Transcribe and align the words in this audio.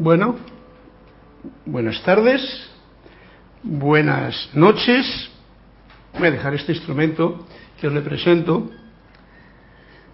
Bueno, 0.00 0.36
buenas 1.66 2.00
tardes, 2.04 2.40
buenas 3.64 4.48
noches. 4.54 5.28
Voy 6.16 6.28
a 6.28 6.30
dejar 6.30 6.54
este 6.54 6.70
instrumento 6.70 7.44
que 7.80 7.88
os 7.88 7.92
le 7.92 8.02
presento, 8.02 8.70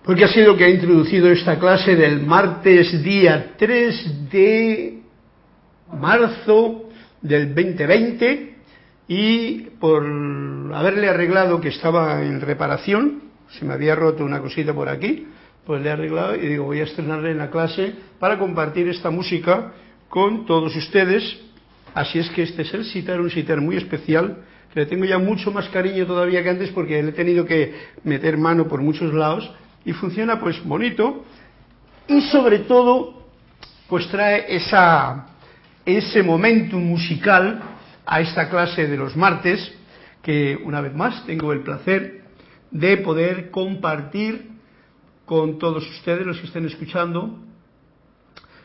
porque 0.03 0.25
ha 0.25 0.29
sido 0.29 0.57
que 0.57 0.65
ha 0.65 0.71
introducido 0.71 1.29
esta 1.29 1.59
clase 1.59 1.97
del 1.97 2.23
martes 2.23 3.05
día 3.05 3.53
3 3.59 4.31
de 4.31 5.03
marzo 5.93 6.89
del 7.21 7.55
2020 7.55 8.55
y 9.09 9.61
por 9.79 10.03
haberle 10.73 11.11
arreglado 11.11 11.61
que 11.61 11.69
estaba 11.69 12.23
en 12.23 12.41
reparación, 12.41 13.25
se 13.51 13.67
me 13.67 13.75
había 13.75 13.95
roto 13.95 14.25
una 14.25 14.41
cosita 14.41 14.73
por 14.73 14.89
aquí, 14.89 15.27
pues 15.67 15.83
le 15.83 15.89
he 15.89 15.93
arreglado 15.93 16.37
y 16.37 16.47
digo, 16.49 16.65
voy 16.65 16.81
a 16.81 16.85
estrenarle 16.85 17.31
en 17.31 17.39
la 17.39 17.51
clase 17.51 17.95
para 18.19 18.39
compartir 18.39 18.89
esta 18.89 19.11
música 19.11 19.73
con 20.09 20.47
todos 20.47 20.75
ustedes. 20.77 21.41
Así 21.95 22.19
es 22.19 22.29
que 22.31 22.43
este 22.43 22.63
es 22.63 22.75
el 22.75 22.85
sitar, 22.85 23.21
un 23.21 23.31
sitar 23.31 23.61
muy 23.61 23.77
especial, 23.77 24.45
le 24.75 24.87
tengo 24.87 25.05
ya 25.05 25.19
mucho 25.19 25.53
más 25.53 25.69
cariño 25.69 26.05
todavía 26.05 26.43
que 26.43 26.51
antes 26.51 26.71
porque 26.71 27.01
le 27.03 27.11
he 27.11 27.13
tenido 27.13 27.47
que 27.47 27.75
meter 28.03 28.37
mano 28.37 28.67
por 28.67 28.83
muchos 28.83 29.15
lados 29.15 29.49
y 29.85 29.93
funciona 29.93 30.41
pues 30.41 30.63
bonito 30.65 31.25
y 32.09 32.21
sobre 32.23 32.61
todo 32.61 33.23
pues 33.89 34.09
trae 34.09 34.47
esa, 34.49 35.27
ese 35.87 36.23
momentum 36.25 36.83
musical 36.83 37.63
a 38.05 38.21
esta 38.21 38.51
clase 38.51 38.89
de 38.89 38.97
los 38.97 39.17
martes 39.17 39.73
que 40.23 40.59
una 40.65 40.81
vez 40.81 40.95
más 40.95 41.25
tengo 41.25 41.53
el 41.53 41.61
placer 41.61 42.23
de 42.73 42.97
poder 42.97 43.51
compartir 43.51 44.54
con 45.25 45.59
todos 45.59 45.89
ustedes, 45.89 46.27
los 46.27 46.39
que 46.39 46.47
estén 46.47 46.67
escuchando, 46.67 47.39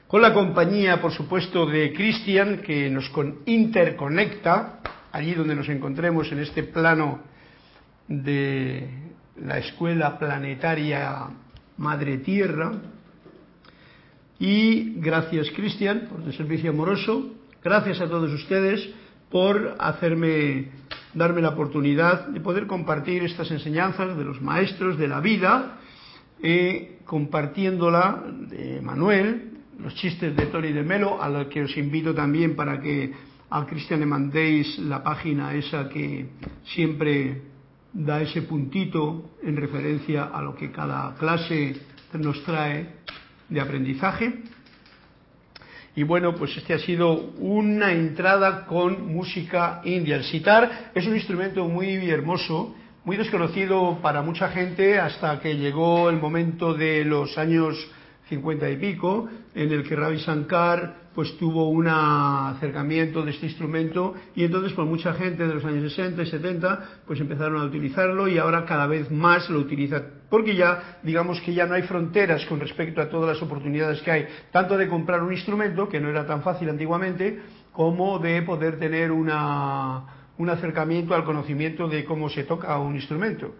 con 0.07 0.21
la 0.21 0.33
compañía, 0.33 0.99
por 1.01 1.11
supuesto, 1.11 1.65
de 1.65 1.93
Cristian, 1.93 2.63
que 2.63 2.89
nos 2.89 3.11
interconecta, 3.45 4.79
allí 5.11 5.35
donde 5.35 5.55
nos 5.55 5.69
encontremos 5.69 6.31
en 6.31 6.39
este 6.39 6.63
plano 6.63 7.19
de 8.07 8.89
la 9.37 9.59
Escuela 9.59 10.17
Planetaria 10.17 11.27
Madre 11.77 12.17
Tierra. 12.17 12.71
Y 14.39 14.95
gracias, 14.95 15.51
Cristian, 15.51 16.07
por 16.09 16.23
tu 16.23 16.31
servicio 16.31 16.71
amoroso. 16.71 17.35
Gracias 17.63 18.01
a 18.01 18.07
todos 18.07 18.31
ustedes 18.33 18.89
por 19.29 19.75
hacerme, 19.77 20.71
darme 21.13 21.41
la 21.41 21.49
oportunidad 21.49 22.29
de 22.29 22.41
poder 22.41 22.65
compartir 22.65 23.23
estas 23.23 23.51
enseñanzas 23.51 24.17
de 24.17 24.23
los 24.23 24.41
maestros 24.41 24.97
de 24.97 25.07
la 25.07 25.19
vida 25.19 25.78
y 26.41 26.99
compartiéndola 27.05 28.23
de 28.49 28.81
Manuel, 28.81 29.51
los 29.79 29.95
chistes 29.95 30.35
de 30.35 30.45
Tony 30.47 30.71
de 30.71 30.83
Melo, 30.83 31.21
a 31.21 31.29
los 31.29 31.47
que 31.47 31.63
os 31.63 31.77
invito 31.77 32.13
también 32.13 32.55
para 32.55 32.79
que 32.79 33.11
a 33.49 33.65
Cristian 33.65 33.99
le 33.99 34.05
mandéis 34.05 34.77
la 34.79 35.03
página 35.03 35.53
esa 35.53 35.89
que 35.89 36.27
siempre 36.63 37.41
da 37.91 38.21
ese 38.21 38.43
puntito 38.43 39.31
en 39.41 39.57
referencia 39.57 40.25
a 40.25 40.41
lo 40.41 40.55
que 40.55 40.71
cada 40.71 41.15
clase 41.15 41.75
nos 42.13 42.43
trae 42.43 42.99
de 43.49 43.59
aprendizaje. 43.59 44.43
Y 45.95 46.03
bueno, 46.03 46.35
pues 46.35 46.55
este 46.55 46.73
ha 46.73 46.79
sido 46.79 47.13
una 47.39 47.91
entrada 47.91 48.65
con 48.67 49.07
música 49.07 49.81
india. 49.83 50.17
El 50.17 50.23
sitar 50.23 50.91
es 50.93 51.05
un 51.07 51.15
instrumento 51.15 51.67
muy 51.67 52.09
hermoso 52.09 52.75
muy 53.03 53.17
desconocido 53.17 53.99
para 54.01 54.21
mucha 54.21 54.49
gente 54.49 54.99
hasta 54.99 55.39
que 55.39 55.55
llegó 55.55 56.09
el 56.09 56.17
momento 56.17 56.73
de 56.73 57.05
los 57.05 57.37
años 57.37 57.75
50 58.29 58.69
y 58.69 58.77
pico, 58.77 59.27
en 59.55 59.71
el 59.71 59.83
que 59.83 59.95
Ravi 59.95 60.17
Shankar 60.17 61.09
pues 61.15 61.35
tuvo 61.37 61.69
un 61.69 61.87
acercamiento 61.87 63.23
de 63.23 63.31
este 63.31 63.47
instrumento 63.47 64.13
y 64.35 64.43
entonces 64.43 64.73
pues 64.73 64.87
mucha 64.87 65.13
gente 65.13 65.47
de 65.47 65.55
los 65.55 65.65
años 65.65 65.91
60 65.91 66.21
y 66.21 66.25
70 66.27 66.89
pues 67.07 67.19
empezaron 67.19 67.61
a 67.61 67.65
utilizarlo 67.65 68.27
y 68.27 68.37
ahora 68.37 68.63
cada 68.65 68.85
vez 68.85 69.09
más 69.09 69.49
lo 69.49 69.59
utilizan 69.59 70.03
porque 70.29 70.55
ya 70.55 70.99
digamos 71.03 71.41
que 71.41 71.53
ya 71.53 71.65
no 71.65 71.73
hay 71.73 71.81
fronteras 71.81 72.45
con 72.45 72.59
respecto 72.59 73.01
a 73.01 73.09
todas 73.09 73.35
las 73.35 73.41
oportunidades 73.41 74.01
que 74.01 74.11
hay 74.11 74.27
tanto 74.51 74.77
de 74.77 74.87
comprar 74.87 75.23
un 75.23 75.33
instrumento 75.33 75.89
que 75.89 75.99
no 75.99 76.09
era 76.09 76.27
tan 76.27 76.43
fácil 76.43 76.69
antiguamente 76.69 77.41
como 77.73 78.19
de 78.19 78.43
poder 78.43 78.77
tener 78.77 79.11
una 79.11 80.18
un 80.39 80.49
acercamiento 80.49 81.13
al 81.13 81.25
conocimiento 81.25 81.87
de 81.89 82.05
cómo 82.05 82.29
se 82.29 82.45
toca 82.45 82.77
un 82.79 82.95
instrumento. 82.95 83.55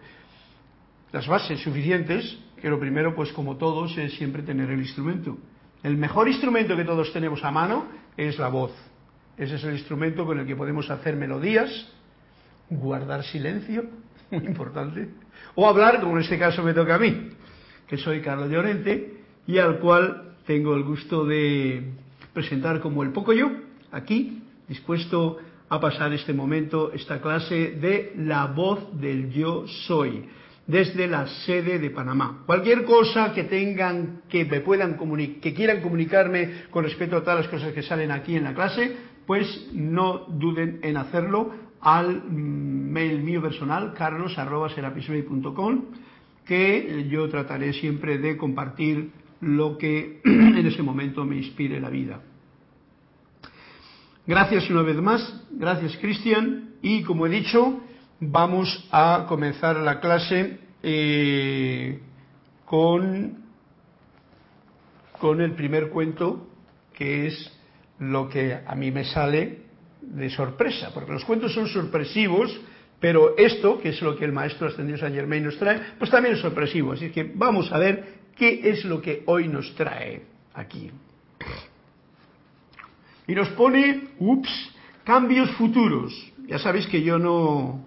Las 1.12 1.28
bases 1.28 1.60
suficientes, 1.60 2.38
que 2.60 2.70
lo 2.70 2.80
primero, 2.80 3.14
pues 3.14 3.32
como 3.32 3.56
todos, 3.56 3.96
es 3.98 4.14
siempre 4.14 4.42
tener 4.42 4.70
el 4.70 4.80
instrumento. 4.80 5.36
El 5.82 5.98
mejor 5.98 6.26
instrumento 6.28 6.76
que 6.76 6.84
todos 6.84 7.12
tenemos 7.12 7.44
a 7.44 7.50
mano 7.50 7.86
es 8.16 8.38
la 8.38 8.48
voz. 8.48 8.72
Ese 9.36 9.56
es 9.56 9.64
el 9.64 9.74
instrumento 9.74 10.24
con 10.24 10.40
el 10.40 10.46
que 10.46 10.56
podemos 10.56 10.88
hacer 10.90 11.16
melodías, 11.16 11.70
guardar 12.70 13.24
silencio, 13.24 13.84
muy 14.30 14.46
importante, 14.46 15.10
o 15.56 15.68
hablar, 15.68 16.00
como 16.00 16.16
en 16.16 16.22
este 16.22 16.38
caso 16.38 16.62
me 16.62 16.72
toca 16.72 16.94
a 16.94 16.98
mí, 16.98 17.28
que 17.88 17.98
soy 17.98 18.22
Carlos 18.22 18.50
Llorente 18.50 19.18
y 19.46 19.58
al 19.58 19.80
cual 19.80 20.34
tengo 20.46 20.74
el 20.74 20.84
gusto 20.84 21.26
de 21.26 21.92
presentar 22.32 22.80
como 22.80 23.02
el 23.02 23.10
poco 23.10 23.34
yo, 23.34 23.50
aquí, 23.92 24.42
dispuesto 24.66 25.38
a 25.70 25.80
pasar 25.80 26.12
este 26.12 26.34
momento, 26.34 26.92
esta 26.92 27.20
clase 27.20 27.70
de 27.80 28.12
la 28.16 28.46
voz 28.46 29.00
del 29.00 29.30
yo 29.30 29.66
soy, 29.86 30.24
desde 30.66 31.06
la 31.06 31.28
sede 31.46 31.78
de 31.78 31.90
Panamá. 31.90 32.42
Cualquier 32.44 32.84
cosa 32.84 33.32
que 33.32 33.44
tengan, 33.44 34.22
que 34.28 34.44
me 34.44 34.60
puedan 34.60 34.98
que 35.40 35.54
quieran 35.54 35.80
comunicarme 35.80 36.64
con 36.70 36.82
respecto 36.84 37.16
a 37.16 37.20
todas 37.20 37.38
las 37.40 37.48
cosas 37.48 37.72
que 37.72 37.84
salen 37.84 38.10
aquí 38.10 38.34
en 38.34 38.44
la 38.44 38.54
clase, 38.54 38.96
pues 39.26 39.68
no 39.72 40.26
duden 40.28 40.80
en 40.82 40.96
hacerlo 40.96 41.52
al 41.80 42.24
mail 42.30 43.22
mío 43.22 43.40
personal, 43.40 43.94
carlos.serapismey.com, 43.94 45.84
que 46.44 47.06
yo 47.08 47.28
trataré 47.28 47.72
siempre 47.74 48.18
de 48.18 48.36
compartir 48.36 49.12
lo 49.40 49.78
que 49.78 50.20
en 50.24 50.66
ese 50.66 50.82
momento 50.82 51.24
me 51.24 51.36
inspire 51.36 51.80
la 51.80 51.90
vida. 51.90 52.20
Gracias 54.26 54.68
una 54.68 54.82
vez 54.82 54.96
más, 54.96 55.42
gracias 55.50 55.96
Cristian, 55.96 56.74
y 56.82 57.02
como 57.02 57.26
he 57.26 57.30
dicho, 57.30 57.80
vamos 58.20 58.86
a 58.92 59.24
comenzar 59.26 59.76
la 59.76 59.98
clase 59.98 60.58
eh, 60.82 62.00
con, 62.66 63.38
con 65.18 65.40
el 65.40 65.52
primer 65.52 65.88
cuento, 65.88 66.48
que 66.92 67.28
es 67.28 67.58
lo 67.98 68.28
que 68.28 68.58
a 68.66 68.74
mí 68.74 68.90
me 68.90 69.04
sale 69.04 69.62
de 70.02 70.28
sorpresa, 70.28 70.90
porque 70.92 71.12
los 71.12 71.24
cuentos 71.24 71.54
son 71.54 71.66
sorpresivos, 71.68 72.60
pero 73.00 73.38
esto, 73.38 73.80
que 73.80 73.88
es 73.88 74.02
lo 74.02 74.16
que 74.16 74.26
el 74.26 74.32
maestro 74.32 74.68
ascendido 74.68 74.98
San 74.98 75.14
Germain 75.14 75.42
nos 75.42 75.58
trae, 75.58 75.80
pues 75.98 76.10
también 76.10 76.34
es 76.34 76.42
sorpresivo. 76.42 76.92
Así 76.92 77.10
que 77.10 77.32
vamos 77.34 77.72
a 77.72 77.78
ver 77.78 78.20
qué 78.36 78.68
es 78.68 78.84
lo 78.84 79.00
que 79.00 79.22
hoy 79.26 79.48
nos 79.48 79.74
trae 79.74 80.22
aquí 80.52 80.90
y 83.30 83.34
nos 83.36 83.48
pone, 83.50 84.08
ups, 84.18 84.50
cambios 85.04 85.48
futuros. 85.52 86.12
Ya 86.48 86.58
sabéis 86.58 86.88
que 86.88 87.00
yo 87.00 87.16
no 87.16 87.84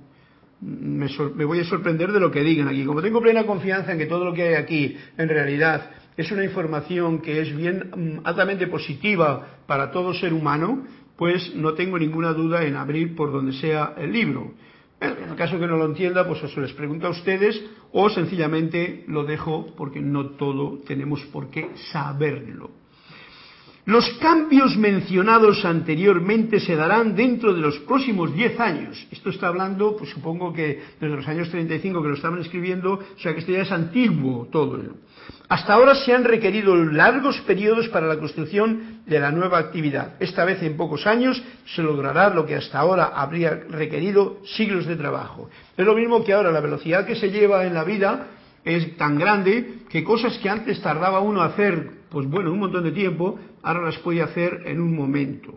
me, 0.62 1.44
voy 1.44 1.60
a 1.60 1.66
sorprender 1.66 2.14
de 2.14 2.22
lo 2.22 2.32
que 2.32 2.44
digan 2.44 2.70
aquí. 2.70 2.86
Como 2.86 3.02
tengo 3.02 3.22
plena 3.22 3.46
confianza 3.46 3.92
en 3.92 3.98
que 3.98 4.06
todo 4.06 4.24
lo 4.24 4.34
que 4.34 4.44
hay 4.44 4.54
aquí 4.54 4.96
en 5.18 5.28
realidad 5.28 5.92
es 6.16 6.32
una 6.32 6.46
información 6.46 7.20
que 7.20 7.42
es 7.42 7.54
bien 7.54 7.92
mm, 7.94 8.20
altamente 8.26 8.68
positiva 8.68 9.58
para 9.68 9.92
todo 9.92 10.14
ser 10.14 10.32
humano, 10.32 10.86
pues 11.18 11.54
no 11.56 11.74
tengo 11.74 12.00
ninguna 12.00 12.32
duda 12.32 12.64
en 12.64 12.78
abrir 12.78 13.14
por 13.14 13.34
donde 13.34 13.52
sea 13.52 13.96
el 13.98 14.14
libro. 14.14 14.54
En 15.02 15.30
el 15.30 15.36
caso 15.36 15.60
que 15.60 15.68
no 15.68 15.76
lo 15.76 15.88
entienda, 15.88 16.26
pues 16.26 16.42
os 16.42 16.56
les 16.56 16.72
pregunto 16.72 17.08
a 17.08 17.10
ustedes 17.10 17.62
o 17.92 18.10
sencillamente 18.10 19.04
lo 19.10 19.26
dejo 19.26 19.76
porque 19.76 20.00
no 20.00 20.38
todo 20.38 20.80
tenemos 20.88 21.22
por 21.34 21.50
qué 21.50 21.72
saberlo. 21.92 22.83
Los 23.86 24.08
cambios 24.22 24.78
mencionados 24.78 25.66
anteriormente 25.66 26.62
se 26.62 26.74
darán 26.74 27.18
dentro 27.18 27.54
de 27.54 27.60
los 27.60 27.80
próximos 27.80 28.34
10 28.34 28.58
años. 28.62 29.08
Esto 29.12 29.30
está 29.30 29.48
hablando, 29.48 29.98
pues 29.98 30.10
supongo 30.10 30.54
que 30.54 30.82
desde 31.02 31.14
los 31.14 31.28
años 31.28 31.50
35 31.50 32.02
que 32.02 32.08
lo 32.08 32.14
estaban 32.14 32.40
escribiendo, 32.40 32.94
o 32.94 33.20
sea 33.20 33.34
que 33.34 33.40
esto 33.40 33.52
ya 33.52 33.64
es 33.64 33.72
antiguo 33.74 34.48
todo. 34.50 34.80
Hasta 35.50 35.74
ahora 35.74 35.96
se 35.96 36.14
han 36.14 36.24
requerido 36.24 36.78
largos 36.78 37.42
periodos 37.42 37.90
para 37.90 38.08
la 38.08 38.18
construcción 38.18 39.02
de 39.06 39.20
la 39.20 39.32
nueva 39.32 39.60
actividad. 39.60 40.14
Esta 40.22 40.46
vez 40.46 40.64
en 40.64 40.78
pocos 40.78 41.06
años 41.06 41.44
se 41.76 41.84
logrará 41.84 42.34
lo 42.34 42.46
que 42.46 42.56
hasta 42.56 42.80
ahora 42.80 43.12
habría 43.14 43.66
requerido 43.70 44.38
siglos 44.46 44.86
de 44.86 44.96
trabajo. 44.96 45.50
Es 45.76 45.86
lo 45.86 45.94
mismo 45.94 46.24
que 46.24 46.32
ahora 46.32 46.52
la 46.52 46.62
velocidad 46.62 47.06
que 47.06 47.16
se 47.16 47.32
lleva 47.32 47.66
en 47.66 47.74
la 47.74 47.84
vida 47.84 48.28
es 48.64 48.96
tan 48.96 49.18
grande 49.18 49.80
que 49.90 50.04
cosas 50.04 50.38
que 50.38 50.50
antes 50.50 50.82
tardaba 50.82 51.20
uno 51.20 51.42
a 51.42 51.48
hacer, 51.48 52.03
pues 52.14 52.30
bueno, 52.30 52.52
un 52.54 52.60
montón 52.60 52.84
de 52.84 52.92
tiempo, 52.92 53.40
ahora 53.64 53.82
las 53.82 53.98
puede 53.98 54.22
hacer 54.22 54.62
en 54.66 54.80
un 54.80 54.96
momento. 54.96 55.56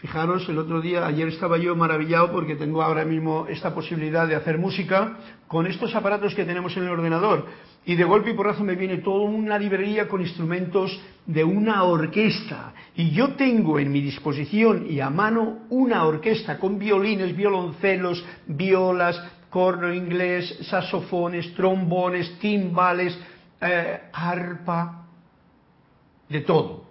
Fijaros, 0.00 0.48
el 0.48 0.58
otro 0.58 0.80
día, 0.80 1.06
ayer 1.06 1.28
estaba 1.28 1.58
yo 1.58 1.76
maravillado 1.76 2.32
porque 2.32 2.56
tengo 2.56 2.82
ahora 2.82 3.04
mismo 3.04 3.46
esta 3.48 3.74
posibilidad 3.74 4.26
de 4.26 4.34
hacer 4.34 4.58
música 4.58 5.18
con 5.46 5.66
estos 5.66 5.94
aparatos 5.94 6.34
que 6.34 6.44
tenemos 6.44 6.74
en 6.76 6.84
el 6.84 6.90
ordenador. 6.90 7.46
Y 7.84 7.94
de 7.94 8.04
golpe 8.04 8.30
y 8.30 8.34
porrazo 8.34 8.64
me 8.64 8.74
viene 8.74 8.98
toda 8.98 9.24
una 9.24 9.58
librería 9.58 10.08
con 10.08 10.22
instrumentos 10.22 10.98
de 11.26 11.44
una 11.44 11.84
orquesta. 11.84 12.72
Y 12.96 13.10
yo 13.10 13.34
tengo 13.34 13.78
en 13.78 13.92
mi 13.92 14.00
disposición 14.00 14.86
y 14.90 15.00
a 15.00 15.10
mano 15.10 15.60
una 15.68 16.04
orquesta 16.06 16.58
con 16.58 16.78
violines, 16.78 17.36
violoncelos, 17.36 18.24
violas, 18.46 19.22
corno 19.50 19.92
inglés, 19.92 20.58
saxofones, 20.70 21.54
trombones, 21.54 22.38
timbales, 22.38 23.18
eh, 23.60 24.00
arpa, 24.12 25.03
de 26.34 26.40
todo. 26.40 26.84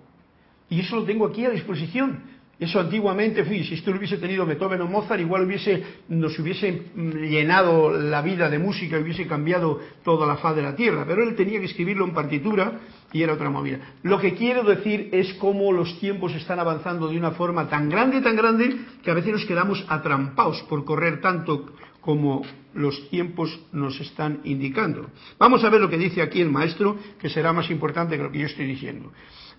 Y 0.69 0.79
eso 0.79 0.95
lo 0.95 1.03
tengo 1.03 1.27
aquí 1.27 1.45
a 1.45 1.49
disposición. 1.49 2.31
Eso 2.59 2.79
antiguamente, 2.79 3.43
si 3.43 3.73
esto 3.73 3.91
lo 3.91 3.97
hubiese 3.97 4.17
tenido 4.17 4.45
Beethoven 4.45 4.79
o 4.81 4.87
Mozart, 4.87 5.19
igual 5.19 5.43
hubiese, 5.43 5.83
nos 6.07 6.37
hubiese 6.39 6.83
mm, 6.95 7.09
llenado 7.29 7.91
la 7.91 8.21
vida 8.21 8.49
de 8.49 8.57
música, 8.57 8.97
hubiese 8.97 9.27
cambiado 9.27 9.81
toda 10.03 10.25
la 10.25 10.37
faz 10.37 10.55
de 10.55 10.61
la 10.61 10.75
tierra. 10.75 11.03
Pero 11.05 11.23
él 11.23 11.35
tenía 11.35 11.59
que 11.59 11.65
escribirlo 11.65 12.05
en 12.05 12.13
partitura 12.13 12.79
y 13.11 13.21
era 13.21 13.33
otra 13.33 13.49
movida. 13.49 13.79
Lo 14.03 14.17
que 14.17 14.33
quiero 14.33 14.63
decir 14.63 15.09
es 15.11 15.33
cómo 15.33 15.73
los 15.73 15.99
tiempos 15.99 16.33
están 16.35 16.59
avanzando 16.59 17.09
de 17.09 17.17
una 17.17 17.31
forma 17.31 17.67
tan 17.67 17.89
grande, 17.89 18.21
tan 18.21 18.37
grande, 18.37 18.77
que 19.03 19.11
a 19.11 19.15
veces 19.15 19.33
nos 19.33 19.45
quedamos 19.45 19.83
atrampados 19.89 20.61
por 20.69 20.85
correr 20.85 21.19
tanto 21.19 21.73
como 21.99 22.43
los 22.75 23.09
tiempos 23.09 23.59
nos 23.71 23.99
están 23.99 24.41
indicando. 24.43 25.09
Vamos 25.37 25.63
a 25.63 25.69
ver 25.69 25.81
lo 25.81 25.89
que 25.89 25.97
dice 25.97 26.21
aquí 26.21 26.41
el 26.41 26.51
maestro, 26.51 26.97
que 27.19 27.29
será 27.29 27.53
más 27.53 27.69
importante 27.69 28.17
que 28.17 28.23
lo 28.23 28.31
que 28.31 28.39
yo 28.39 28.47
estoy 28.47 28.65
diciendo. 28.65 29.11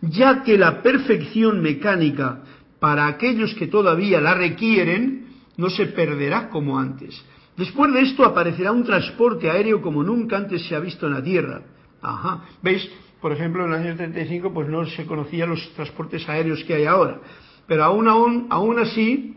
Ya 0.02 0.42
que 0.42 0.59
la 0.59 0.83
perfección 0.83 1.62
mecánica 1.62 2.42
para 2.80 3.06
aquellos 3.06 3.54
que 3.54 3.66
todavía 3.66 4.21
la 4.21 4.35
requieren, 4.35 5.26
no 5.56 5.71
se 5.71 5.87
perderá 5.87 6.50
como 6.50 6.78
antes. 6.78 7.21
Después 7.56 7.92
de 7.92 8.02
esto 8.02 8.25
aparecerá 8.25 8.73
un 8.73 8.85
transporte 8.85 9.49
aéreo 9.49 9.80
como 9.80 10.02
nunca 10.02 10.37
antes 10.37 10.66
se 10.66 10.75
ha 10.75 10.80
visto 10.80 11.06
en 11.06 11.14
la 11.14 11.23
Tierra. 11.23 11.62
Ajá. 12.02 12.44
¿Veis? 12.62 12.88
Por 13.21 13.33
ejemplo, 13.33 13.64
en 13.64 13.73
el 13.73 13.80
año 13.80 13.97
35 13.97 14.52
pues 14.52 14.68
no 14.68 14.85
se 14.85 15.06
conocían 15.06 15.49
los 15.49 15.73
transportes 15.75 16.28
aéreos 16.28 16.62
que 16.64 16.75
hay 16.75 16.85
ahora. 16.85 17.21
Pero 17.66 17.85
aún, 17.85 18.09
aún, 18.09 18.47
aún 18.50 18.78
así, 18.78 19.34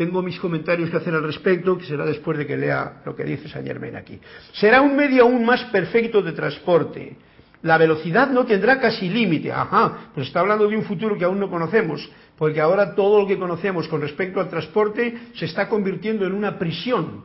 tengo 0.00 0.22
mis 0.22 0.40
comentarios 0.40 0.88
que 0.88 0.96
hacer 0.96 1.12
al 1.12 1.22
respecto, 1.22 1.76
que 1.76 1.84
será 1.84 2.06
después 2.06 2.38
de 2.38 2.46
que 2.46 2.56
lea 2.56 3.02
lo 3.04 3.14
que 3.14 3.22
dice 3.22 3.50
Saint 3.50 3.68
Germain 3.68 3.96
aquí. 3.96 4.18
Será 4.54 4.80
un 4.80 4.96
medio 4.96 5.24
aún 5.24 5.44
más 5.44 5.62
perfecto 5.64 6.22
de 6.22 6.32
transporte. 6.32 7.18
La 7.60 7.76
velocidad 7.76 8.30
no 8.30 8.46
tendrá 8.46 8.80
casi 8.80 9.10
límite. 9.10 9.52
Ajá, 9.52 10.08
pues 10.14 10.28
está 10.28 10.40
hablando 10.40 10.66
de 10.66 10.74
un 10.74 10.84
futuro 10.84 11.18
que 11.18 11.26
aún 11.26 11.38
no 11.38 11.50
conocemos, 11.50 12.10
porque 12.38 12.62
ahora 12.62 12.94
todo 12.94 13.20
lo 13.20 13.26
que 13.26 13.38
conocemos 13.38 13.88
con 13.88 14.00
respecto 14.00 14.40
al 14.40 14.48
transporte 14.48 15.18
se 15.34 15.44
está 15.44 15.68
convirtiendo 15.68 16.24
en 16.26 16.32
una 16.32 16.58
prisión. 16.58 17.24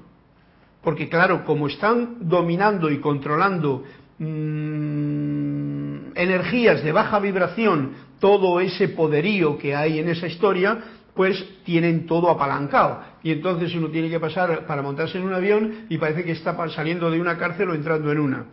Porque 0.84 1.08
claro, 1.08 1.46
como 1.46 1.68
están 1.68 2.28
dominando 2.28 2.92
y 2.92 2.98
controlando 3.00 3.86
mmm, 4.20 6.12
energías 6.14 6.84
de 6.84 6.92
baja 6.92 7.20
vibración, 7.20 7.92
todo 8.20 8.60
ese 8.60 8.90
poderío 8.90 9.58
que 9.58 9.74
hay 9.74 10.00
en 10.00 10.10
esa 10.10 10.28
historia, 10.28 10.84
pues 11.16 11.64
tienen 11.64 12.06
todo 12.06 12.30
apalancado. 12.30 13.02
Y 13.24 13.32
entonces 13.32 13.74
uno 13.74 13.90
tiene 13.90 14.10
que 14.10 14.20
pasar 14.20 14.66
para 14.68 14.82
montarse 14.82 15.18
en 15.18 15.24
un 15.24 15.34
avión 15.34 15.86
y 15.90 15.98
parece 15.98 16.24
que 16.24 16.34
está 16.34 16.56
saliendo 16.70 17.10
de 17.10 17.20
una 17.20 17.38
cárcel 17.38 17.70
o 17.70 17.74
entrando 17.74 18.12
en 18.12 18.20
una 18.20 18.46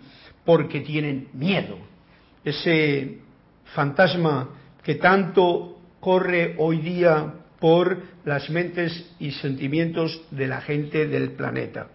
porque 0.44 0.80
tienen 0.80 1.28
miedo. 1.34 1.76
Ese 2.44 3.18
fantasma 3.74 4.48
que 4.82 4.96
tanto 4.96 5.78
corre 6.00 6.56
hoy 6.58 6.78
día 6.78 7.34
por 7.60 8.02
las 8.24 8.50
mentes 8.50 9.14
y 9.20 9.30
sentimientos 9.32 10.22
de 10.30 10.48
la 10.48 10.60
gente 10.60 11.06
del 11.06 11.32
planeta. 11.32 11.88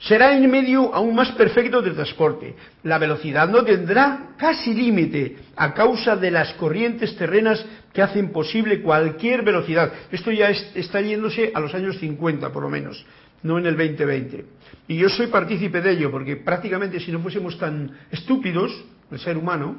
Será 0.00 0.36
en 0.36 0.48
medio 0.50 0.94
aún 0.94 1.14
más 1.14 1.32
perfecto 1.32 1.82
de 1.82 1.90
transporte. 1.90 2.54
La 2.84 2.98
velocidad 2.98 3.48
no 3.48 3.64
tendrá 3.64 4.30
casi 4.36 4.72
límite 4.72 5.36
a 5.56 5.74
causa 5.74 6.16
de 6.16 6.30
las 6.30 6.52
corrientes 6.54 7.16
terrenas 7.16 7.64
que 7.92 8.02
hacen 8.02 8.30
posible 8.30 8.80
cualquier 8.80 9.42
velocidad. 9.42 9.92
Esto 10.12 10.30
ya 10.30 10.50
está 10.50 11.00
yéndose 11.00 11.50
a 11.52 11.60
los 11.60 11.74
años 11.74 11.98
50 11.98 12.52
por 12.52 12.62
lo 12.62 12.68
menos 12.68 13.04
no 13.42 13.58
en 13.58 13.66
el 13.66 13.76
2020. 13.76 14.44
Y 14.88 14.96
yo 14.96 15.08
soy 15.08 15.28
partícipe 15.28 15.80
de 15.80 15.92
ello, 15.92 16.10
porque 16.10 16.36
prácticamente 16.36 17.00
si 17.00 17.12
no 17.12 17.20
fuésemos 17.20 17.58
tan 17.58 17.90
estúpidos, 18.10 18.72
el 19.10 19.18
ser 19.18 19.36
humano, 19.36 19.76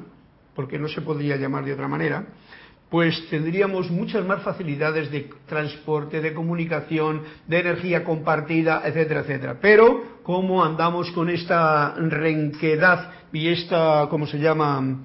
porque 0.54 0.78
no 0.78 0.88
se 0.88 1.02
podría 1.02 1.36
llamar 1.36 1.64
de 1.64 1.74
otra 1.74 1.88
manera, 1.88 2.26
pues 2.90 3.28
tendríamos 3.30 3.88
muchas 3.90 4.24
más 4.26 4.42
facilidades 4.42 5.10
de 5.12 5.30
transporte, 5.46 6.20
de 6.20 6.34
comunicación, 6.34 7.22
de 7.46 7.60
energía 7.60 8.02
compartida, 8.02 8.82
etcétera, 8.84 9.20
etcétera. 9.20 9.58
Pero, 9.62 10.20
como 10.24 10.64
andamos 10.64 11.10
con 11.12 11.30
esta 11.30 11.94
renquedad 11.94 13.12
y 13.32 13.48
esta, 13.48 14.08
¿cómo 14.10 14.26
se 14.26 14.38
llama?, 14.38 15.02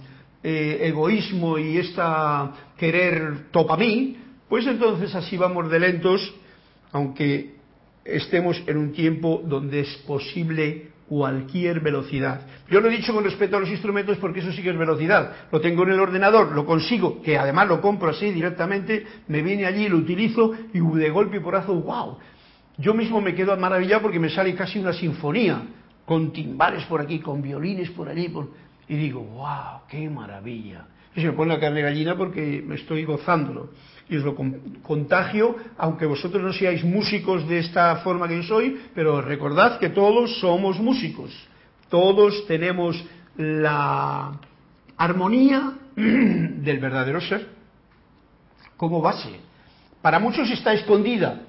eh, 0.48 0.89
egoísmo 0.89 1.58
y 1.58 1.77
esta 1.77 2.51
querer 2.77 3.50
topa 3.51 3.77
mí, 3.77 4.18
pues 4.48 4.68
entonces 4.68 5.13
así 5.15 5.38
vamos 5.38 5.72
de 5.72 5.80
lentos, 5.80 6.36
aunque 6.92 7.56
estemos 8.04 8.62
en 8.68 8.77
un 8.77 8.94
tiempo 8.94 9.42
donde 9.44 9.80
es 9.80 9.96
posible 10.06 10.89
cualquier 11.08 11.80
velocidad. 11.80 12.42
Yo 12.70 12.82
lo 12.82 12.90
he 12.90 12.98
dicho 12.98 13.14
con 13.14 13.24
respecto 13.24 13.58
a 13.58 13.60
los 13.60 13.70
instrumentos 13.70 14.18
porque 14.18 14.40
eso 14.40 14.52
sí 14.52 14.62
que 14.62 14.72
es 14.72 14.78
velocidad. 14.78 15.32
Lo 15.52 15.62
tengo 15.62 15.84
en 15.84 15.92
el 15.92 16.00
ordenador, 16.00 16.52
lo 16.52 16.66
consigo, 16.66 17.22
que 17.22 17.38
además 17.38 17.68
lo 17.68 17.82
compro 17.82 18.10
así 18.10 18.32
directamente, 18.32 19.06
me 19.28 19.42
viene 19.42 19.66
allí, 19.66 19.88
lo 19.88 19.98
utilizo 19.98 20.54
y 20.74 20.80
de 20.80 21.10
golpe 21.10 21.38
y 21.38 21.42
porazo, 21.42 21.76
wow. 21.76 22.18
Yo 22.78 22.94
mismo 22.94 23.22
me 23.22 23.36
quedo 23.36 23.56
maravillado 23.56 24.02
porque 24.02 24.20
me 24.20 24.30
sale 24.30 24.54
casi 24.56 24.80
una 24.80 24.94
sinfonía, 24.94 25.62
con 26.06 26.32
timbales 26.34 26.84
por 26.86 27.02
aquí, 27.02 27.20
con 27.20 27.42
violines 27.42 27.90
por 27.92 28.10
allí, 28.10 28.32
y 28.88 28.96
digo, 28.96 29.22
wow, 29.22 29.82
qué 29.88 30.10
maravilla. 30.10 30.86
Y 31.16 31.22
se 31.22 31.28
me 31.28 31.34
pone 31.34 31.54
la 31.54 31.60
carne 31.60 31.82
gallina 31.82 32.16
porque 32.18 32.64
me 32.66 32.76
estoy 32.76 33.06
gozándolo 33.06 33.70
y 34.08 34.18
os 34.18 34.24
lo 34.24 34.36
contagio, 34.84 35.56
aunque 35.78 36.06
vosotros 36.06 36.42
no 36.44 36.54
seáis 36.54 36.84
músicos 36.84 37.48
de 37.48 37.60
esta 37.60 37.96
forma 37.98 38.28
que 38.28 38.38
yo 38.38 38.44
soy, 38.44 38.80
pero 38.94 39.22
recordad 39.22 39.80
que 39.80 39.90
todos 39.90 40.40
somos 40.40 40.80
músicos, 40.80 41.32
todos 41.90 42.46
tenemos 42.46 43.04
la 43.38 44.40
armonía 44.98 45.74
del 45.96 46.80
verdadero 46.80 47.20
ser 47.20 47.50
como 48.78 49.02
base. 49.02 49.40
Para 50.02 50.20
muchos 50.20 50.50
está 50.52 50.74
escondida 50.74 51.42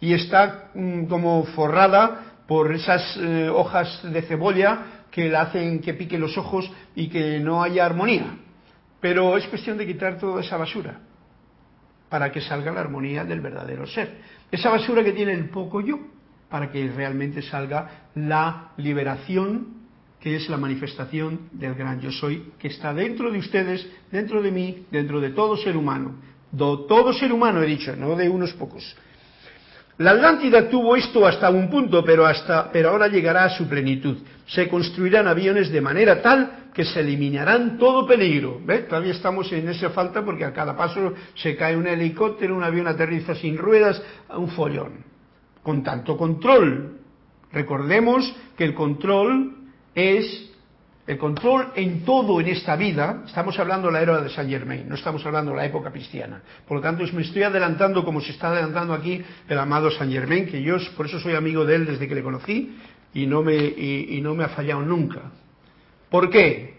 y 0.00 0.12
está 0.12 0.70
mm, 0.74 1.04
como 1.04 1.44
forrada 1.44 2.34
por 2.46 2.74
esas 2.74 3.16
eh, 3.16 3.48
hojas 3.48 4.00
de 4.02 4.22
cebolla 4.22 5.06
que 5.10 5.30
la 5.30 5.42
hacen 5.42 5.80
que 5.80 5.94
pique 5.94 6.18
los 6.18 6.36
ojos 6.36 6.70
y 6.94 7.08
que 7.08 7.40
no 7.40 7.62
haya 7.62 7.86
armonía. 7.86 8.43
Pero 9.04 9.36
es 9.36 9.46
cuestión 9.48 9.76
de 9.76 9.86
quitar 9.86 10.16
toda 10.16 10.40
esa 10.40 10.56
basura 10.56 10.98
para 12.08 12.32
que 12.32 12.40
salga 12.40 12.72
la 12.72 12.80
armonía 12.80 13.22
del 13.22 13.42
verdadero 13.42 13.86
ser. 13.86 14.16
Esa 14.50 14.70
basura 14.70 15.04
que 15.04 15.12
tiene 15.12 15.34
el 15.34 15.50
poco 15.50 15.82
yo, 15.82 15.98
para 16.48 16.72
que 16.72 16.90
realmente 16.90 17.42
salga 17.42 18.08
la 18.14 18.70
liberación 18.78 19.66
que 20.20 20.36
es 20.36 20.48
la 20.48 20.56
manifestación 20.56 21.50
del 21.52 21.74
gran 21.74 22.00
yo 22.00 22.10
soy, 22.10 22.52
que 22.58 22.68
está 22.68 22.94
dentro 22.94 23.30
de 23.30 23.40
ustedes, 23.40 23.86
dentro 24.10 24.40
de 24.40 24.50
mí, 24.50 24.86
dentro 24.90 25.20
de 25.20 25.32
todo 25.32 25.58
ser 25.58 25.76
humano. 25.76 26.14
todo 26.56 27.12
ser 27.12 27.30
humano 27.30 27.62
he 27.62 27.66
dicho, 27.66 27.94
no 27.94 28.16
de 28.16 28.30
unos 28.30 28.54
pocos. 28.54 28.96
La 29.98 30.12
Atlántida 30.12 30.70
tuvo 30.70 30.96
esto 30.96 31.26
hasta 31.26 31.50
un 31.50 31.68
punto, 31.68 32.02
pero, 32.02 32.24
hasta, 32.24 32.72
pero 32.72 32.88
ahora 32.88 33.08
llegará 33.08 33.44
a 33.44 33.50
su 33.50 33.68
plenitud. 33.68 34.16
Se 34.46 34.68
construirán 34.68 35.26
aviones 35.26 35.70
de 35.70 35.80
manera 35.80 36.20
tal 36.20 36.70
que 36.74 36.84
se 36.84 37.00
eliminarán 37.00 37.78
todo 37.78 38.06
peligro. 38.06 38.60
Todavía 38.88 39.12
estamos 39.12 39.50
en 39.52 39.68
esa 39.68 39.90
falta 39.90 40.24
porque 40.24 40.44
a 40.44 40.52
cada 40.52 40.76
paso 40.76 41.14
se 41.34 41.56
cae 41.56 41.76
un 41.76 41.86
helicóptero, 41.86 42.56
un 42.56 42.64
avión 42.64 42.86
aterriza 42.86 43.34
sin 43.34 43.56
ruedas, 43.56 44.02
un 44.36 44.48
follón. 44.48 45.04
Con 45.62 45.82
tanto 45.82 46.16
control. 46.16 46.98
Recordemos 47.52 48.34
que 48.56 48.64
el 48.64 48.74
control 48.74 49.54
es 49.94 50.50
el 51.06 51.18
control 51.18 51.68
en 51.76 52.04
todo 52.04 52.40
en 52.40 52.48
esta 52.48 52.76
vida, 52.76 53.24
estamos 53.26 53.58
hablando 53.58 53.88
de 53.88 53.92
la 53.92 54.00
era 54.00 54.20
de 54.22 54.30
Saint 54.30 54.50
Germain, 54.50 54.88
no 54.88 54.94
estamos 54.94 55.24
hablando 55.26 55.50
de 55.50 55.58
la 55.58 55.66
época 55.66 55.92
cristiana. 55.92 56.40
Por 56.66 56.78
lo 56.78 56.82
tanto, 56.82 57.04
me 57.12 57.20
estoy 57.20 57.42
adelantando 57.42 58.04
como 58.06 58.22
se 58.22 58.32
está 58.32 58.48
adelantando 58.48 58.94
aquí 58.94 59.22
el 59.46 59.58
amado 59.58 59.90
Saint 59.90 60.10
Germain, 60.10 60.46
que 60.46 60.62
yo 60.62 60.76
por 60.96 61.04
eso 61.04 61.20
soy 61.20 61.34
amigo 61.34 61.66
de 61.66 61.74
él 61.74 61.86
desde 61.86 62.08
que 62.08 62.14
le 62.14 62.22
conocí 62.22 62.74
y 63.14 63.26
no 63.26 63.42
me, 63.42 63.54
y 63.54 64.20
no 64.20 64.34
me 64.34 64.44
ha 64.44 64.48
fallado 64.48 64.82
nunca. 64.82 65.22
¿Por 66.10 66.28
qué? 66.30 66.74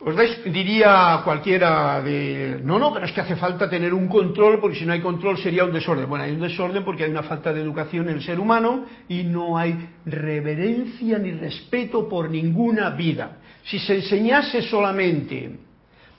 Os 0.00 0.16
diría 0.52 1.22
cualquiera 1.24 2.02
de, 2.02 2.60
no, 2.62 2.78
no, 2.78 2.92
pero 2.92 3.06
es 3.06 3.12
que 3.12 3.22
hace 3.22 3.36
falta 3.36 3.70
tener 3.70 3.94
un 3.94 4.06
control, 4.06 4.60
porque 4.60 4.78
si 4.78 4.84
no 4.84 4.92
hay 4.92 5.00
control 5.00 5.38
sería 5.38 5.64
un 5.64 5.72
desorden. 5.72 6.08
Bueno, 6.08 6.24
hay 6.24 6.32
un 6.32 6.40
desorden 6.40 6.84
porque 6.84 7.04
hay 7.04 7.10
una 7.10 7.22
falta 7.22 7.54
de 7.54 7.62
educación 7.62 8.08
en 8.10 8.16
el 8.16 8.22
ser 8.22 8.38
humano 8.38 8.84
y 9.08 9.22
no 9.24 9.56
hay 9.56 9.88
reverencia 10.04 11.18
ni 11.18 11.30
respeto 11.30 12.06
por 12.06 12.28
ninguna 12.28 12.90
vida. 12.90 13.38
Si 13.64 13.78
se 13.78 13.96
enseñase 13.96 14.60
solamente 14.62 15.58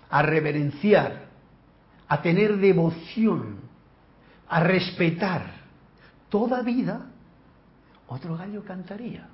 a 0.09 0.21
reverenciar, 0.23 1.25
a 2.07 2.21
tener 2.21 2.57
devoción 2.57 3.65
a 4.47 4.59
respetar 4.61 5.53
toda 6.29 6.61
vida, 6.61 7.11
otro 8.07 8.37
gallo 8.37 8.63
cantaría. 8.63 9.27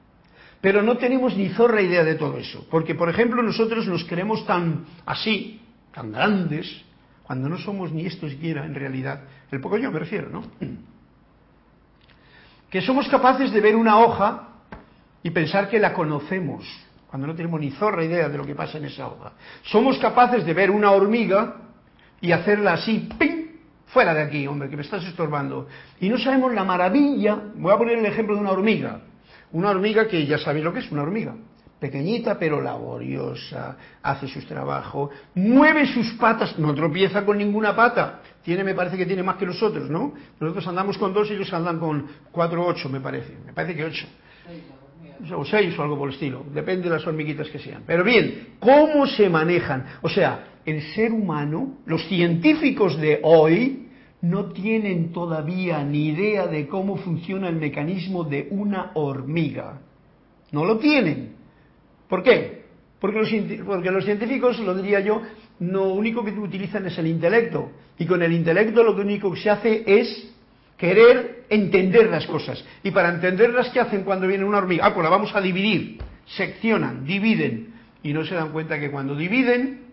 Pero 0.61 0.81
no 0.83 0.97
tenemos 0.97 1.35
ni 1.35 1.49
zorra 1.49 1.81
idea 1.81 2.03
de 2.03 2.15
todo 2.15 2.37
eso, 2.37 2.65
porque 2.69 2.95
por 2.95 3.09
ejemplo 3.09 3.41
nosotros 3.41 3.87
nos 3.87 4.03
creemos 4.05 4.45
tan 4.45 4.85
así, 5.05 5.61
tan 5.93 6.11
grandes, 6.11 6.83
cuando 7.23 7.49
no 7.49 7.57
somos 7.57 7.91
ni 7.91 8.05
esto 8.05 8.29
siquiera 8.29 8.65
en 8.65 8.75
realidad, 8.75 9.21
el 9.51 9.59
poco 9.59 9.77
yo 9.77 9.91
me 9.91 9.99
refiero, 9.99 10.29
¿no? 10.29 10.43
Que 12.69 12.81
somos 12.81 13.09
capaces 13.09 13.51
de 13.51 13.59
ver 13.59 13.75
una 13.75 13.99
hoja 13.99 14.47
y 15.23 15.29
pensar 15.31 15.69
que 15.69 15.77
la 15.77 15.93
conocemos, 15.93 16.65
cuando 17.07 17.27
no 17.27 17.35
tenemos 17.35 17.59
ni 17.59 17.71
zorra 17.71 18.05
idea 18.05 18.29
de 18.29 18.37
lo 18.37 18.45
que 18.45 18.55
pasa 18.55 18.77
en 18.77 18.85
esa 18.85 19.07
hoja. 19.07 19.33
Somos 19.63 19.97
capaces 19.97 20.45
de 20.45 20.53
ver 20.53 20.71
una 20.71 20.91
hormiga 20.91 21.57
y 22.21 22.31
hacerla 22.31 22.73
así, 22.73 23.09
¡ping! 23.19 23.50
Fuera 23.93 24.13
de 24.13 24.21
aquí, 24.21 24.47
hombre, 24.47 24.69
que 24.69 24.77
me 24.77 24.83
estás 24.83 25.03
estorbando. 25.05 25.67
Y 25.99 26.07
no 26.07 26.17
sabemos 26.17 26.53
la 26.53 26.63
maravilla, 26.63 27.37
voy 27.55 27.73
a 27.73 27.77
poner 27.77 27.99
el 27.99 28.05
ejemplo 28.05 28.35
de 28.35 28.41
una 28.41 28.51
hormiga. 28.51 29.01
Una 29.51 29.71
hormiga 29.71 30.07
que 30.07 30.25
ya 30.25 30.37
sabéis 30.37 30.63
lo 30.63 30.71
que 30.73 30.79
es 30.79 30.91
una 30.91 31.03
hormiga. 31.03 31.35
Pequeñita 31.77 32.39
pero 32.39 32.61
laboriosa, 32.61 33.75
hace 34.01 34.27
sus 34.27 34.45
trabajos, 34.45 35.09
mueve 35.35 35.87
sus 35.87 36.13
patas, 36.13 36.57
no 36.57 36.73
tropieza 36.73 37.25
con 37.25 37.37
ninguna 37.37 37.75
pata. 37.75 38.21
Tiene, 38.43 38.63
me 38.63 38.75
parece 38.75 38.95
que 38.95 39.05
tiene 39.05 39.23
más 39.23 39.35
que 39.35 39.45
nosotros, 39.45 39.89
¿no? 39.89 40.13
Nosotros 40.39 40.65
andamos 40.67 40.97
con 40.97 41.13
dos 41.13 41.29
y 41.29 41.33
ellos 41.33 41.51
andan 41.51 41.79
con 41.79 42.07
cuatro 42.31 42.63
o 42.63 42.67
ocho, 42.67 42.87
me 42.87 43.01
parece. 43.01 43.35
Me 43.45 43.51
parece 43.51 43.75
que 43.75 43.83
ocho. 43.83 44.07
O 45.35 45.43
seis 45.43 45.77
o 45.77 45.83
algo 45.83 45.97
por 45.97 46.07
el 46.07 46.13
estilo. 46.13 46.45
Depende 46.53 46.83
de 46.83 46.95
las 46.95 47.05
hormiguitas 47.05 47.49
que 47.49 47.59
sean. 47.59 47.83
Pero 47.85 48.03
bien, 48.05 48.55
¿cómo 48.59 49.05
se 49.05 49.27
manejan? 49.27 49.85
O 50.01 50.07
sea, 50.07 50.50
el 50.65 50.81
ser 50.93 51.11
humano, 51.11 51.77
los 51.85 52.07
científicos 52.07 52.97
de 52.97 53.19
hoy, 53.23 53.87
no 54.21 54.51
tienen 54.51 55.11
todavía 55.11 55.83
ni 55.83 56.09
idea 56.09 56.47
de 56.47 56.67
cómo 56.67 56.97
funciona 56.97 57.49
el 57.49 57.55
mecanismo 57.55 58.23
de 58.23 58.47
una 58.51 58.91
hormiga. 58.93 59.81
No 60.51 60.65
lo 60.65 60.77
tienen. 60.77 61.33
¿Por 62.07 62.21
qué? 62.21 62.61
Porque 62.99 63.19
los, 63.19 63.29
porque 63.65 63.91
los 63.91 64.05
científicos, 64.05 64.59
lo 64.59 64.75
diría 64.75 64.99
yo, 64.99 65.21
lo 65.59 65.93
único 65.93 66.23
que 66.23 66.31
utilizan 66.31 66.85
es 66.85 66.97
el 66.99 67.07
intelecto. 67.07 67.71
Y 67.97 68.05
con 68.05 68.21
el 68.21 68.31
intelecto 68.31 68.83
lo 68.83 68.93
único 68.93 69.31
que 69.31 69.39
se 69.39 69.49
hace 69.49 69.83
es 69.87 70.31
querer 70.77 71.45
entender 71.49 72.09
las 72.09 72.27
cosas. 72.27 72.63
Y 72.83 72.91
para 72.91 73.09
entenderlas, 73.09 73.69
¿qué 73.69 73.79
hacen 73.79 74.03
cuando 74.03 74.27
viene 74.27 74.43
una 74.43 74.59
hormiga? 74.59 74.85
Ah, 74.85 74.93
pues 74.93 75.03
la 75.03 75.09
vamos 75.09 75.35
a 75.35 75.41
dividir. 75.41 75.99
Seccionan, 76.25 77.05
dividen. 77.05 77.73
Y 78.03 78.13
no 78.13 78.23
se 78.23 78.35
dan 78.35 78.51
cuenta 78.51 78.79
que 78.79 78.91
cuando 78.91 79.15
dividen, 79.15 79.90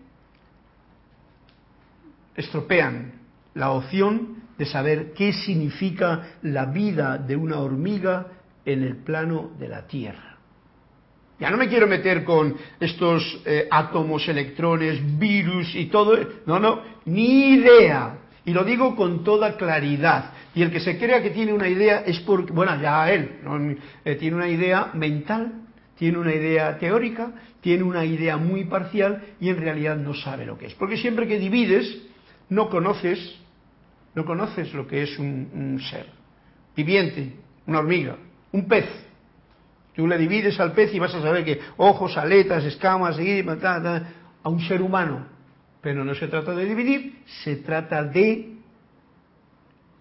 estropean 2.39 3.13
la 3.53 3.71
opción 3.71 4.43
de 4.57 4.65
saber 4.65 5.13
qué 5.13 5.33
significa 5.33 6.37
la 6.41 6.65
vida 6.65 7.17
de 7.17 7.35
una 7.35 7.59
hormiga 7.59 8.27
en 8.65 8.83
el 8.83 8.97
plano 8.97 9.51
de 9.57 9.67
la 9.67 9.87
Tierra. 9.87 10.37
Ya 11.39 11.49
no 11.49 11.57
me 11.57 11.69
quiero 11.69 11.87
meter 11.87 12.25
con 12.25 12.55
estos 12.79 13.41
eh, 13.45 13.67
átomos, 13.71 14.27
electrones, 14.27 14.99
virus 15.17 15.73
y 15.75 15.85
todo. 15.85 16.17
No, 16.45 16.59
no, 16.59 16.81
ni 17.05 17.53
idea. 17.53 18.17
Y 18.43 18.51
lo 18.51 18.65
digo 18.65 18.95
con 18.95 19.23
toda 19.23 19.55
claridad. 19.55 20.33
Y 20.53 20.61
el 20.61 20.71
que 20.71 20.81
se 20.81 20.97
crea 20.97 21.23
que 21.23 21.29
tiene 21.29 21.53
una 21.53 21.69
idea 21.69 22.03
es 22.05 22.19
porque, 22.19 22.51
bueno, 22.51 22.79
ya 22.81 23.09
él, 23.09 23.39
eh, 24.03 24.15
tiene 24.15 24.35
una 24.35 24.49
idea 24.49 24.91
mental, 24.93 25.61
tiene 25.97 26.17
una 26.17 26.33
idea 26.33 26.77
teórica, 26.77 27.31
tiene 27.61 27.83
una 27.83 28.03
idea 28.03 28.35
muy 28.35 28.65
parcial 28.65 29.23
y 29.39 29.47
en 29.47 29.57
realidad 29.57 29.95
no 29.95 30.13
sabe 30.13 30.45
lo 30.45 30.57
que 30.57 30.65
es. 30.65 30.73
Porque 30.73 30.97
siempre 30.97 31.27
que 31.27 31.39
divides, 31.39 32.08
no 32.49 32.69
conoces, 32.69 33.35
no 34.15 34.25
conoces 34.25 34.73
lo 34.73 34.87
que 34.87 35.03
es 35.03 35.17
un, 35.19 35.79
ser 35.89 36.07
viviente, 36.75 37.33
una 37.67 37.79
hormiga, 37.79 38.17
un 38.51 38.67
pez. 38.67 38.87
Tú 39.95 40.07
le 40.07 40.17
divides 40.17 40.59
al 40.59 40.73
pez 40.73 40.93
y 40.93 40.99
vas 40.99 41.13
a 41.13 41.21
saber 41.21 41.43
que 41.43 41.59
ojos, 41.77 42.17
aletas, 42.17 42.63
escamas, 42.63 43.17
a 43.17 44.49
un 44.49 44.61
ser 44.61 44.81
humano. 44.81 45.27
Pero 45.81 46.03
no 46.03 46.13
se 46.15 46.27
trata 46.27 46.53
de 46.53 46.65
dividir, 46.65 47.23
se 47.43 47.57
trata 47.57 48.03
de 48.03 48.55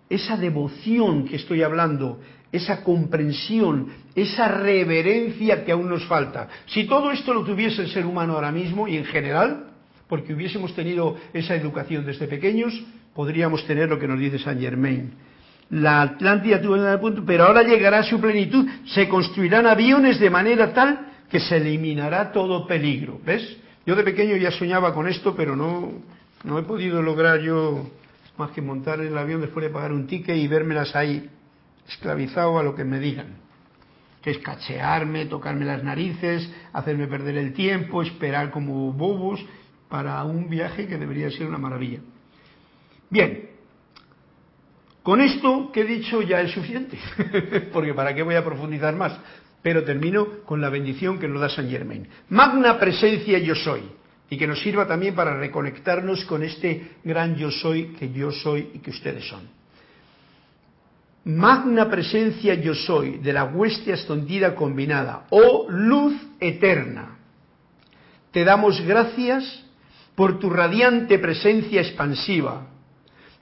esa 0.09 0.37
devoción 0.37 1.25
que 1.25 1.37
estoy 1.37 1.62
hablando, 1.62 2.21
esa 2.50 2.83
comprensión, 2.83 3.88
esa 4.14 4.49
reverencia 4.49 5.64
que 5.64 5.73
aún 5.73 5.88
nos 5.88 6.07
falta. 6.07 6.49
Si 6.67 6.85
todo 6.85 7.11
esto 7.11 7.35
lo 7.35 7.45
tuviese 7.45 7.83
el 7.83 7.90
ser 7.90 8.07
humano 8.07 8.35
ahora 8.35 8.50
mismo 8.50 8.88
y 8.88 8.97
en 8.97 9.05
general, 9.05 9.68
porque 10.09 10.35
hubiésemos 10.35 10.75
tenido 10.75 11.17
esa 11.33 11.55
educación 11.55 12.07
desde 12.07 12.27
pequeños, 12.27 12.73
podríamos 13.15 13.67
tener 13.67 13.88
lo 13.88 13.99
que 13.99 14.09
nos 14.09 14.19
dice 14.19 14.38
Saint 14.38 14.61
Germain. 14.61 15.12
La 15.71 16.00
Atlántida 16.00 16.62
tuvo 16.62 16.77
el 16.77 16.99
punto, 16.99 17.23
pero 17.27 17.45
ahora 17.45 17.62
llegará 17.62 17.99
a 17.99 18.03
su 18.03 18.19
plenitud, 18.21 18.67
se 18.87 19.07
construirán 19.09 19.67
aviones 19.67 20.19
de 20.19 20.31
manera 20.31 20.73
tal 20.73 21.09
que 21.31 21.41
se 21.41 21.59
eliminará 21.59 22.33
todo 22.33 22.67
peligro. 22.67 23.21
¿Ves? 23.25 23.59
Yo 23.85 23.95
de 23.95 24.03
pequeño 24.03 24.37
ya 24.37 24.50
soñaba 24.50 24.95
con 24.95 25.07
esto, 25.07 25.35
pero 25.37 25.57
no, 25.57 25.93
no 26.45 26.59
he 26.59 26.62
podido 26.62 27.03
lograr 27.03 27.41
yo 27.41 27.91
más 28.38 28.50
que 28.53 28.62
montar 28.62 29.00
el 29.00 29.17
avión 29.17 29.41
después 29.41 29.65
de 29.65 29.71
pagar 29.71 29.93
un 29.93 30.07
ticket 30.07 30.37
y 30.37 30.49
vérmelas 30.49 30.95
ahí 30.97 31.29
esclavizado 31.87 32.59
a 32.59 32.62
lo 32.62 32.75
que 32.75 32.85
me 32.85 32.99
digan. 32.99 33.37
Que 34.23 34.31
es 34.31 34.38
cachearme, 34.38 35.27
tocarme 35.27 35.65
las 35.65 35.85
narices, 35.85 36.50
hacerme 36.73 37.07
perder 37.09 37.37
el 37.37 37.53
tiempo, 37.53 38.03
esperar 38.03 38.50
como 38.50 38.93
bobos 38.93 39.45
para 39.88 40.23
un 40.25 40.49
viaje 40.49 40.87
que 40.87 40.99
debería 40.99 41.30
ser 41.30 41.47
una 41.47 41.59
maravilla. 41.59 42.00
Bien, 43.11 43.49
con 45.02 45.21
esto 45.21 45.71
que 45.73 45.80
he 45.80 45.85
dicho 45.85 46.21
ya 46.23 46.40
es 46.42 46.52
suficiente, 46.52 46.99
porque 47.73 47.95
para 47.95 48.14
qué 48.14 48.23
voy 48.23 48.35
a 48.35 48.45
profundizar 48.45 48.95
más. 48.95 49.18
Pero 49.62 49.83
termino 49.83 50.45
con 50.45 50.61
la 50.61 50.68
bendición 50.68 51.18
que 51.18 51.26
nos 51.26 51.40
da 51.40 51.49
San 51.49 51.68
Germain. 51.68 52.07
Magna 52.28 52.78
presencia 52.78 53.38
yo 53.38 53.54
soy. 53.54 53.83
Y 54.30 54.37
que 54.37 54.47
nos 54.47 54.60
sirva 54.60 54.86
también 54.86 55.15
para 55.15 55.39
reconectarnos 55.39 56.25
con 56.26 56.43
este 56.43 56.97
gran 57.02 57.36
yo 57.36 57.50
soy 57.50 57.95
que 57.99 58.13
yo 58.13 58.30
soy 58.30 58.69
y 58.75 58.78
que 58.80 58.91
ustedes 58.91 59.26
son. 59.26 59.49
Magna 61.25 61.89
presencia 61.89 62.54
yo 62.54 62.75
soy 62.75 63.19
de 63.19 63.32
la 63.32 63.45
hueste 63.45 63.93
escondida 63.93 64.54
combinada, 64.54 65.26
oh 65.30 65.67
luz 65.71 66.15
eterna. 66.41 67.19
Te 68.30 68.45
damos 68.45 68.80
gracias 68.82 69.65
por 70.19 70.41
tu 70.41 70.50
radiante 70.50 71.21
presencia 71.21 71.81
expansiva, 71.81 72.67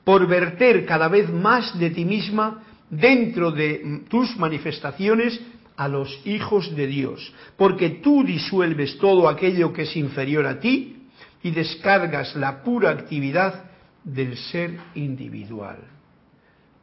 por 0.05 0.27
verter 0.27 0.85
cada 0.85 1.09
vez 1.09 1.33
más 1.33 1.73
de 1.79 1.89
ti 1.89 2.05
misma 2.05 2.63
dentro 2.91 3.51
de 3.51 4.03
tus 4.11 4.37
manifestaciones 4.37 5.41
a 5.79 5.89
los 5.89 6.21
hijos 6.27 6.77
de 6.77 6.87
Dios, 6.87 7.33
porque 7.57 7.89
tú 8.05 8.23
disuelves 8.25 8.99
todo 8.99 9.27
aquello 9.27 9.73
que 9.73 9.85
es 9.85 9.97
inferior 9.97 10.45
a 10.45 10.61
ti 10.61 11.09
y 11.43 11.51
descargas 11.51 12.37
la 12.37 12.63
pura 12.63 12.91
actividad 12.91 13.71
del 14.05 14.37
ser 14.37 14.79
individual 14.95 15.96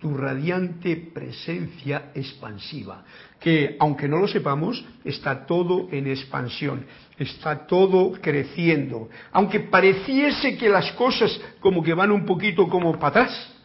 tu 0.03 0.17
radiante 0.17 0.97
presencia 0.97 2.11
expansiva, 2.13 3.05
que 3.39 3.77
aunque 3.79 4.09
no 4.09 4.17
lo 4.17 4.27
sepamos, 4.27 4.83
está 5.05 5.45
todo 5.45 5.87
en 5.93 6.07
expansión, 6.07 6.85
está 7.17 7.65
todo 7.65 8.11
creciendo. 8.21 9.07
Aunque 9.31 9.61
pareciese 9.61 10.57
que 10.57 10.67
las 10.67 10.91
cosas 10.91 11.39
como 11.61 11.81
que 11.81 11.93
van 11.93 12.11
un 12.11 12.25
poquito 12.25 12.67
como 12.67 12.99
para 12.99 13.21
atrás, 13.23 13.55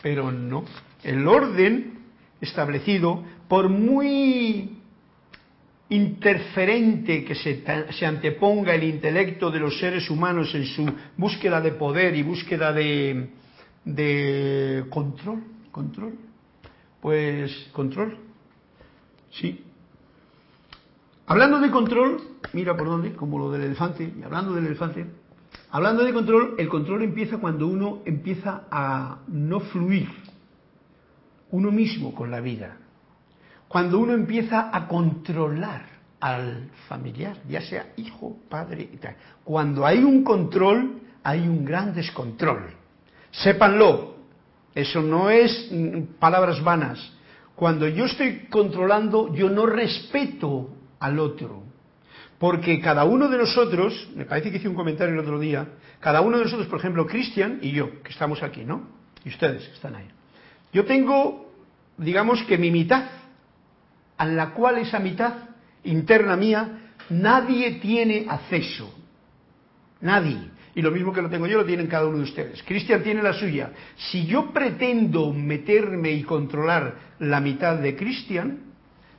pero 0.00 0.30
no. 0.30 0.64
El 1.02 1.26
orden 1.26 1.98
establecido, 2.40 3.24
por 3.48 3.68
muy 3.68 4.78
interferente 5.88 7.24
que 7.24 7.34
se, 7.34 8.06
anteponga 8.06 8.72
el 8.72 8.84
intelecto 8.84 9.50
de 9.50 9.58
los 9.58 9.80
seres 9.80 10.08
humanos 10.08 10.54
en 10.54 10.64
su 10.64 10.88
búsqueda 11.16 11.60
de 11.60 11.72
poder 11.72 12.14
y 12.14 12.22
búsqueda 12.22 12.72
de 12.72 13.26
control, 14.88 15.51
¿Control? 15.72 16.18
Pues 17.00 17.70
control. 17.72 18.18
Sí. 19.30 19.64
Hablando 21.26 21.58
de 21.60 21.70
control, 21.70 22.20
mira 22.52 22.76
por 22.76 22.86
dónde, 22.86 23.14
como 23.14 23.38
lo 23.38 23.50
del 23.50 23.62
elefante, 23.62 24.12
y 24.16 24.22
hablando 24.22 24.52
del 24.52 24.66
elefante, 24.66 25.06
hablando 25.70 26.04
de 26.04 26.12
control, 26.12 26.54
el 26.58 26.68
control 26.68 27.02
empieza 27.02 27.38
cuando 27.38 27.66
uno 27.66 28.02
empieza 28.04 28.64
a 28.70 29.20
no 29.28 29.60
fluir 29.60 30.08
uno 31.50 31.70
mismo 31.70 32.14
con 32.14 32.30
la 32.30 32.40
vida. 32.40 32.76
Cuando 33.68 33.98
uno 33.98 34.12
empieza 34.12 34.70
a 34.74 34.86
controlar 34.86 35.86
al 36.20 36.70
familiar, 36.88 37.38
ya 37.48 37.62
sea 37.62 37.92
hijo, 37.96 38.36
padre 38.48 38.88
y 38.92 38.96
tal. 38.98 39.16
Cuando 39.42 39.86
hay 39.86 40.04
un 40.04 40.22
control, 40.22 41.00
hay 41.22 41.40
un 41.40 41.64
gran 41.64 41.94
descontrol. 41.94 42.74
Sépanlo, 43.30 44.11
eso 44.74 45.02
no 45.02 45.30
es 45.30 45.70
palabras 46.18 46.62
vanas. 46.62 47.12
Cuando 47.54 47.86
yo 47.88 48.06
estoy 48.06 48.46
controlando, 48.50 49.34
yo 49.34 49.50
no 49.50 49.66
respeto 49.66 50.70
al 50.98 51.18
otro. 51.18 51.62
Porque 52.38 52.80
cada 52.80 53.04
uno 53.04 53.28
de 53.28 53.38
nosotros, 53.38 54.08
me 54.16 54.24
parece 54.24 54.50
que 54.50 54.56
hice 54.56 54.68
un 54.68 54.74
comentario 54.74 55.14
el 55.14 55.20
otro 55.20 55.38
día, 55.38 55.68
cada 56.00 56.20
uno 56.22 56.38
de 56.38 56.44
nosotros, 56.44 56.66
por 56.66 56.80
ejemplo, 56.80 57.06
Cristian 57.06 57.60
y 57.62 57.70
yo, 57.70 58.02
que 58.02 58.10
estamos 58.10 58.42
aquí, 58.42 58.64
¿no? 58.64 58.88
Y 59.24 59.28
ustedes 59.28 59.68
que 59.68 59.74
están 59.74 59.94
ahí. 59.94 60.08
Yo 60.72 60.84
tengo, 60.84 61.52
digamos 61.98 62.42
que 62.44 62.58
mi 62.58 62.70
mitad, 62.70 63.04
a 64.16 64.26
la 64.26 64.50
cual 64.50 64.78
esa 64.78 64.98
mitad 64.98 65.34
interna 65.84 66.34
mía, 66.36 66.90
nadie 67.10 67.72
tiene 67.72 68.26
acceso. 68.28 68.92
Nadie. 70.00 70.51
Y 70.74 70.80
lo 70.80 70.90
mismo 70.90 71.12
que 71.12 71.20
lo 71.20 71.28
tengo 71.28 71.46
yo, 71.46 71.58
lo 71.58 71.64
tienen 71.66 71.86
cada 71.86 72.06
uno 72.06 72.18
de 72.18 72.24
ustedes. 72.24 72.62
Cristian 72.62 73.02
tiene 73.02 73.22
la 73.22 73.34
suya. 73.34 73.72
Si 73.96 74.24
yo 74.26 74.52
pretendo 74.52 75.32
meterme 75.32 76.12
y 76.12 76.22
controlar 76.22 76.94
la 77.18 77.40
mitad 77.40 77.76
de 77.76 77.94
Cristian, 77.94 78.58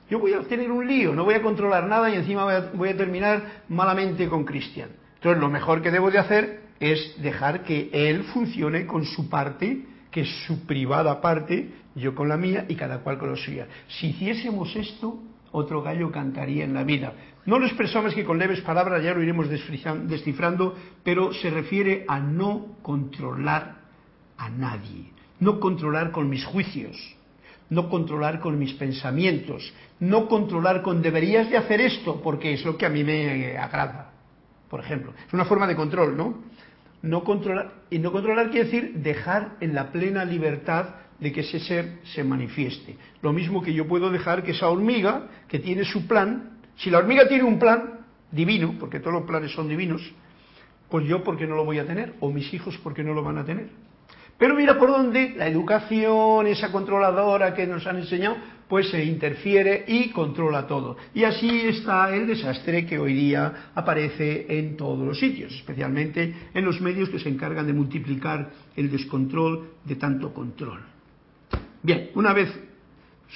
yo 0.10 0.20
voy 0.20 0.34
a 0.34 0.42
tener 0.42 0.72
un 0.72 0.88
lío, 0.88 1.14
no 1.14 1.24
voy 1.24 1.36
a 1.36 1.42
controlar 1.42 1.88
nada 1.88 2.10
y 2.10 2.16
encima 2.16 2.44
voy 2.44 2.54
a, 2.54 2.72
voy 2.74 2.90
a 2.90 2.98
terminar 2.98 3.64
malamente 3.70 4.28
con 4.28 4.44
Cristian. 4.46 4.90
Entonces 5.16 5.42
lo 5.42 5.50
mejor 5.50 5.82
que 5.82 5.92
debo 5.92 6.12
de 6.12 6.20
hacer 6.20 6.64
es 6.80 7.22
dejar 7.22 7.64
que 7.64 7.90
él 7.94 8.24
funcione 8.26 8.86
con 8.86 9.06
su 9.06 9.30
parte, 9.30 9.86
que 10.12 10.22
es 10.22 10.30
su 10.46 10.66
privada 10.66 11.22
parte, 11.22 11.70
yo 11.96 12.14
con 12.14 12.28
la 12.28 12.38
mía 12.38 12.66
y 12.68 12.76
cada 12.76 13.00
cual 13.00 13.18
con 13.18 13.32
la 13.32 13.38
suya. 13.38 13.68
Si 13.88 14.08
hiciésemos 14.08 14.76
esto, 14.76 15.20
otro 15.54 15.82
gallo 15.82 16.12
cantaría 16.12 16.66
en 16.66 16.74
la 16.74 16.84
vida. 16.84 17.14
No 17.46 17.60
lo 17.60 17.66
expresamos 17.66 18.14
que 18.14 18.26
con 18.26 18.38
leves 18.38 18.62
palabras 18.62 19.04
ya 19.04 19.14
lo 19.14 19.24
iremos 19.24 19.48
descifrando, 19.50 20.76
pero 21.04 21.34
se 21.34 21.50
refiere 21.50 22.06
a 22.08 22.20
no 22.20 22.78
controlar 22.82 23.76
a 24.38 24.50
nadie, 24.50 25.12
no 25.40 25.60
controlar 25.60 26.12
con 26.12 26.30
mis 26.30 26.44
juicios, 26.44 26.98
no 27.70 27.88
controlar 27.90 28.40
con 28.40 28.58
mis 28.58 28.74
pensamientos, 28.74 29.74
no 30.00 30.28
controlar 30.28 30.82
con 30.82 31.02
deberías 31.02 31.50
de 31.50 31.58
hacer 31.58 31.82
esto 31.82 32.22
porque 32.22 32.54
es 32.54 32.66
lo 32.66 32.78
que 32.78 32.86
a 32.86 32.90
mí 32.90 33.04
me 33.04 33.58
agrada, 33.58 34.12
por 34.70 34.80
ejemplo. 34.80 35.14
Es 35.28 35.34
una 35.34 35.46
forma 35.46 35.68
de 35.68 35.76
control, 35.76 36.18
¿no? 36.18 36.44
No 37.04 37.24
controlar, 37.24 37.74
y 37.90 38.00
no 38.00 38.12
controlar 38.12 38.50
quiere 38.50 38.66
decir 38.66 38.94
dejar 38.96 39.58
en 39.60 39.76
la 39.76 39.92
plena 39.92 40.26
libertad 40.26 40.96
de 41.20 41.32
que 41.32 41.42
ese 41.42 41.60
ser 41.60 42.00
se 42.04 42.24
manifieste. 42.24 42.98
Lo 43.22 43.34
mismo 43.34 43.62
que 43.62 43.74
yo 43.74 43.88
puedo 43.88 44.10
dejar 44.10 44.44
que 44.44 44.52
esa 44.52 44.70
hormiga, 44.70 45.28
que 45.48 45.60
tiene 45.60 45.86
su 45.86 46.08
plan, 46.08 46.60
si 46.78 46.90
la 46.90 47.00
hormiga 47.00 47.28
tiene 47.28 47.44
un 47.44 47.60
plan 47.60 48.00
divino, 48.32 48.76
porque 48.80 49.00
todos 49.00 49.14
los 49.14 49.24
planes 49.24 49.52
son 49.52 49.68
divinos, 49.68 50.02
pues 50.90 51.08
yo, 51.08 51.24
¿por 51.24 51.38
qué 51.38 51.48
no 51.48 51.56
lo 51.56 51.66
voy 51.66 51.80
a 51.80 51.86
tener? 51.86 52.14
O 52.20 52.32
mis 52.32 52.54
hijos, 52.54 52.78
¿por 52.78 52.94
qué 52.94 53.04
no 53.04 53.14
lo 53.14 53.24
van 53.24 53.38
a 53.38 53.46
tener? 53.46 53.70
Pero 54.38 54.56
mira 54.56 54.78
por 54.78 54.90
dónde 54.90 55.34
la 55.38 55.48
educación, 55.48 56.48
esa 56.48 56.72
controladora 56.72 57.54
que 57.54 57.68
nos 57.68 57.86
han 57.86 57.98
enseñado, 57.98 58.36
pues 58.68 58.90
se 58.90 59.04
interfiere 59.04 59.86
y 59.88 60.10
controla 60.10 60.66
todo. 60.68 60.98
Y 61.14 61.24
así 61.24 61.62
está 61.62 62.14
el 62.14 62.28
desastre 62.28 62.86
que 62.86 62.98
hoy 62.98 63.14
día 63.14 63.70
aparece 63.76 64.46
en 64.50 64.76
todos 64.76 65.06
los 65.06 65.20
sitios, 65.20 65.54
especialmente 65.54 66.34
en 66.54 66.66
los 66.66 66.82
medios 66.82 67.10
que 67.10 67.20
se 67.20 67.30
encargan 67.30 67.68
de 67.68 67.74
multiplicar 67.74 68.52
el 68.76 68.92
descontrol 68.92 69.76
de 69.86 69.96
tanto 69.96 70.34
control. 70.34 70.93
Bien, 71.84 72.12
una 72.16 72.32
vez 72.32 72.50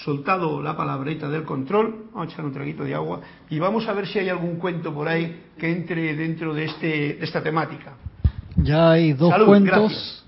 soltado 0.06 0.62
la 0.62 0.78
palabrita 0.78 1.28
del 1.28 1.44
control, 1.44 2.06
vamos 2.14 2.30
a 2.30 2.32
echar 2.32 2.46
un 2.46 2.54
traguito 2.54 2.86
de 2.86 2.96
agua 2.96 3.20
y 3.50 3.60
vamos 3.60 3.88
a 3.88 3.94
ver 3.94 4.08
si 4.08 4.20
hay 4.20 4.30
algún 4.30 4.56
cuento 4.56 4.94
por 4.94 5.10
ahí 5.10 5.44
que 5.58 5.70
entre 5.70 6.16
dentro 6.16 6.54
de, 6.54 6.66
este, 6.66 7.24
esta 7.24 7.44
temática. 7.44 7.94
Ya 8.56 8.92
hay 8.92 9.12
dos 9.12 9.34
cuentos, 9.46 10.26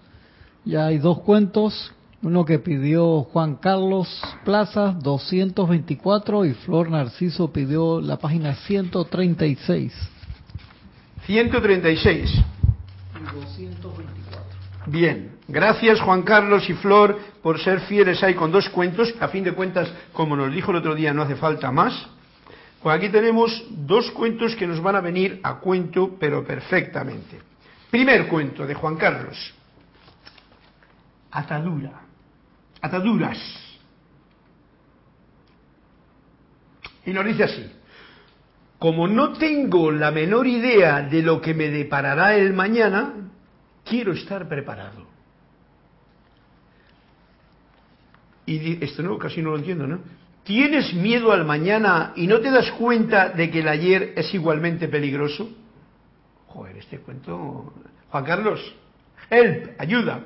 ya 0.65 0.87
hay 0.87 0.97
dos 0.97 1.19
cuentos, 1.21 1.93
uno 2.21 2.43
que 2.43 2.59
pidió 2.59 3.21
Juan 3.23 3.55
Carlos 3.55 4.21
Plaza 4.43 4.97
224 5.01 6.45
y 6.45 6.53
Flor 6.55 6.91
Narciso 6.91 7.53
pidió 7.53 8.01
la 8.01 8.17
página 8.17 8.55
136. 8.55 9.93
136. 11.25 12.33
Y 12.33 13.35
224. 13.35 14.43
Bien, 14.87 15.38
gracias 15.49 15.99
Juan 16.01 16.21
Carlos 16.23 16.69
y 16.69 16.73
Flor 16.73 17.19
por 17.41 17.59
ser 17.59 17.81
fieles 17.81 18.23
ahí 18.23 18.33
con 18.33 18.51
dos 18.51 18.69
cuentos. 18.69 19.13
A 19.19 19.27
fin 19.27 19.43
de 19.43 19.53
cuentas, 19.53 19.91
como 20.13 20.35
nos 20.35 20.53
dijo 20.53 20.71
el 20.71 20.77
otro 20.77 20.95
día, 20.95 21.13
no 21.13 21.23
hace 21.23 21.35
falta 21.35 21.71
más. 21.71 22.07
Pues 22.81 22.95
aquí 22.95 23.09
tenemos 23.09 23.65
dos 23.69 24.09
cuentos 24.11 24.55
que 24.55 24.65
nos 24.65 24.81
van 24.81 24.95
a 24.95 25.01
venir 25.01 25.41
a 25.43 25.55
cuento, 25.59 26.15
pero 26.17 26.45
perfectamente. 26.45 27.39
Primer 27.91 28.27
cuento 28.27 28.65
de 28.65 28.73
Juan 28.73 28.95
Carlos. 28.95 29.53
Atadura. 31.31 32.01
Ataduras. 32.81 33.37
Y 37.05 37.11
nos 37.11 37.25
dice 37.25 37.43
así. 37.43 37.71
Como 38.77 39.09
no 39.09 39.33
tengo 39.33 39.91
la 39.91 40.09
menor 40.11 40.47
idea 40.47 41.01
de 41.01 41.21
lo 41.21 41.41
que 41.41 41.53
me 41.53 41.69
deparará 41.69 42.35
el 42.35 42.53
mañana, 42.53 43.13
quiero 43.83 44.13
estar 44.13 44.47
preparado. 44.47 45.08
Y 48.49 48.83
esto 48.83 49.03
no, 49.03 49.19
casi 49.19 49.43
no 49.43 49.51
lo 49.51 49.57
entiendo, 49.57 49.85
¿no? 49.85 49.99
¿Tienes 50.43 50.91
miedo 50.95 51.31
al 51.31 51.45
mañana 51.45 52.13
y 52.15 52.25
no 52.25 52.39
te 52.39 52.49
das 52.49 52.71
cuenta 52.71 53.29
de 53.29 53.51
que 53.51 53.59
el 53.59 53.67
ayer 53.67 54.13
es 54.15 54.33
igualmente 54.33 54.87
peligroso? 54.87 55.51
Joder, 56.47 56.77
este 56.77 56.97
cuento... 56.97 57.71
Juan 58.09 58.25
Carlos, 58.25 58.75
help, 59.29 59.79
ayuda. 59.79 60.21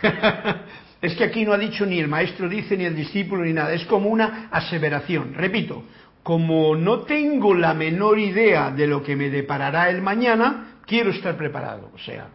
es 1.02 1.14
que 1.14 1.24
aquí 1.24 1.44
no 1.44 1.52
ha 1.52 1.58
dicho 1.58 1.84
ni 1.84 1.98
el 1.98 2.08
maestro 2.08 2.48
dice, 2.48 2.74
ni 2.74 2.86
el 2.86 2.96
discípulo, 2.96 3.44
ni 3.44 3.52
nada. 3.52 3.74
Es 3.74 3.84
como 3.84 4.08
una 4.08 4.48
aseveración. 4.50 5.34
Repito, 5.34 5.84
como 6.22 6.74
no 6.74 7.00
tengo 7.00 7.52
la 7.52 7.74
menor 7.74 8.18
idea 8.18 8.70
de 8.70 8.86
lo 8.86 9.02
que 9.02 9.14
me 9.14 9.28
deparará 9.28 9.90
el 9.90 10.00
mañana, 10.00 10.78
quiero 10.86 11.10
estar 11.10 11.36
preparado. 11.36 11.90
O 11.94 11.98
sea, 11.98 12.28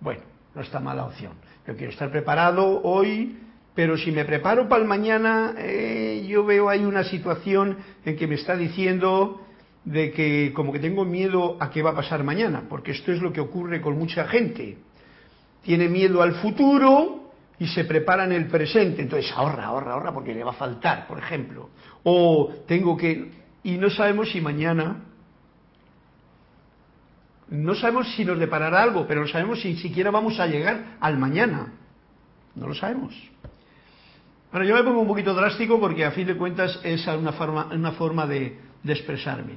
bueno, 0.00 0.22
no 0.54 0.62
está 0.62 0.80
mala 0.80 1.04
opción. 1.04 1.32
Yo 1.66 1.76
quiero 1.76 1.92
estar 1.92 2.10
preparado 2.10 2.80
hoy, 2.82 3.36
pero 3.78 3.96
si 3.96 4.10
me 4.10 4.24
preparo 4.24 4.68
para 4.68 4.82
el 4.82 4.88
mañana, 4.88 5.54
eh, 5.56 6.26
yo 6.28 6.44
veo 6.44 6.68
ahí 6.68 6.84
una 6.84 7.04
situación 7.04 7.78
en 8.04 8.16
que 8.16 8.26
me 8.26 8.34
está 8.34 8.56
diciendo 8.56 9.40
de 9.84 10.10
que 10.10 10.52
como 10.52 10.72
que 10.72 10.80
tengo 10.80 11.04
miedo 11.04 11.56
a 11.60 11.70
qué 11.70 11.80
va 11.80 11.90
a 11.90 11.94
pasar 11.94 12.24
mañana, 12.24 12.64
porque 12.68 12.90
esto 12.90 13.12
es 13.12 13.22
lo 13.22 13.32
que 13.32 13.40
ocurre 13.40 13.80
con 13.80 13.96
mucha 13.96 14.26
gente. 14.26 14.78
Tiene 15.62 15.88
miedo 15.88 16.22
al 16.22 16.32
futuro 16.42 17.30
y 17.60 17.68
se 17.68 17.84
prepara 17.84 18.24
en 18.24 18.32
el 18.32 18.48
presente, 18.48 19.00
entonces 19.00 19.30
ahorra, 19.30 19.66
ahorra, 19.66 19.92
ahorra 19.92 20.12
porque 20.12 20.34
le 20.34 20.42
va 20.42 20.50
a 20.50 20.54
faltar, 20.54 21.06
por 21.06 21.20
ejemplo. 21.20 21.70
O 22.02 22.52
tengo 22.66 22.96
que... 22.96 23.30
y 23.62 23.76
no 23.76 23.90
sabemos 23.90 24.32
si 24.32 24.40
mañana 24.40 25.04
no 27.48 27.76
sabemos 27.76 28.12
si 28.16 28.24
nos 28.24 28.40
deparará 28.40 28.82
algo, 28.82 29.06
pero 29.06 29.20
no 29.20 29.28
sabemos 29.28 29.60
si 29.60 29.76
siquiera 29.76 30.10
vamos 30.10 30.40
a 30.40 30.48
llegar 30.48 30.96
al 30.98 31.16
mañana. 31.16 31.74
No 32.56 32.66
lo 32.66 32.74
sabemos. 32.74 33.14
Bueno, 34.50 34.66
yo 34.66 34.74
me 34.74 34.82
pongo 34.82 35.00
un 35.00 35.08
poquito 35.08 35.34
drástico 35.34 35.78
porque 35.78 36.04
a 36.04 36.10
fin 36.10 36.26
de 36.26 36.36
cuentas 36.36 36.80
es 36.82 37.06
una 37.06 37.32
forma, 37.32 37.66
una 37.72 37.92
forma 37.92 38.26
de, 38.26 38.58
expresarme. 38.84 39.54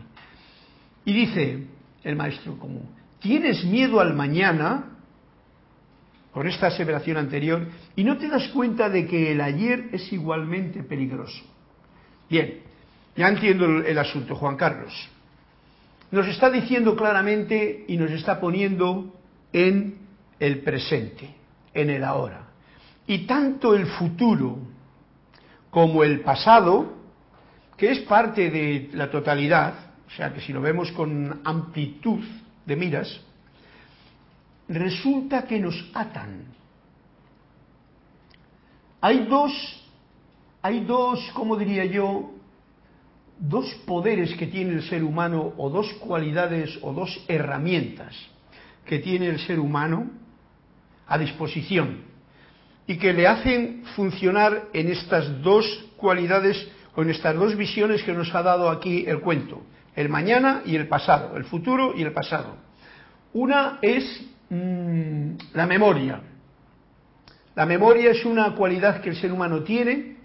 Y 1.06 1.14
dice 1.14 1.66
el 2.04 2.16
maestro 2.16 2.58
común, 2.58 2.90
¿tienes 3.20 3.64
miedo 3.64 4.00
al 4.00 4.14
mañana? 4.14 4.88
Con 6.34 6.48
esta 6.48 6.68
aseveración 6.68 7.18
anterior, 7.18 7.68
y 7.96 8.06
no 8.06 8.18
te 8.18 8.30
das 8.30 8.48
cuenta 8.50 8.90
de 8.90 9.06
que 9.06 9.34
el 9.34 9.42
ayer 9.42 9.90
es 9.92 10.14
igualmente 10.14 10.82
peligroso. 10.82 11.44
Bien, 12.30 12.62
ya 13.18 13.28
entiendo 13.28 13.66
el 13.66 13.98
asunto, 13.98 14.36
Juan 14.36 14.56
Carlos 14.56 14.94
nos 16.12 16.28
está 16.28 16.50
diciendo 16.50 16.96
claramente 16.96 17.86
y 17.88 17.98
nos 17.98 18.12
está 18.12 18.40
poniendo 18.40 19.16
en 19.54 19.96
el 20.40 20.60
presente, 20.60 21.34
en 21.74 21.90
el 21.90 22.04
ahora. 22.04 22.50
Y 23.08 23.20
tanto 23.20 23.74
el 23.74 23.88
futuro 23.88 24.60
como 25.72 26.04
el 26.04 26.20
pasado, 26.20 26.94
que 27.78 27.92
es 27.92 28.00
parte 28.02 28.52
de 28.52 28.90
la 28.94 29.10
totalidad, 29.10 29.74
o 30.06 30.12
sea 30.12 30.32
que 30.34 30.42
si 30.42 30.54
lo 30.54 30.62
vemos 30.62 30.92
con 30.92 31.42
amplitud 31.44 32.24
de 32.66 32.76
miras, 32.76 33.22
resulta 34.68 35.48
que 35.48 35.60
nos 35.60 35.90
atan. 35.94 36.46
Hay 39.00 39.26
dos, 39.26 39.52
hay 40.62 40.82
dos, 40.82 41.20
¿cómo 41.34 41.56
diría 41.56 41.86
yo?, 41.86 42.32
dos 43.40 43.66
poderes 43.88 44.36
que 44.36 44.46
tiene 44.46 44.74
el 44.74 44.84
ser 44.84 45.04
humano 45.04 45.54
o 45.58 45.70
dos 45.72 45.92
cualidades 45.94 46.78
o 46.84 46.94
dos 46.94 47.26
herramientas 47.28 48.16
que 48.86 49.00
tiene 49.00 49.30
el 49.30 49.40
ser 49.40 49.60
humano 49.60 50.12
a 51.08 51.18
disposición 51.18 52.11
y 52.88 52.98
que 52.98 53.13
le 53.13 53.28
hacen 53.28 53.84
funcionar 53.96 54.63
en 54.74 54.89
estas 54.89 55.41
dos 55.41 55.65
cualidades 55.98 56.67
o 56.96 57.02
en 57.04 57.10
estas 57.10 57.36
dos 57.36 57.56
visiones 57.56 58.04
que 58.04 58.13
nos 58.13 58.34
ha 58.34 58.41
dado 58.41 58.70
aquí 58.70 59.06
el 59.08 59.20
cuento, 59.22 59.62
el 59.96 60.10
mañana 60.10 60.62
y 60.65 60.76
el 60.76 60.88
pasado, 60.88 61.38
el 61.38 61.46
futuro 61.46 61.94
y 61.96 62.02
el 62.02 62.12
pasado. 62.12 62.58
Una 63.34 63.80
es 63.82 64.26
mm, 64.50 65.34
la 65.54 65.65
memoria. 65.65 66.22
La 67.56 67.65
memoria 67.65 68.12
es 68.12 68.26
una 68.26 68.56
cualidad 68.56 69.02
que 69.02 69.10
el 69.10 69.15
ser 69.15 69.32
humano 69.32 69.63
tiene 69.63 70.17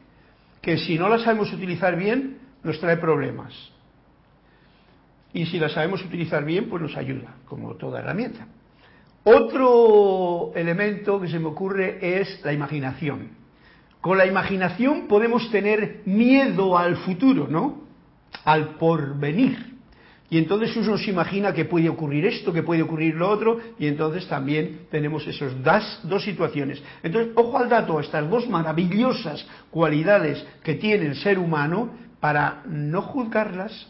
que 0.60 0.78
si 0.78 0.98
no 0.98 1.08
la 1.08 1.18
sabemos 1.20 1.52
utilizar 1.52 1.96
bien, 1.96 2.38
nos 2.64 2.80
trae 2.80 2.96
problemas. 2.96 3.54
Y 5.32 5.46
si 5.46 5.58
la 5.60 5.68
sabemos 5.68 6.04
utilizar 6.04 6.44
bien, 6.44 6.68
pues 6.68 6.82
nos 6.82 6.96
ayuda, 6.96 7.36
como 7.44 7.74
toda 7.74 8.00
herramienta. 8.00 8.48
Otro 9.28 10.52
elemento 10.54 11.20
que 11.20 11.26
se 11.26 11.40
me 11.40 11.48
ocurre 11.48 11.98
es 12.20 12.40
la 12.44 12.52
imaginación. 12.52 13.30
Con 14.00 14.18
la 14.18 14.24
imaginación 14.24 15.08
podemos 15.08 15.50
tener 15.50 16.02
miedo 16.04 16.78
al 16.78 16.94
futuro, 16.98 17.48
¿no? 17.50 17.88
Al 18.44 18.76
porvenir. 18.76 19.78
Y 20.30 20.38
entonces 20.38 20.76
uno 20.76 20.96
se 20.96 21.10
imagina 21.10 21.52
que 21.52 21.64
puede 21.64 21.88
ocurrir 21.88 22.24
esto, 22.24 22.52
que 22.52 22.62
puede 22.62 22.82
ocurrir 22.82 23.16
lo 23.16 23.28
otro, 23.28 23.58
y 23.80 23.88
entonces 23.88 24.28
también 24.28 24.82
tenemos 24.92 25.26
esas 25.26 25.54
dos, 26.04 26.22
situaciones. 26.22 26.80
Entonces, 27.02 27.32
ojo 27.34 27.58
al 27.58 27.68
dato, 27.68 27.98
estas 27.98 28.30
dos 28.30 28.48
maravillosas 28.48 29.44
cualidades 29.72 30.46
que 30.62 30.74
tiene 30.74 31.04
el 31.04 31.16
ser 31.16 31.40
humano 31.40 31.90
para 32.20 32.62
no 32.68 33.02
juzgarlas, 33.02 33.88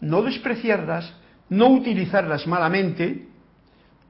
no 0.00 0.22
despreciarlas, 0.22 1.12
no 1.50 1.68
utilizarlas 1.68 2.46
malamente 2.46 3.28